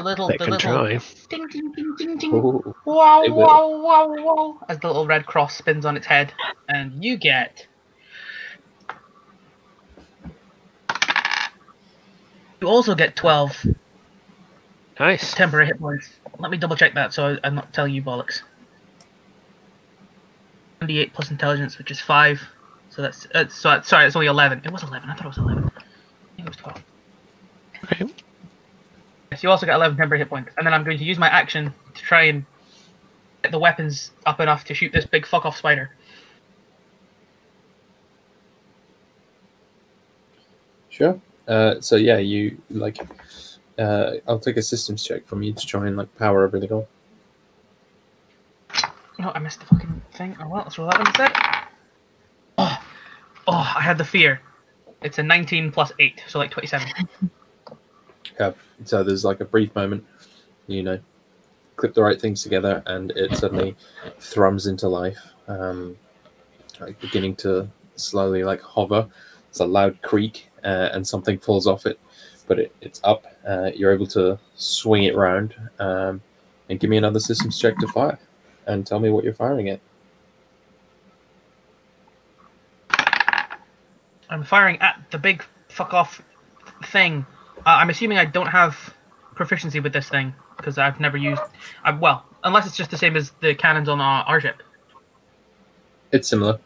[0.00, 0.98] The little, They the can little try.
[1.28, 2.34] ding ding ding ding ding.
[2.34, 2.74] Ooh.
[2.86, 4.60] Wow, wow, wow, wow.
[4.66, 6.32] As the little red cross spins on its head.
[6.70, 7.66] And you get.
[12.62, 13.66] You also get 12
[14.98, 15.34] Nice.
[15.34, 16.08] temporary hit points.
[16.38, 18.40] Let me double check that so I- I'm not telling you bollocks.
[20.80, 22.40] 28 plus intelligence, which is 5.
[22.88, 23.26] So that's.
[23.34, 24.62] Uh, so, sorry, it's only 11.
[24.64, 25.10] It was 11.
[25.10, 25.64] I thought it was 11.
[25.64, 25.80] I
[26.36, 26.84] think it was 12.
[27.84, 28.14] Okay.
[29.40, 30.52] Yes, you also get 11 temporary hit points.
[30.58, 32.44] And then I'm going to use my action to try and
[33.42, 35.90] get the weapons up enough to shoot this big fuck off spider.
[40.90, 41.18] Sure.
[41.48, 42.98] Uh, so yeah, you like.
[43.78, 46.84] Uh, I'll take a systems check from you to try and like power everything on.
[49.18, 50.36] No, I missed the fucking thing.
[50.38, 51.32] Oh well, let's roll that one instead.
[52.58, 52.78] Oh,
[53.46, 54.42] oh, I had the fear.
[55.00, 56.88] It's a 19 plus 8, so like 27.
[58.38, 58.52] Yeah.
[58.84, 60.04] So there's like a brief moment,
[60.66, 60.98] you know,
[61.76, 63.76] clip the right things together, and it suddenly
[64.18, 65.96] thrums into life, um,
[66.80, 69.08] like beginning to slowly like hover.
[69.48, 71.98] It's a loud creak, uh, and something falls off it,
[72.46, 73.26] but it, it's up.
[73.46, 76.20] Uh, you're able to swing it round, um,
[76.68, 78.18] and give me another systems check to fire,
[78.66, 79.80] and tell me what you're firing at.
[84.30, 86.22] I'm firing at the big fuck off
[86.84, 87.26] thing.
[87.66, 88.94] Uh, I'm assuming I don't have
[89.34, 91.42] proficiency with this thing because I've never used.
[91.84, 94.62] I, well, unless it's just the same as the cannons on our, our ship.
[96.12, 96.58] It's similar.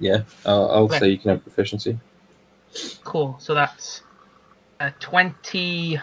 [0.00, 0.98] Yeah, I'll, I'll Okay.
[0.98, 1.98] say you can have proficiency.
[3.04, 3.36] Cool.
[3.40, 4.02] So that's
[4.80, 6.00] uh, 20.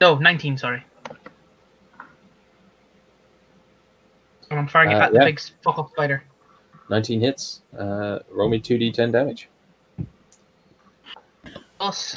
[0.00, 0.58] No, 19.
[0.58, 0.84] Sorry.
[4.50, 6.22] And I'm firing it Uh, at the big fuck off spider.
[6.90, 7.62] 19 hits.
[7.76, 9.48] Uh, roll me 2d10 damage.
[11.78, 12.16] Plus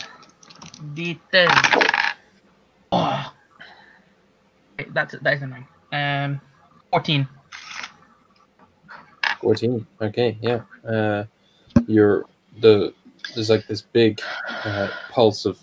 [0.94, 1.86] D10.
[2.92, 3.34] Oh.
[4.94, 5.68] That's that is a nine.
[5.92, 6.42] Um,
[6.92, 7.28] 14.
[9.42, 9.88] 14.
[10.02, 10.62] Okay, yeah.
[10.88, 11.26] Uh,
[11.88, 12.26] you're
[12.62, 12.94] the
[13.34, 14.22] there's like this big
[14.64, 15.60] uh, pulse of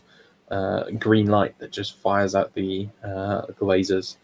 [0.51, 4.17] uh, green light that just fires out the uh, lasers,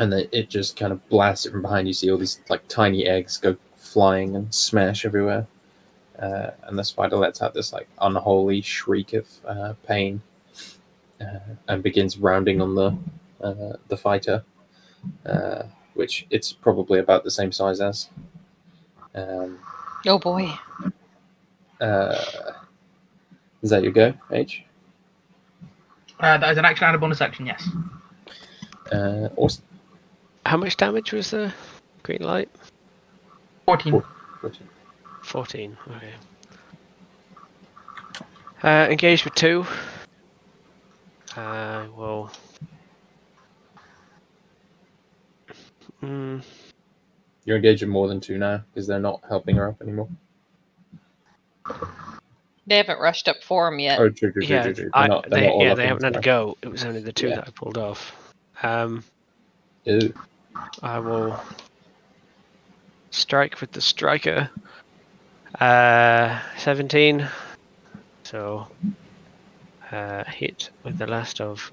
[0.00, 1.86] and then it just kind of blasts it from behind.
[1.86, 5.46] You see all these like tiny eggs go flying and smash everywhere,
[6.22, 10.22] uh, and the spider lets out this like unholy shriek of uh, pain,
[11.20, 12.96] uh, and begins rounding on the
[13.42, 14.44] uh, the fighter,
[15.26, 18.08] uh, which it's probably about the same size as.
[19.14, 19.58] Um,
[20.06, 20.52] Oh boy.
[21.80, 22.24] uh,
[23.62, 24.64] is that your go, H?
[26.18, 27.68] Uh, that is an action and a bonus action, yes.
[28.90, 29.64] Uh, awesome.
[30.46, 31.52] How much damage was the
[32.02, 32.48] green light?
[33.66, 34.02] 14.
[34.40, 34.68] 14.
[35.22, 35.76] 14.
[35.96, 36.12] Okay.
[38.62, 39.64] Uh, engaged with two.
[41.36, 42.30] I will.
[46.02, 46.42] Mm,
[47.44, 50.08] You're engaged with more than two now because they're not helping her up anymore.
[52.66, 53.98] They haven't rushed up for him yet.
[54.00, 54.90] Oh, true, true, true, yeah, true, true.
[54.94, 56.56] I- They're not, they're they, not yeah, they haven't had a this go.
[56.62, 57.36] It was only the two Yeah.
[57.36, 58.32] that I pulled off.
[58.62, 59.04] Um.
[59.84, 60.14] Ew.
[60.82, 61.40] I will
[63.10, 64.50] strike with the striker.
[65.60, 67.28] Uh, 17.
[68.24, 68.66] So,
[69.90, 71.70] uh, hit with the last of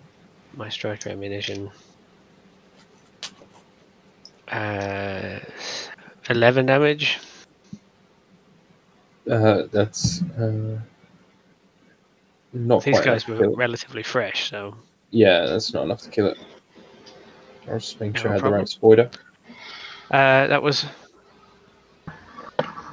[0.56, 1.72] my striker ammunition.
[4.50, 5.40] Uh,
[6.30, 7.20] 11 damage.
[9.30, 10.80] Uh, that's uh,
[12.54, 14.76] not These guys were relatively fresh, so
[15.12, 16.38] Yeah, that's not enough to kill it.
[17.68, 18.54] I was just making No sure I had problem.
[18.54, 19.10] the right spoiler.
[20.12, 20.86] uh, that was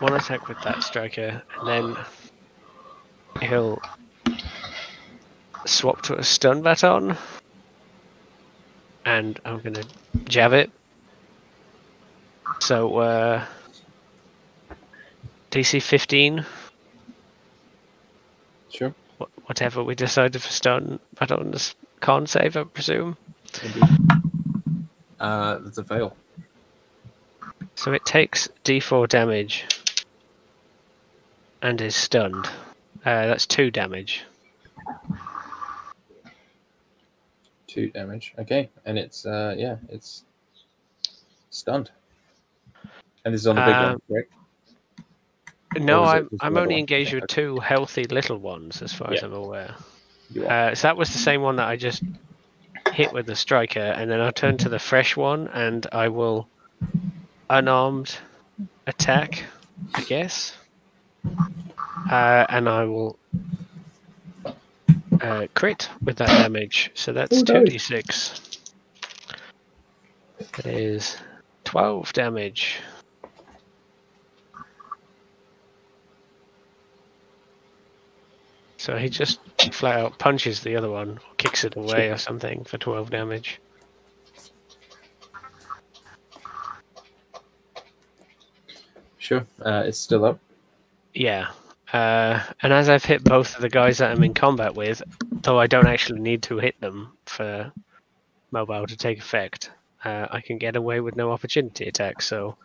[0.00, 1.96] one attack with that striker, and then
[3.40, 3.80] he'll
[5.64, 7.16] swap to a stun baton,
[9.04, 9.84] and I'm gonna
[10.28, 10.70] jab it.
[12.60, 13.44] So uh,
[15.50, 16.44] DC 15,
[18.70, 18.94] Sure.
[19.20, 23.16] wh- whatever we decided for stun batons, con save, I presume.
[25.20, 26.16] Uh, that's a fail.
[27.74, 29.64] So it takes d4 damage
[31.66, 32.46] and is stunned.
[33.04, 34.24] Uh, that's two damage.
[37.66, 38.34] Two damage.
[38.38, 40.24] Okay, and it's uh, yeah, it's
[41.50, 41.90] stunned.
[43.24, 44.24] And this is on the big one, Um, right?
[45.84, 46.78] No, it- I'm, I'm only one?
[46.80, 49.26] engaged with two healthy little ones, as far as Yeah.
[49.26, 49.74] I'm aware.
[50.30, 50.70] You are.
[50.70, 52.02] Uh, so that was the same one that I just
[52.92, 56.48] hit with the striker, and then I'll turn to the fresh one, and I will
[57.50, 58.16] unarmed
[58.86, 59.44] attack,
[59.94, 60.56] I guess.
[62.10, 63.18] Uh, and I will
[65.20, 66.90] uh, crit with that damage.
[66.94, 68.60] So that's Oh, 2d6.
[70.38, 71.16] That is
[71.64, 72.78] 12 damage.
[78.76, 79.40] So he just
[79.72, 83.60] flat out punches the other one, or kicks it away or something for 12 damage.
[89.18, 89.44] Sure.
[89.60, 90.38] Uh, it's still up.
[91.16, 91.48] Yeah.
[91.92, 95.02] Uh, and as I've hit both of the guys that I'm in combat with,
[95.42, 97.72] though I don't actually need to hit them for
[98.50, 99.70] mobile to take effect,
[100.04, 102.22] uh, I can get away with no opportunity attack.
[102.22, 102.56] So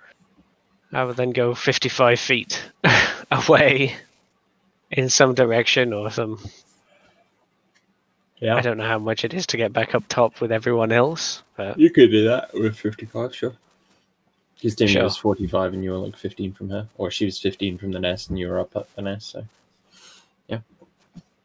[0.91, 2.61] I would then go 55 feet
[3.31, 3.95] away
[4.89, 6.39] in some direction or some.
[8.39, 8.55] Yeah.
[8.55, 11.43] I don't know how much it is to get back up top with everyone else,
[11.55, 13.53] but You could do that with 55, sure.
[14.61, 15.03] Because Demi Sure.
[15.03, 16.87] was 45 and you were like 15 from her.
[16.99, 19.43] Or she was 15 from the nest and you were up at the nest, so.
[20.47, 20.59] Yeah.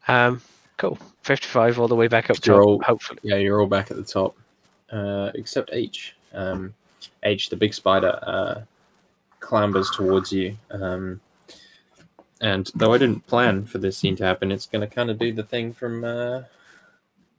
[0.07, 0.43] Um,
[0.77, 0.99] cool.
[1.23, 4.03] 55 all the way back up You're all- Hopefully, Yeah, you're all back at the
[4.05, 4.37] top.
[4.93, 6.15] Uh, except H.
[6.35, 6.75] Um,
[7.23, 8.61] H, the big spider, uh,
[9.41, 10.55] clambers towards you.
[10.71, 11.21] Um,
[12.43, 15.19] and though I didn't plan for this scene to happen, it's going to kind of
[15.19, 16.43] do the thing from uh,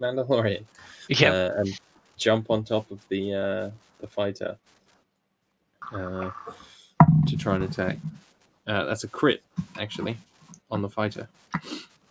[0.01, 0.63] Mandalorian.
[1.07, 1.31] yeah.
[1.31, 1.79] uh, and
[2.17, 3.71] jump on top of the uh,
[4.01, 4.57] the fighter
[5.93, 6.31] uh,
[7.27, 7.97] to try and attack.
[8.65, 9.41] Uh, that's a crit,
[9.79, 10.17] actually,
[10.69, 11.27] on the fighter.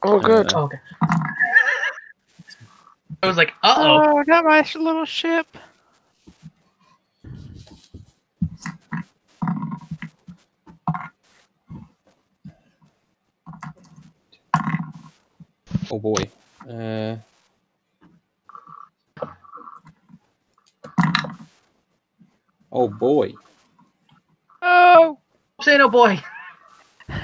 [0.02, 0.52] oh, good.
[0.54, 0.78] Oh, okay.
[3.22, 4.02] I was like, uh oh.
[4.06, 5.46] Oh, not my little ship.
[15.90, 16.30] Oh boy.
[16.68, 17.16] Uh,
[22.72, 23.34] oh boy.
[24.62, 25.18] Oh,
[25.62, 26.18] Say no, boy.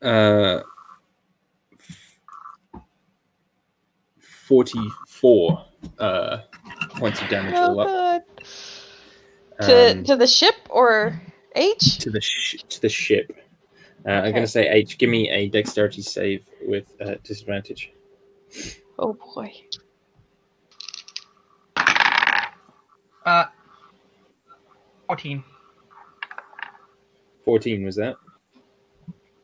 [0.00, 0.60] Uh,
[4.46, 5.64] forty-four
[5.98, 6.38] uh,
[6.90, 7.86] points of damage all Oh, up.
[7.88, 8.22] God.
[9.66, 11.20] To Um, to the ship or
[11.56, 11.98] H?
[11.98, 13.32] to the sh- to the ship.
[14.06, 14.98] Uh, I'm gonna say H.
[14.98, 17.92] Give me a dexterity save with uh, disadvantage.
[19.00, 19.52] Oh boy.
[23.26, 23.46] Uh,
[25.08, 25.42] 14.
[27.44, 28.16] Fourteen was that?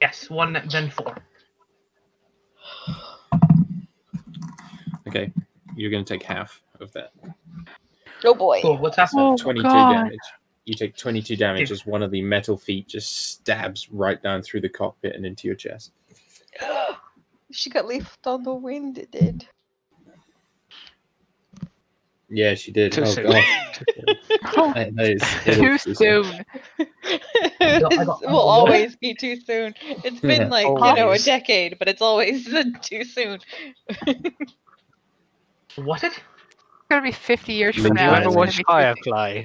[0.00, 1.16] Yes, one, then four.
[5.08, 5.32] Okay,
[5.74, 7.12] you're gonna take half of that.
[8.24, 8.60] Oh boy.
[8.60, 8.76] Cool.
[8.76, 9.24] What's happening?
[9.32, 9.92] Oh, Twenty-two God.
[9.92, 10.18] damage.
[10.66, 14.60] You take twenty-two damage as one of the metal feet just stabs right down through
[14.60, 15.92] the cockpit and into your chest.
[17.52, 18.98] she got left on the wind.
[18.98, 19.46] It did.
[22.28, 22.92] Yeah, she did.
[22.92, 23.26] Too oh soon.
[23.30, 23.93] gosh, Too soon.
[23.93, 23.93] oh
[24.74, 26.44] That- that is- that too is too soon.
[26.78, 29.74] I got- It I will always be too soon.
[29.82, 32.48] It's been Yeah, like you know a decade, but it's always
[32.82, 33.40] too soon.
[35.76, 36.04] What?
[36.04, 36.18] It's
[36.90, 38.02] gonna be 50 years from you now.
[38.02, 39.44] You ever it's ever watch Firefly?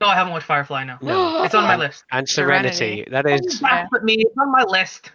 [0.00, 0.98] No, I haven't watched Firefly now.
[1.02, 1.42] No.
[1.44, 2.04] It's on my list.
[2.12, 2.74] And Serenity.
[2.76, 3.10] Serenity.
[3.10, 3.62] That is.
[3.62, 4.14] Laugh at me.
[4.18, 5.10] It's on my list.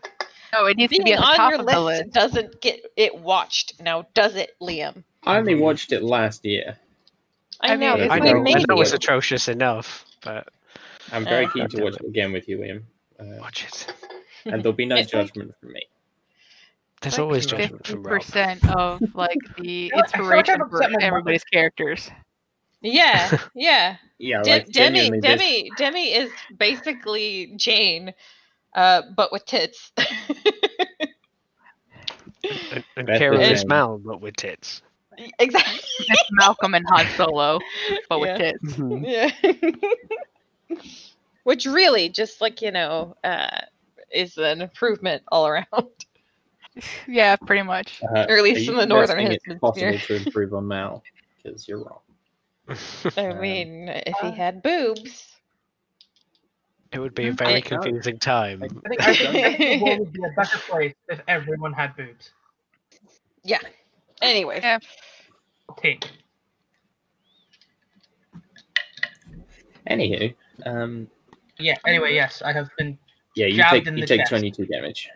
[0.54, 2.14] No, it needs to be at the on top your of the list list.
[2.14, 5.04] doesn't get it watched now, does it, Liam?
[5.26, 6.78] I only watched it last year.
[7.70, 7.94] I, I know.
[7.96, 8.66] mean, It's I it's an know, I amazing.
[8.70, 10.48] know it's atrocious enough, but
[11.12, 12.84] I'm very Uh, keen to watch it again with you, Liam.
[13.20, 13.94] Uh, watch it.
[14.46, 15.84] and there'll be no It's like- judgment from me.
[17.02, 18.20] There's like always judgment fifty from Rob.
[18.22, 22.10] percent of like the I like inspiration for upset with everybody's characters.
[22.82, 23.98] Yeah, yeah.
[24.20, 28.14] Yeah, De- like Demi, genuinely this- Demi, Demi is basically Jayne,
[28.74, 29.92] uh, but with tits.
[32.72, 34.82] And, and Beth Kira is is Mal, but with tits.
[35.40, 35.80] Exactly.
[36.00, 37.60] It's Malcolm and Han Solo,
[38.10, 38.52] but with Yeah.
[38.52, 38.78] tits.
[40.70, 40.78] Yeah.
[41.44, 43.62] Which really, just like you know, uh,
[44.12, 45.66] is an improvement all around,
[47.08, 48.02] Yeah, pretty much.
[48.04, 50.20] Uh, or at least in the northern suggesting it's possible hemisphere.
[50.20, 51.02] to improve on Mal?
[51.42, 52.00] Because you're wrong.
[53.16, 55.26] I Um, mean, if he uh, had boobs,
[56.92, 58.62] It would be a very I- confusing time.
[58.64, 62.32] I think, I think the world would be a better place if everyone had boobs.
[63.44, 63.60] Yeah.
[64.22, 64.60] Anyway.
[64.62, 64.80] Yeah.
[65.76, 66.10] Tick.
[69.90, 70.34] Anywho,
[70.66, 71.08] um,
[71.60, 71.76] Yeah.
[71.86, 72.98] Anyway, yes, I have been.
[73.36, 75.10] yeah, you take in you the take 22 damage.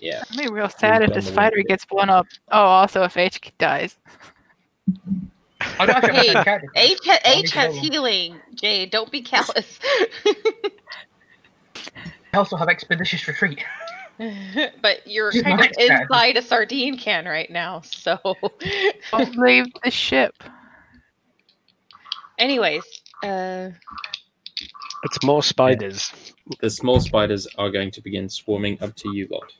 [0.00, 0.22] Yeah.
[0.30, 2.26] I'd be real sad if this fighter gets blown up.
[2.50, 3.96] Oh, also if H dies.
[5.78, 6.68] I don't Hey, have a character.
[6.74, 8.36] H, ha- H has healing.
[8.54, 9.78] Jay, don't be callous.
[12.34, 13.62] I also have expeditious retreat.
[14.82, 16.02] but you're She's kind of my stat.
[16.02, 17.82] inside a sardine can right now.
[17.82, 18.18] So,
[19.12, 20.34] Don't leave the ship.
[22.38, 22.82] anyways,
[23.22, 23.70] uh,
[25.04, 26.12] It's more spiders.
[26.60, 29.52] The small spiders are going to begin swarming up to you lot.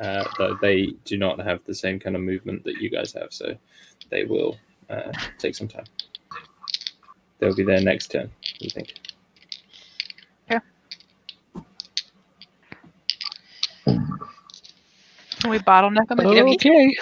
[0.00, 3.32] Uh, though they do not have the same kind of movement that you guys have,
[3.32, 3.54] so
[4.10, 4.58] they will
[4.90, 5.84] uh, take some time.
[7.38, 8.92] They'll be there next turn, you think?
[15.50, 16.64] Can we bottleneck them and get them each?
[16.64, 16.96] Okay.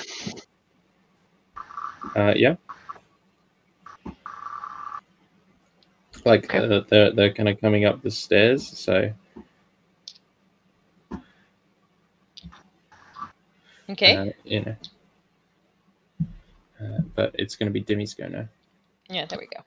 [2.17, 2.55] Uh, yeah.
[6.25, 6.59] Like Okay.
[6.59, 9.13] uh, they're they're kind of coming up the stairs, so
[13.91, 14.17] okay.
[14.17, 14.77] uh, you know.
[16.81, 18.49] Uh, but it's going to be Demi's go now.
[19.11, 19.59] yeah, there we go.
[19.59, 19.65] Um,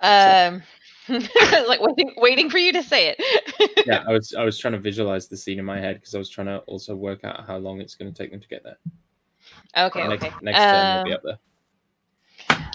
[0.00, 0.62] I was
[1.68, 3.86] like waiting, waiting for you to say it.
[3.86, 6.18] yeah, I was I was trying to visualize the scene in my head because I
[6.18, 8.62] was trying to also work out how long it's going to take them to get
[8.64, 8.78] there.
[9.76, 10.34] Okay, next, okay.
[10.40, 11.38] Next turn Um, we'll be up there.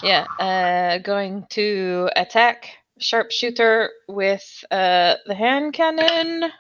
[0.03, 2.69] Yeah, uh, going to attack
[2.99, 6.51] sharpshooter with uh, the hand cannon.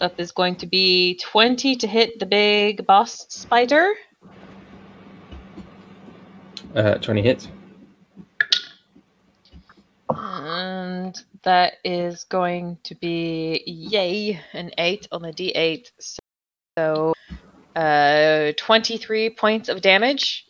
[0.00, 3.92] That is going to be 20 to hit the big boss spider.
[6.74, 7.48] Uh, Twenty hits.
[11.10, 15.90] And that is going to be, yay, an 8 on the d8.
[16.78, 17.14] So
[17.74, 20.46] uh, 23 points of damage.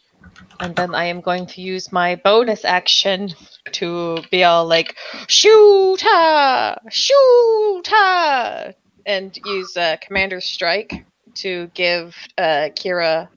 [0.60, 3.30] And then I am going to use my bonus action
[3.72, 4.96] to be all like,
[5.28, 6.78] shoot her!
[6.90, 8.74] Shoot her!
[9.06, 11.06] And use uh, Commander's Strike
[11.36, 13.28] to give uh, Kira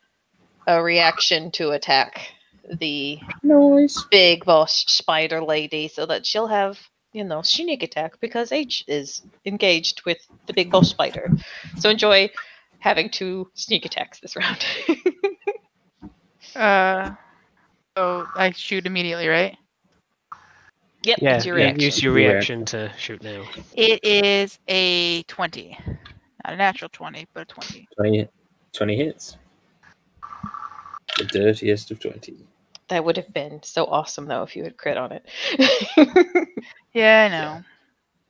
[0.68, 2.20] a reaction to attack
[2.70, 4.04] the Nice.
[4.12, 6.78] big boss spider lady so that she'll have,
[7.14, 10.18] you know, sneak attack because H is engaged with
[10.48, 11.31] the big boss spider.
[11.77, 12.30] So enjoy
[12.80, 14.65] having two sneak attacks this round.
[16.56, 17.15] Uh,
[17.98, 19.57] so I shoot immediately, right?
[21.02, 21.85] yep, Yeah, it's your yeah, reaction.
[21.85, 23.44] use your Your reaction to shoot now.
[23.73, 25.77] It is a 20.
[26.44, 27.88] Not a natural 20, but a 20.
[27.98, 28.27] 20,
[28.73, 29.38] 20 hits.
[31.18, 32.45] The dirtiest of 20.
[32.90, 35.26] That would have been so awesome though if you had crit on it.
[36.94, 37.64] Yeah, I know.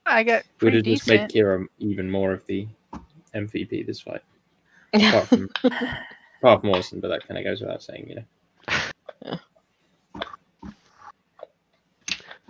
[0.06, 1.30] I got Would have just made.
[1.30, 2.68] Kira even more of the
[3.34, 4.22] MVP this fight.
[4.94, 5.50] Apart from,
[6.42, 8.24] apart from Orson, but that kind of goes without saying, you know.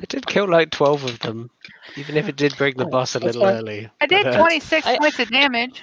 [0.02, 1.50] I did kill like 12 of them,
[1.96, 3.56] even if it did bring the Oh, boss a little fine.
[3.56, 3.90] early.
[4.02, 5.82] I did But, uh, 26 points of damage.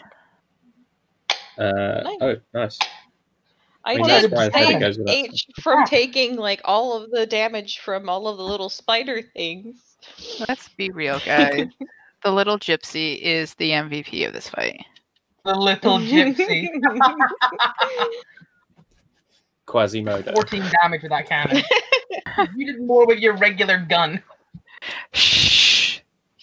[1.57, 2.19] Uh, Nice.
[2.21, 2.79] Oh, nice.
[3.85, 7.27] I mean, that's did why I thought save H from taking like all of the
[7.27, 9.90] damage from all of the little spider things.
[10.49, 11.69] Let's be real, guys.
[12.25, 14.85] the little gypsy is the MVP of this fight.
[15.45, 16.69] The little gypsy.
[19.67, 20.33] Quasimodo.
[20.35, 21.63] 14 damage with that cannon.
[22.57, 24.23] you did more with your regular gun.
[25.13, 26.01] Shh!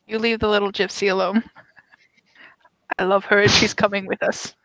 [0.08, 1.44] You leave the little gypsy alone.
[2.98, 4.56] I love her and she's coming with us.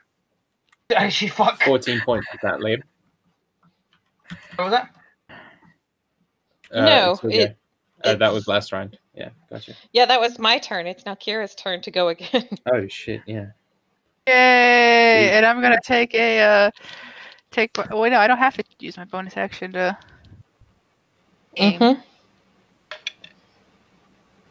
[0.88, 1.60] Does she fuck?
[1.62, 2.82] 14 points with that, Liam.
[4.56, 4.94] What was that?
[6.70, 7.56] Uh, No, it's it-
[8.04, 8.98] uh, that was last round.
[9.14, 9.74] Yeah, gotcha.
[9.92, 10.86] Yeah, that was my turn.
[10.86, 12.48] It's now Kira's turn to go again.
[12.72, 13.46] Oh, shit, yeah.
[14.28, 15.30] Yay!
[15.32, 16.70] And I'm gonna take a uh
[17.50, 19.98] take wait no, I don't have to use my bonus action to
[21.56, 21.80] aim.
[21.80, 22.02] Mhm.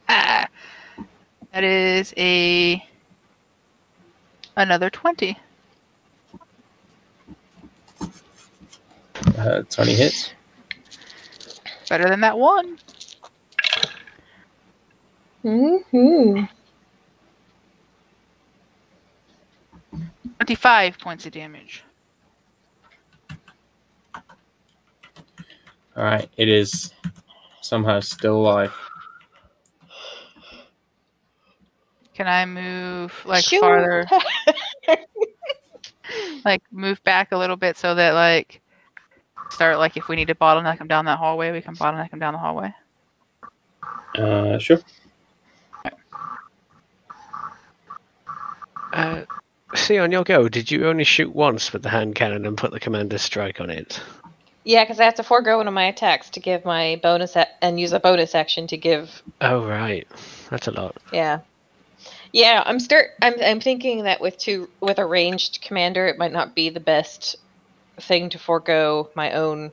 [0.09, 0.45] Ah,
[1.53, 2.85] that is a
[4.57, 5.37] another twenty.
[9.37, 10.33] Uh, 20 hits.
[11.89, 12.77] Better than that one.
[15.43, 16.43] Mm-hmm.
[20.39, 21.83] 25 points of damage.
[25.95, 26.93] All right, it is
[27.61, 28.73] somehow still alive.
[32.13, 33.59] Can I move like Shoot.
[33.59, 34.07] farther,
[36.45, 38.61] like move back a little bit so that like
[39.49, 42.19] start like if we need to bottleneck him down that hallway, we can bottleneck him
[42.19, 42.73] down the hallway.
[44.17, 44.79] Uh, sure.
[49.01, 49.25] Uh,
[49.75, 52.71] see, on your go, did you only shoot once with the hand cannon and put
[52.71, 54.01] the commander's strike on it?
[54.63, 57.47] Yeah, because I have to forego one of my attacks to give my bonus a-
[57.63, 59.23] and use a bonus action to give.
[59.41, 60.07] Oh, right.
[60.51, 60.95] That's a lot.
[61.11, 61.39] Yeah,
[62.31, 62.61] yeah.
[62.65, 63.07] I'm start.
[63.23, 66.79] I'm I'm thinking that with two with a ranged commander, it might not be the
[66.79, 67.37] best
[67.99, 69.71] thing to forego my own.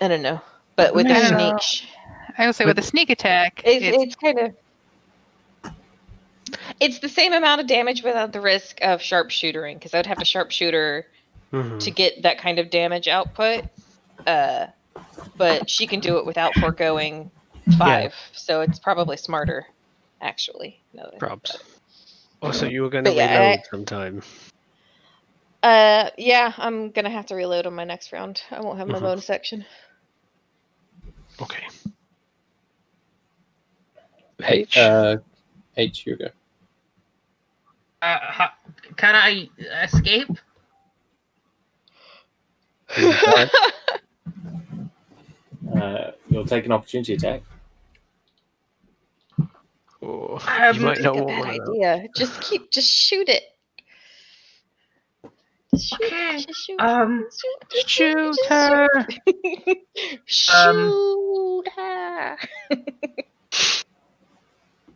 [0.00, 0.40] I don't know,
[0.74, 1.58] but with I the don't know.
[1.58, 1.88] sneak,
[2.38, 4.54] I will say with a sneak attack, it's, it's, it's kind of.
[6.80, 10.18] It's the same amount of damage without the risk of sharpshootering, because I would have
[10.18, 11.06] to sharpshooter
[11.52, 11.80] Mhm.
[11.80, 13.64] to get that kind of damage output.
[14.26, 14.66] Uh,
[15.36, 17.30] but she can do it without foregoing
[17.78, 19.66] five, so it's probably smarter,
[20.20, 20.82] actually.
[20.92, 21.58] now that Props.
[22.42, 24.22] Also, you were going to But yeah, reload I- sometime.
[25.62, 28.40] Uh, yeah, I'm gonna have to reload on my next round.
[28.50, 29.02] I won't have my Mhm.
[29.02, 29.66] bonus section.
[31.42, 31.66] Okay.
[34.38, 34.76] Hey, H.
[34.78, 35.16] uh,
[35.76, 36.26] H, you go.
[38.02, 38.54] Uh, ha-
[38.96, 39.48] can I
[39.84, 40.28] escape?
[45.76, 47.42] Uh, you'll take an opportunity attack.
[50.02, 51.68] Oh, Um, you might not Not want bad one of those.
[51.76, 52.06] idea.
[52.16, 53.42] Just keep, just shoot it.
[55.74, 58.88] Just shoot, Okay, just shoot, Um, shoot, just shoot just her.
[60.24, 62.36] shoot Um, her.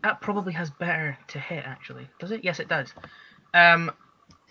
[0.03, 2.09] That probably has better to hit actually.
[2.19, 2.45] Does it?
[2.45, 2.93] Yes, it does.
[3.55, 3.91] Um,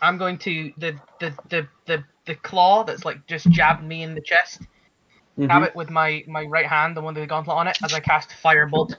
[0.02, 4.16] I'm going to the the the the, the claw that's like just jabbed me in
[4.16, 4.62] the chest.
[5.38, 7.94] Grab it with my my right hand, the one with the gauntlet on it, as
[7.94, 8.96] I cast firebolt.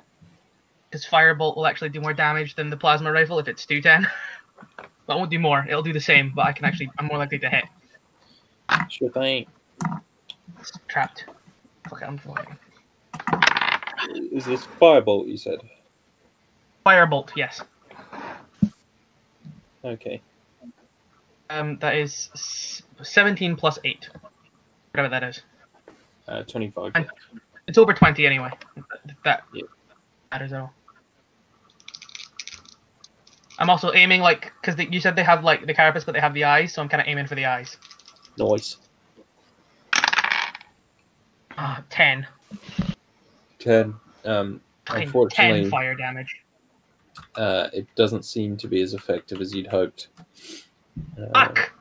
[0.88, 4.10] Because firebolt will actually do more damage than the plasma rifle if it's 210.
[5.06, 5.64] but it won't do more.
[5.68, 7.64] It'll do the same, but I can actually I'm more likely to hit.
[8.88, 9.46] Sure thing.
[10.58, 11.26] It's trapped.
[11.92, 12.56] Okay, I'm flying.
[14.32, 15.28] Is this firebolt?
[15.28, 15.60] You said.
[16.84, 17.60] Firebolt, yes.
[19.84, 20.20] Okay.
[21.48, 24.08] Um, that is 17 plus 8.
[24.92, 25.42] Whatever that is.
[26.28, 26.92] Uh, 25.
[26.94, 27.08] And-
[27.66, 28.50] It's over 20 anyway.
[29.24, 29.62] That Yeah.
[30.32, 30.72] matters at all.
[33.58, 36.32] I'm also aiming like because you said they have like the carapace, but they have
[36.34, 37.76] the eyes, so I'm kind of aiming for the eyes.
[38.38, 38.76] Nice.
[41.58, 42.26] Ah, 10.
[43.58, 43.94] 10.
[44.24, 46.40] Um, Unfortunately- 10 fire damage.
[47.36, 50.08] Uh, it doesn't seem to be as effective as you'd hoped.
[51.18, 51.72] Uh, Fuck!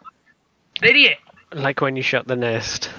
[0.83, 1.17] Idiot!
[1.53, 2.89] Like when you shut the nest.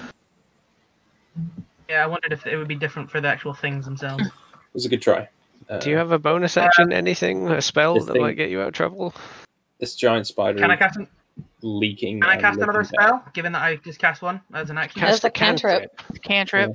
[1.89, 4.25] Yeah, I wondered if it would be different for the actual things themselves.
[4.25, 4.31] it
[4.73, 5.27] was a good try.
[5.69, 8.61] Uh, Do you have a bonus action, anything, a spell that thing- might get you
[8.61, 9.13] out of trouble?
[9.79, 11.07] this giant spider Can I cast an,
[11.63, 12.21] leaking?
[12.21, 13.07] Can I cast another looking down.
[13.21, 13.25] spell?
[13.33, 15.01] Given that I just cast one as an action.
[15.01, 15.91] That's Cast a cantrip.
[16.23, 16.71] Cantrip.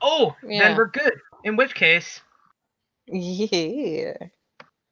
[0.00, 0.68] Oh, Yeah.
[0.68, 1.12] then we're good.
[1.44, 2.20] In which case,
[3.06, 4.14] Yeah.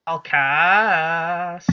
[0.06, 1.70] I'll cast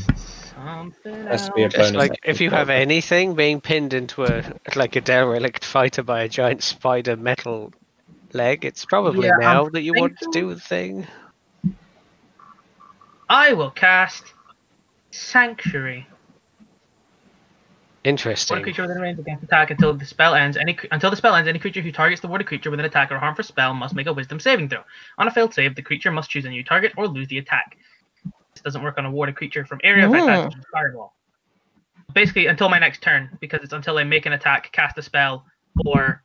[0.56, 1.74] something Has to be a else.
[1.74, 4.44] Just bonus like if you have anything being pinned into a
[4.76, 7.74] like a derelict fighter by a giant spider metal
[8.34, 11.08] leg, it's probably Yeah, now I'm that you want to thinking- do the thing.
[13.30, 14.34] I will cast
[15.12, 16.08] Sanctuary.
[16.10, 16.18] Water
[18.10, 18.64] Interesting.
[18.64, 20.58] creature within range against attack until the spell ends.
[20.58, 22.86] Any cre- until the spell ends, any creature who targets the water creature with an
[22.86, 24.84] attack or harm for spell must make a Wisdom saving throw.
[25.18, 27.78] On a failed save, the creature must choose a new target or lose the attack.
[28.53, 30.52] This doesn't work on a water creature from area effect Mm.
[30.53, 31.14] such fireball.
[32.14, 35.45] Basically, until my next turn, because it's until I make an attack, cast a spell,
[35.86, 36.22] or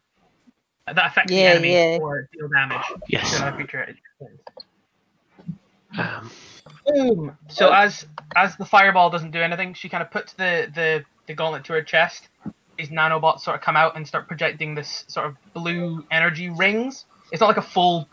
[0.86, 1.98] that affects Yeah, the enemy yeah.
[2.00, 3.38] or deal damage to Yes.
[3.38, 3.82] another creature.
[3.82, 4.38] at its turn.
[5.98, 6.30] Um,
[6.86, 7.38] Boom.
[7.48, 11.34] So as as the fireball doesn't do anything, she kind of puts the the the
[11.34, 12.28] gauntlet to her chest.
[12.76, 17.06] These nanobots sort of come out and start projecting this sort of blue energy rings.
[17.32, 18.08] It's not like a full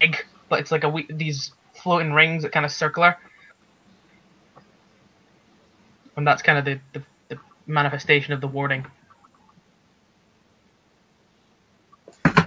[0.00, 3.16] egg, but it's like a wee- these floating rings that kind of circular.
[6.18, 7.38] And that's kind of the, the, the
[7.68, 8.84] manifestation of the warding.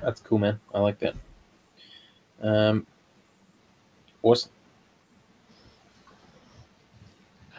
[0.01, 0.59] That's cool, man.
[0.73, 1.15] I like that.
[2.41, 2.85] Um,
[4.23, 4.51] awesome.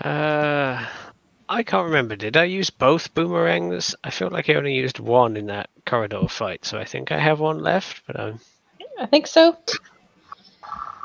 [0.03, 0.87] uh,
[1.49, 2.17] I can't remember.
[2.17, 3.95] Did I use both boomerangs?
[4.05, 7.19] I feel like I only used one in that corridor fight, so I think I
[7.19, 8.39] have one left, but I'm
[8.99, 9.57] I think so.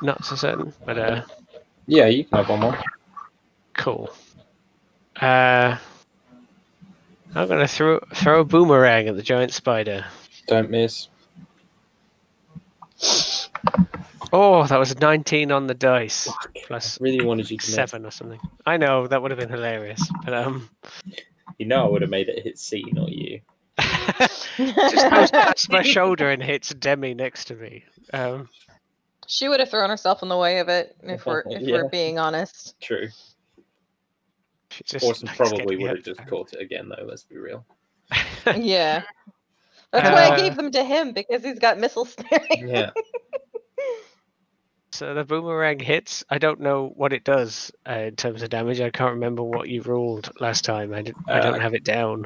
[0.01, 0.73] not so certain.
[0.85, 1.21] But uh,
[1.85, 2.77] Yeah, you can have one more.
[3.73, 4.09] cool.
[5.21, 5.77] Uh,
[7.35, 10.05] I'm gonna throw throw a boomerang at the giant spider.
[10.47, 11.09] Don't miss.
[14.33, 16.33] Oh, that was a 19 on the dice, I
[16.65, 17.73] plus really wanted you to miss.
[17.73, 18.39] seven or something.
[18.65, 20.69] I know that would have been hilarious, but um,
[21.57, 23.39] You know I would have made it hit C, not you.
[23.79, 27.85] just goes past my shoulder and hits Demi next to me.
[28.13, 28.49] Um,
[29.27, 31.75] she would have thrown herself in the way of it if we're if Yeah.
[31.83, 32.75] we're being honest.
[32.81, 33.07] True.
[34.77, 37.05] She just Orson likes probably would have just caught it again, though.
[37.05, 37.65] Let's be real.
[38.55, 39.03] Yeah.
[39.91, 42.67] That's why I Uh, gave them to him because he's got missile snaring.
[42.69, 42.91] Yeah.
[44.91, 46.23] So the boomerang hits.
[46.29, 48.79] I don't know what it does uh, in terms of damage.
[48.81, 50.93] I can't remember what you ruled last time.
[50.93, 52.25] I, did, I don't Uh, have it down.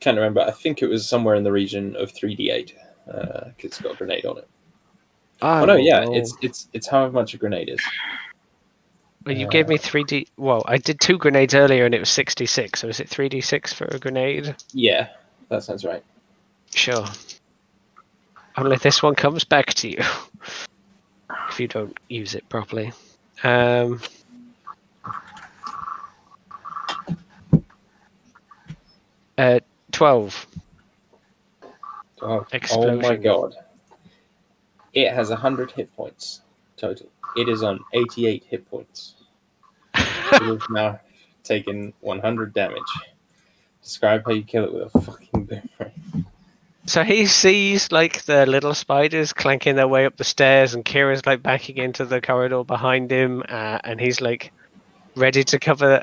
[0.00, 0.40] Can't remember.
[0.40, 2.72] I think it was somewhere in the region of 3d8
[3.06, 4.48] because it's got a grenade on it.
[5.42, 7.80] Oh no, yeah, it's it's it's how much a grenade is.
[9.24, 10.26] Well, you gave me three d.
[10.36, 12.80] Well, I did two grenades earlier, and it was sixty-six.
[12.80, 14.56] So is it three d six for a grenade?
[14.72, 15.08] Yeah,
[15.48, 16.02] that sounds right.
[16.74, 17.04] Sure.
[18.56, 20.02] Only this one comes back to you
[21.48, 22.92] if you don't use it properly.
[23.42, 24.00] Um,
[29.36, 29.60] uh,
[29.92, 30.46] twelve.
[32.22, 33.54] Oh, oh my god.
[34.92, 36.40] It has 100 hit points
[36.80, 37.06] total.
[37.36, 39.14] It is on 88 hit points.
[39.94, 41.00] It has now
[41.44, 42.82] taken 100 damage.
[43.82, 46.26] Describe how you kill it with a fucking boomerang.
[46.86, 51.24] So he sees like the little spiders clanking their way up the stairs, and Kira's
[51.24, 54.52] like backing into the corridor behind him, uh, and he's like
[55.14, 56.02] ready to cover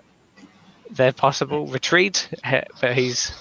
[0.91, 2.29] their possible retreat,
[2.79, 3.31] but he's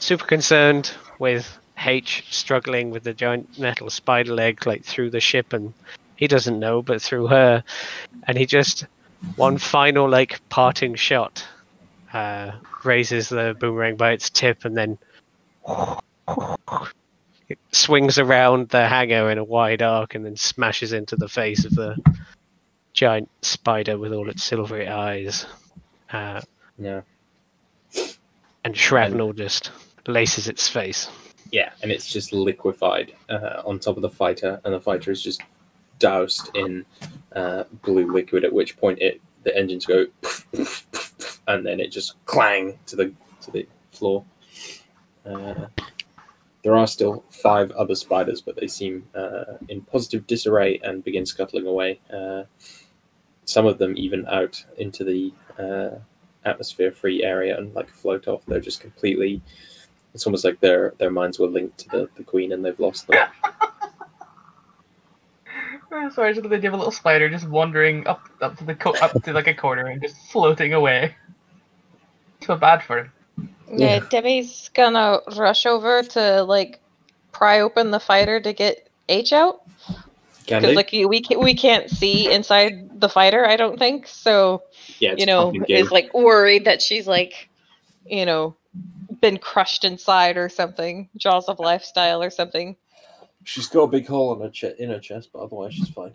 [0.00, 5.52] super concerned with H struggling with the giant metal spider leg like through the ship,
[5.54, 5.72] and
[6.20, 7.64] he doesn't know, but through her,
[8.26, 8.86] and he just
[9.36, 11.44] one final like parting shot,
[12.12, 12.52] uh,
[12.84, 14.98] raises the boomerang by its tip, and then
[17.48, 21.64] it swings around the hangar in a wide arc and then smashes into the face
[21.64, 21.96] of the
[22.92, 25.46] giant spider with all its silvery eyes.
[26.12, 26.40] Uh,
[26.78, 27.00] Yeah.
[28.64, 29.70] and shrapnel just
[30.06, 31.08] laces its face.
[31.50, 35.22] Yeah, and it's just liquefied uh, on top of the fighter, and the fighter is
[35.22, 35.40] just
[36.00, 36.84] doused in
[37.36, 38.44] uh, blue liquid.
[38.44, 42.78] At which point, it the engines go, poof, poof, poof, and then it just clang
[42.86, 43.12] to the
[43.42, 44.24] to the floor.
[45.24, 45.66] Uh,
[46.62, 51.24] there are still five other spiders, but they seem uh, in positive disarray and begin
[51.24, 52.00] scuttling away.
[52.12, 52.42] Uh,
[53.44, 55.98] some of them even out into the uh,
[56.44, 58.44] atmosphere-free area and like float off.
[58.46, 59.40] They're just completely
[60.14, 63.06] it's almost like their their minds were linked to the, the queen and they've lost
[63.06, 63.28] them.
[65.92, 68.92] Oh, Sorry, just they have a little spider just wandering up up to the co-
[69.00, 71.14] up to like a corner and just floating away.
[72.42, 73.12] So bad for him.
[73.76, 74.00] Yeah, Yeah.
[74.00, 76.80] Demi's gonna rush over to like
[77.32, 79.60] pry open the fighter to get H out
[80.46, 80.74] Can because they?
[80.76, 83.46] like we can, we can't see inside the fighter.
[83.46, 84.62] I don't think so.
[85.00, 87.48] yeah, you know, is like worried that she's like,
[88.06, 88.56] you know,
[89.20, 92.76] been crushed inside or something, jaws of lifestyle or something.
[93.44, 96.12] She's got a big hole in her chest, in her chest, but otherwise she's fine.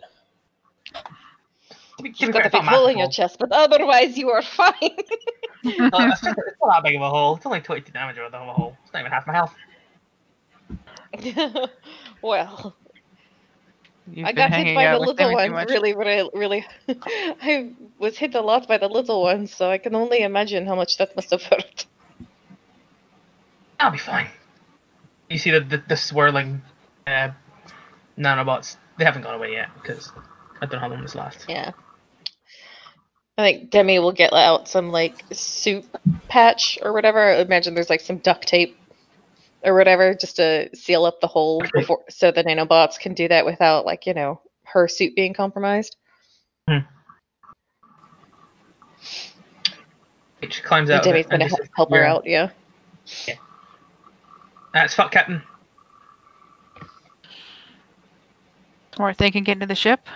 [0.94, 4.30] To be- You've got fair, the big hole in your massive chest, but otherwise you
[4.30, 4.74] are fine.
[4.82, 4.90] No,
[5.64, 7.36] it's not it's not that big of a hole.
[7.36, 8.76] It's only 22 damage worth of a hole.
[8.84, 9.54] It's not even half my health.
[12.22, 12.76] well,
[14.12, 15.52] You've I got hit hanging by the little Demi too ones.
[15.52, 15.68] much.
[15.70, 16.66] Really, really, really.
[17.42, 20.76] I was hit a lot by the little ones, so I can only imagine how
[20.76, 21.86] much that must have hurt.
[23.80, 24.28] I'll be fine.
[25.28, 26.62] You see the the, the swirling
[27.06, 27.30] uh,
[28.18, 28.76] nanobots?
[28.98, 30.12] They haven't gone away yet because
[30.60, 31.44] I don't know how long this lasts.
[31.48, 31.72] Yeah.
[33.38, 35.84] I think Demi will get out some like suit
[36.28, 37.20] patch or whatever.
[37.20, 38.78] I imagine there's like some duct tape
[39.62, 43.44] or whatever just to seal up the hole before so the nanobots can do that
[43.44, 45.96] without like, you know, her suit being compromised.
[50.42, 51.04] It climbs And out.
[51.04, 52.50] Demi's gonna help, her "Yeah, out, yeah.
[54.72, 55.42] That's fuck, Captain.
[58.98, 60.06] Or thinking getting to the ship.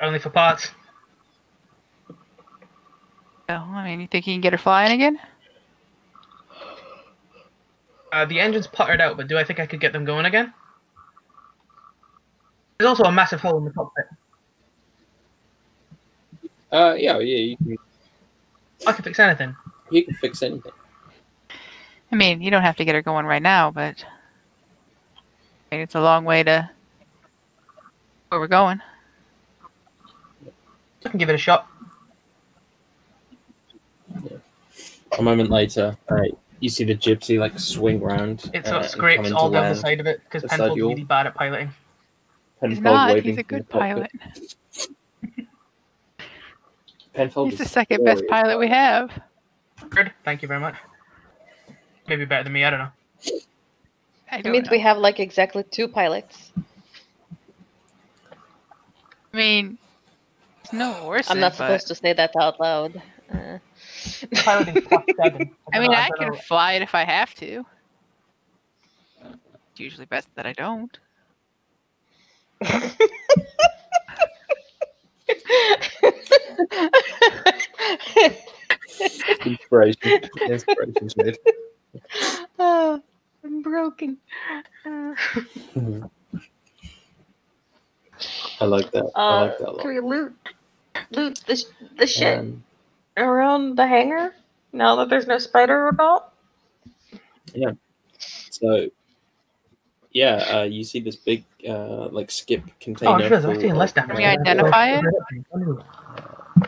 [0.00, 0.70] Only for parts.
[3.48, 5.18] Oh, I mean, you think you can get her flying again?
[8.12, 10.52] Uh, the engine's puttered out, but do I think I could get them going again?
[12.78, 14.06] There's also a massive hole in the cockpit.
[16.72, 17.76] Uh, yeah, yeah, you can
[18.86, 19.54] I can fix anything.
[19.90, 20.72] You can fix anything.
[22.12, 24.19] I mean, you don't have to get her going right now, but I
[25.70, 26.70] mean, it's a long way to
[28.28, 28.80] where we're going.
[31.04, 31.66] I can give it a shot.
[35.18, 36.22] A moment later, uh,
[36.60, 38.50] you see the gypsy like swing round.
[38.52, 40.88] It uh, sort of and scrapes all down the side of it because Penfold's you
[40.88, 41.70] really bad at piloting.
[42.66, 43.18] He's not.
[43.20, 44.10] He's a good pilot.
[47.14, 49.10] Penfold He's the second best pilot we have.
[49.88, 50.12] Good.
[50.24, 50.76] Thank you very much.
[52.06, 52.64] Maybe better than me.
[52.64, 52.90] I don't know.
[54.30, 54.72] I It don't means know.
[54.72, 56.52] we have like exactly two pilots.
[59.32, 59.78] I mean,
[60.64, 61.30] it's no worse.
[61.30, 63.00] I'm not but- supposed to say that out loud.
[63.32, 63.58] Uh,
[64.34, 65.50] Piloting plus seven.
[65.72, 66.34] I mean, don't I can know.
[66.34, 67.64] fly it if I have to.
[69.70, 70.98] It's usually best that I don't.
[79.44, 80.20] Inspiration.
[80.48, 81.38] Inspiration's made.
[82.58, 83.00] oh,
[83.44, 84.18] I'm broken.
[84.84, 85.14] Uh,
[88.60, 89.10] I like that.
[89.16, 89.80] I uh, like that a lot.
[89.80, 90.34] can we loot
[91.10, 91.64] loot the
[91.96, 92.62] the shit Um,
[93.16, 94.34] around the hangar
[94.72, 96.32] now that there's no spider about?
[97.54, 97.72] Yeah.
[98.50, 98.88] So,
[100.12, 103.40] yeah, uh, you see this big, uh, like skip Oh, container, sure.
[103.40, 104.08] full I've seen less damage.
[104.08, 105.04] Can we identify it?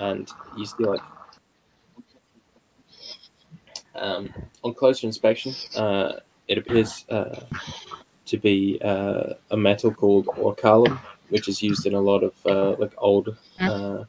[0.00, 1.02] and you see like
[3.94, 4.32] um,
[4.62, 6.14] on closer inspection, uh,
[6.52, 7.40] it appears uh,
[8.26, 10.98] to be uh, a metal called orkalum,
[11.30, 14.04] which is used in a lot of uh, like old uh,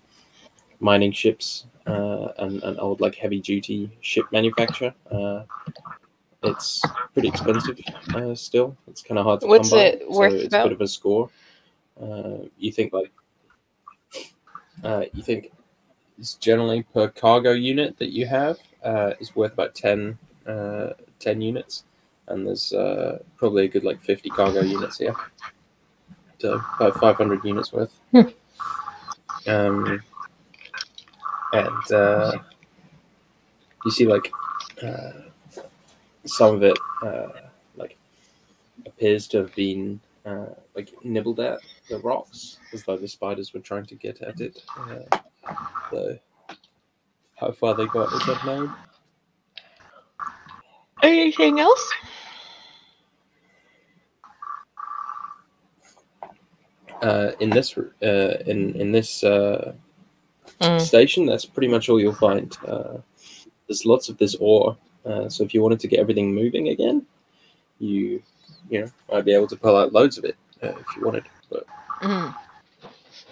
[0.81, 4.93] mining ships uh, and, and old like heavy duty ship manufacture.
[5.09, 5.43] Uh,
[6.43, 6.83] it's
[7.13, 7.79] pretty expensive
[8.13, 8.75] uh, still.
[8.87, 9.85] It's kind of hard to What's come by.
[9.85, 10.65] it worth so it's about?
[10.65, 11.29] a bit of a score.
[12.01, 13.11] Uh, you think like
[14.83, 15.51] uh, you think
[16.19, 20.89] it's generally per cargo unit that you have uh, is worth about 10, uh,
[21.19, 21.85] 10 units,
[22.27, 25.15] and there's uh, probably a good like fifty cargo units here,
[26.39, 27.99] so about five hundred units worth.
[28.11, 28.29] Hmm.
[29.47, 30.01] Um,
[31.53, 32.37] and uh,
[33.85, 34.31] you see like
[34.81, 35.11] uh,
[36.25, 37.27] some of it uh,
[37.75, 37.97] like
[38.85, 40.45] appears to have been uh,
[40.75, 41.59] like nibbled at
[41.89, 44.63] the rocks as though the spiders were trying to get at it.
[44.77, 45.17] Uh,
[45.91, 46.17] so
[47.35, 48.73] how far they got is unknown.
[51.01, 51.91] Anything else?
[57.03, 59.73] Uh, in this uh, in in this uh,
[60.61, 60.79] Mm.
[60.79, 62.57] station, that's pretty much all you'll find.
[62.67, 62.97] Uh,
[63.67, 67.05] there's lots of this ore, uh, so if you wanted to get everything moving again,
[67.79, 68.21] you
[68.69, 71.25] you know might be able to pull out loads of it uh, if you wanted.
[71.49, 71.65] But
[72.01, 72.35] Mhm.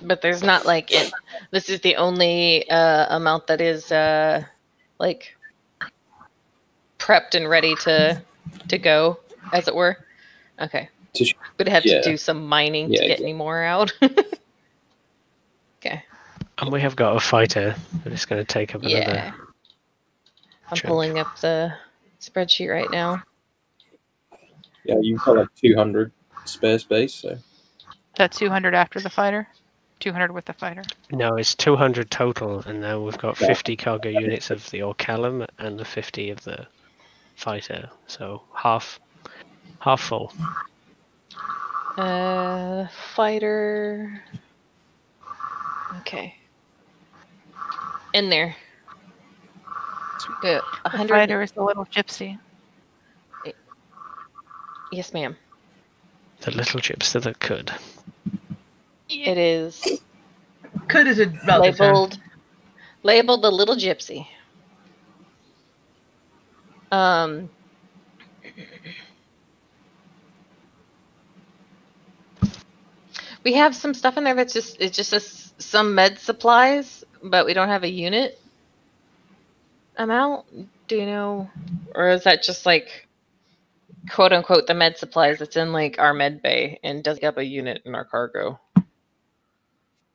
[0.04, 1.12] But there's not like it.
[1.52, 4.44] This is the only uh, amount that is uh,
[5.00, 5.36] like
[7.00, 8.22] prepped and ready to
[8.68, 9.20] to go,
[9.54, 9.98] as it were.
[10.60, 10.90] Okay.
[11.14, 12.02] To sh- We'd have yeah.
[12.02, 13.26] to do some mining Yeah, to get exactly.
[13.26, 13.92] any more out.
[15.80, 16.04] okay.
[16.58, 18.96] And we have got a fighter, but it's going to take up another.
[18.98, 19.32] Yeah.
[20.70, 20.86] I'm chunk.
[20.86, 21.74] pulling up the
[22.22, 23.22] spreadsheet right now.
[24.86, 26.12] yeah, you've got like 200
[26.46, 27.14] spare space.
[27.16, 27.38] So
[28.16, 29.48] That's 200 after the fighter?
[30.00, 30.84] 200 with the fighter.
[31.12, 35.78] No, it's 200 total, and now we've got 50 cargo units of the Orcalum and
[35.78, 36.66] the 50 of the
[37.36, 37.90] fighter.
[38.08, 39.00] So half,
[39.80, 40.34] half full.
[41.98, 44.24] Uh, fighter.
[46.00, 46.36] Okay.
[48.14, 48.56] In there.
[50.42, 50.62] The
[50.92, 51.10] The 100.
[51.10, 52.40] fighter is the little gypsy.
[54.92, 55.36] Yes, ma'am.
[56.42, 57.72] The little gypsy that could.
[59.10, 60.02] It is
[60.88, 61.96] Could is a relative term.
[61.96, 62.20] labeled
[63.04, 64.28] labeled the little gypsy.
[66.92, 67.50] Um
[73.44, 75.20] We have some stuff in there that's just it's just a
[75.62, 78.40] some med supplies, but we don't have a unit
[79.98, 80.46] amount.
[80.88, 81.50] Do you know
[81.96, 83.08] or is that just like
[84.10, 87.46] quote unquote the med supplies that's in like our med bay and does have a
[87.46, 88.60] unit in our cargo?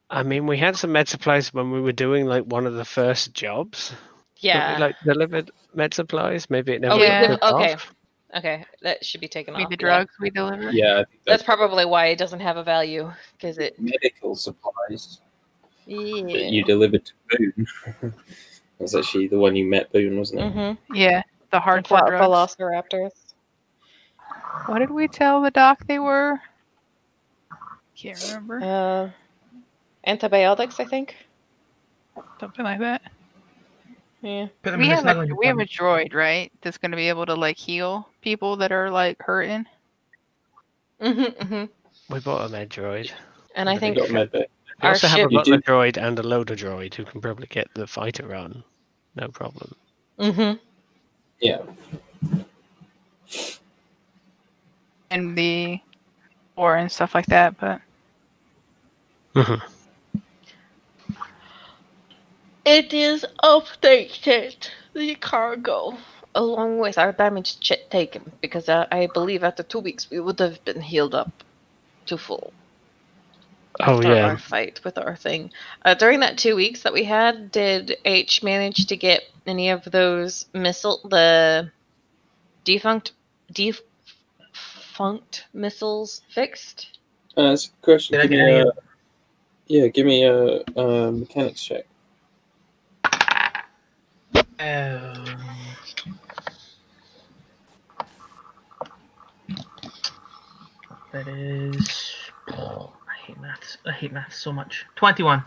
[0.09, 2.85] I mean, we had some med supplies when we were doing like one of the
[2.85, 3.93] first jobs.
[4.39, 4.74] Yeah.
[4.77, 6.48] We, like delivered med supplies.
[6.48, 7.07] Maybe it never Oh, we-
[7.65, 7.74] okay.
[7.74, 7.93] off.
[8.37, 9.71] Okay, that should be taken I mean, off.
[9.71, 9.87] the yeah.
[9.87, 10.71] drugs we deliver.
[10.71, 13.81] yeah, I think That's that's probably why it doesn't have a value because it.
[13.81, 15.21] medical supplies
[15.87, 16.49] that Yeah.
[16.49, 18.15] you delivered to Boone.
[18.79, 20.55] was actually the one you met Boone, wasn't it?
[20.55, 20.95] Mm-hmm.
[20.95, 22.57] Yeah, the hardcore drugs.
[22.57, 23.13] Velociraptors.
[24.67, 26.39] What did we tell the doc they were?
[27.97, 28.61] Can't remember.
[28.63, 29.11] Uh,
[30.07, 31.17] antibiotics, I think.
[32.39, 33.03] Something like that.
[34.23, 34.49] Yeah.
[34.65, 36.51] We have a we have a droid, right?
[36.63, 39.65] That's gonna be able to like heal people that are like hurting.
[41.01, 41.65] hmm hmm
[42.11, 43.12] We bought a med droid.
[43.55, 44.31] And I think Got med.
[44.32, 44.44] We
[44.82, 47.20] Our also have a ship- You butler do- droid and a loader droid who can
[47.20, 48.65] probably get the fighter on.
[49.15, 49.77] No problem.
[50.19, 50.53] hmm
[51.40, 51.61] Yeah.
[55.11, 55.78] and the
[56.57, 57.57] war and stuff like that.
[57.61, 57.81] But
[59.36, 59.62] Mhm.
[62.65, 65.97] It is updated, the cargo,
[66.37, 70.39] along with our damaged jet taken, because uh, I believe after two weeks we would
[70.39, 71.33] have been healed up
[72.07, 72.53] to full.
[73.81, 74.29] Oh yeah.
[74.29, 75.51] our fight with our thing.
[75.85, 79.85] Uh, during that two weeks that we had, did H manage to get any of
[79.85, 81.71] those missile, the
[82.65, 83.13] defunct,
[83.53, 86.99] defunct missiles fixed?
[87.37, 88.19] Uh, that's a question.
[88.19, 88.73] Did I Give get me any a,
[89.67, 91.87] yeah, give me a, a mechanics check.
[94.59, 95.45] Um,
[101.16, 102.14] that is.
[102.52, 103.78] Oh, I hate maths.
[103.86, 104.84] I hate maths so much.
[104.97, 105.43] Twenty-one.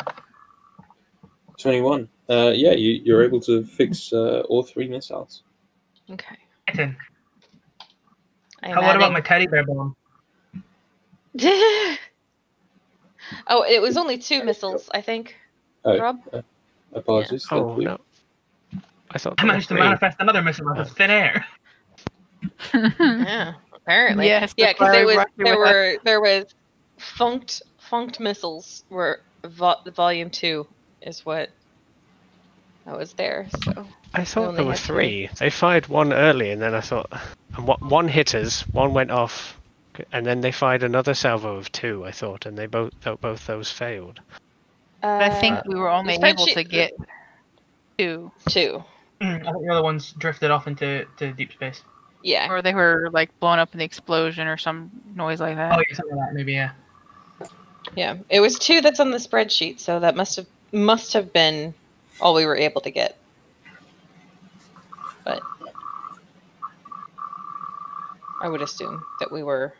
[1.57, 2.07] 21.
[2.29, 5.43] Uh, yeah, you, you're able to fix uh, all three missiles.
[6.09, 6.37] Okay.
[6.73, 6.95] Ten.
[8.63, 9.93] I'm How what about my teddy bear bomb?
[13.47, 15.35] oh, it was only two missiles, I think.
[15.83, 16.21] Oh, Rob?
[16.93, 17.45] apologies.
[17.51, 17.85] Oh Thank you.
[17.85, 17.99] no.
[19.11, 21.45] I thought I managed to manifest another missile out of thin air.
[22.73, 23.55] Yeah,
[23.89, 24.27] apparently.
[24.27, 25.73] Yes, Yeah, because there was brought there with us.
[25.73, 26.45] were there was
[26.97, 30.67] funked funked missiles were vo- volume two
[31.01, 31.49] is what
[32.85, 33.47] I was there.
[33.63, 34.93] So I thought there were had two.
[34.93, 35.29] three.
[35.39, 37.11] They fired one early, and then I thought,
[37.55, 39.57] and one- one hit us, one went off,
[40.11, 42.05] and then they fired another salvo of two.
[42.05, 44.19] I thought, and they both both those failed.
[45.01, 46.91] uh, I think we were only able to get
[47.97, 48.83] two, two.
[49.21, 51.81] Mm, I think the other ones drifted off into to deep space.
[52.21, 55.77] Yeah, or they were like blown up in the explosion or some noise like that.
[55.77, 56.33] Oh yeah, something like that.
[56.33, 56.71] Maybe yeah.
[57.95, 58.17] yeah.
[58.29, 61.73] It was two that's on the spreadsheet, so that must have must have been
[62.19, 63.17] all we were able to get.
[65.23, 65.41] But
[68.41, 69.73] I would assume that we were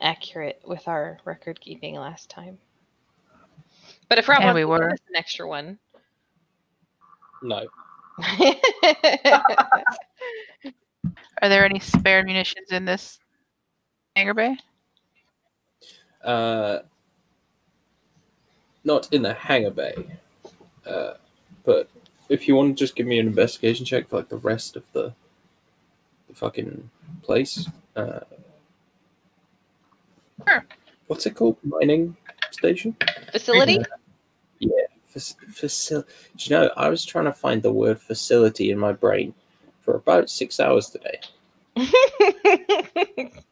[0.00, 2.58] accurate with our record keeping last time.
[4.08, 4.88] But if Rob And wants we to were.
[4.88, 5.78] an extra one.
[7.42, 7.66] No.
[11.44, 13.18] Are there any spare munitions in this
[14.16, 14.56] hangar bay?
[16.24, 16.78] Uh,
[18.82, 19.94] not in the hangar bay.
[20.86, 21.12] Uh,
[21.66, 21.90] but
[22.30, 24.84] if you want to just give me an investigation check for like the rest of
[24.94, 25.12] the,
[26.28, 26.88] the fucking
[27.20, 27.68] place.
[27.94, 28.20] Uh,
[30.48, 30.64] Sure.
[31.08, 31.58] What's it called?
[31.62, 32.16] Mining
[32.52, 32.96] station?
[33.32, 33.80] Facility?
[34.60, 34.70] Yeah.
[35.08, 36.08] Facility.
[36.38, 39.34] You know, I was trying to find the word facility in my brain
[39.82, 41.20] for about six hours today.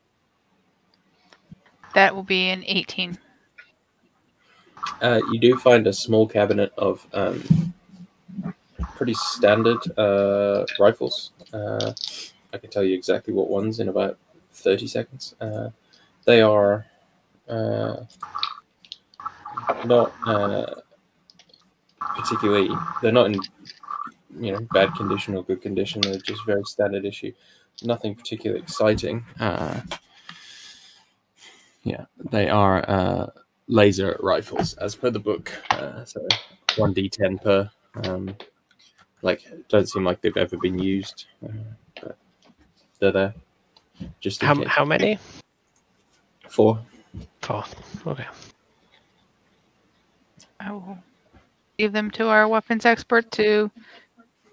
[1.95, 3.19] That will be an 18.
[5.01, 7.75] Uh, you do find a small cabinet of um,
[8.97, 11.33] pretty standard uh, rifles.
[11.53, 11.93] Uh,
[12.53, 14.17] I can tell you exactly what ones in about
[14.53, 15.35] 30 seconds.
[15.41, 15.71] Uh,
[16.25, 16.87] they are
[17.49, 17.97] uh,
[19.85, 20.75] not uh,
[22.01, 22.71] particularly,
[23.03, 23.41] they're not in
[24.41, 26.01] you know bad condition or good condition.
[26.01, 27.33] They're just very standard issue.
[27.83, 29.25] Nothing particularly exciting.
[29.41, 29.81] Uh,
[31.83, 33.27] yeah, they are uh,
[33.67, 35.53] laser rifles as per the book.
[35.71, 36.27] Uh, so
[36.77, 37.71] one d10 per.
[38.05, 38.37] Um,
[39.23, 41.53] like, don't seem like they've ever been used, uh,
[42.01, 42.17] but
[42.99, 43.35] they're there.
[44.21, 45.19] Just How, how many?
[46.49, 46.81] Four.
[47.41, 47.65] Four.
[48.07, 48.27] Okay.
[50.61, 50.99] I will
[51.79, 53.71] give them to our weapons expert to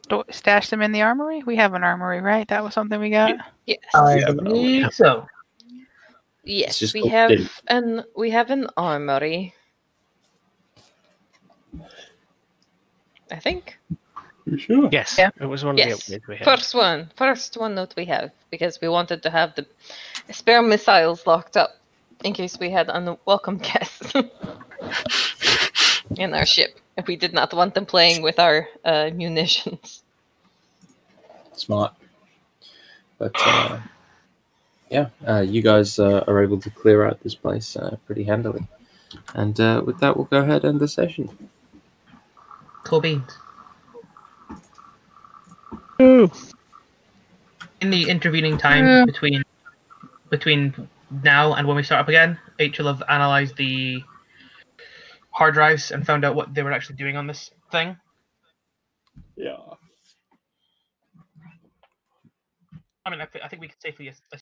[0.09, 1.43] sto- stash them in the armory.
[1.45, 2.47] We have an armory, right?
[2.47, 3.35] That was something we got.
[3.65, 3.77] yes.
[3.93, 5.27] I believe so.
[6.43, 7.49] yes, just we called have din.
[7.67, 9.53] an we have an armory.
[13.31, 13.77] I think.
[14.45, 14.89] You sure?
[14.91, 15.15] Yes.
[15.19, 15.29] Yeah.
[15.39, 15.93] It was one Yes.
[15.93, 16.45] of the upgrades we had.
[16.45, 17.11] First one.
[17.15, 18.31] First one that we have.
[18.49, 19.67] Because we wanted to have the
[20.33, 21.77] spare missiles locked up
[22.23, 24.13] in case we had unwelcome guests
[26.19, 26.79] in our ship.
[26.97, 30.03] If we did not want them playing with our uh, munitions.
[31.53, 31.93] Smart.
[33.17, 33.79] But uh,
[34.89, 38.67] yeah, uh, you guys uh, are able to clear out this place uh, pretty handily.
[39.33, 41.29] And uh, with that, we'll go ahead and end the session.
[42.83, 43.37] Cool beans.
[46.01, 46.31] Ooh.
[47.81, 49.05] In the intervening time Yeah.
[49.05, 49.43] between
[50.29, 50.87] between
[51.23, 54.03] now and when we start up again, H will have analyzed the
[55.39, 57.95] hard drives and found out what they were actually doing on this thing.
[59.37, 59.55] Yeah.
[63.05, 64.11] I mean, I, th- I think we could safely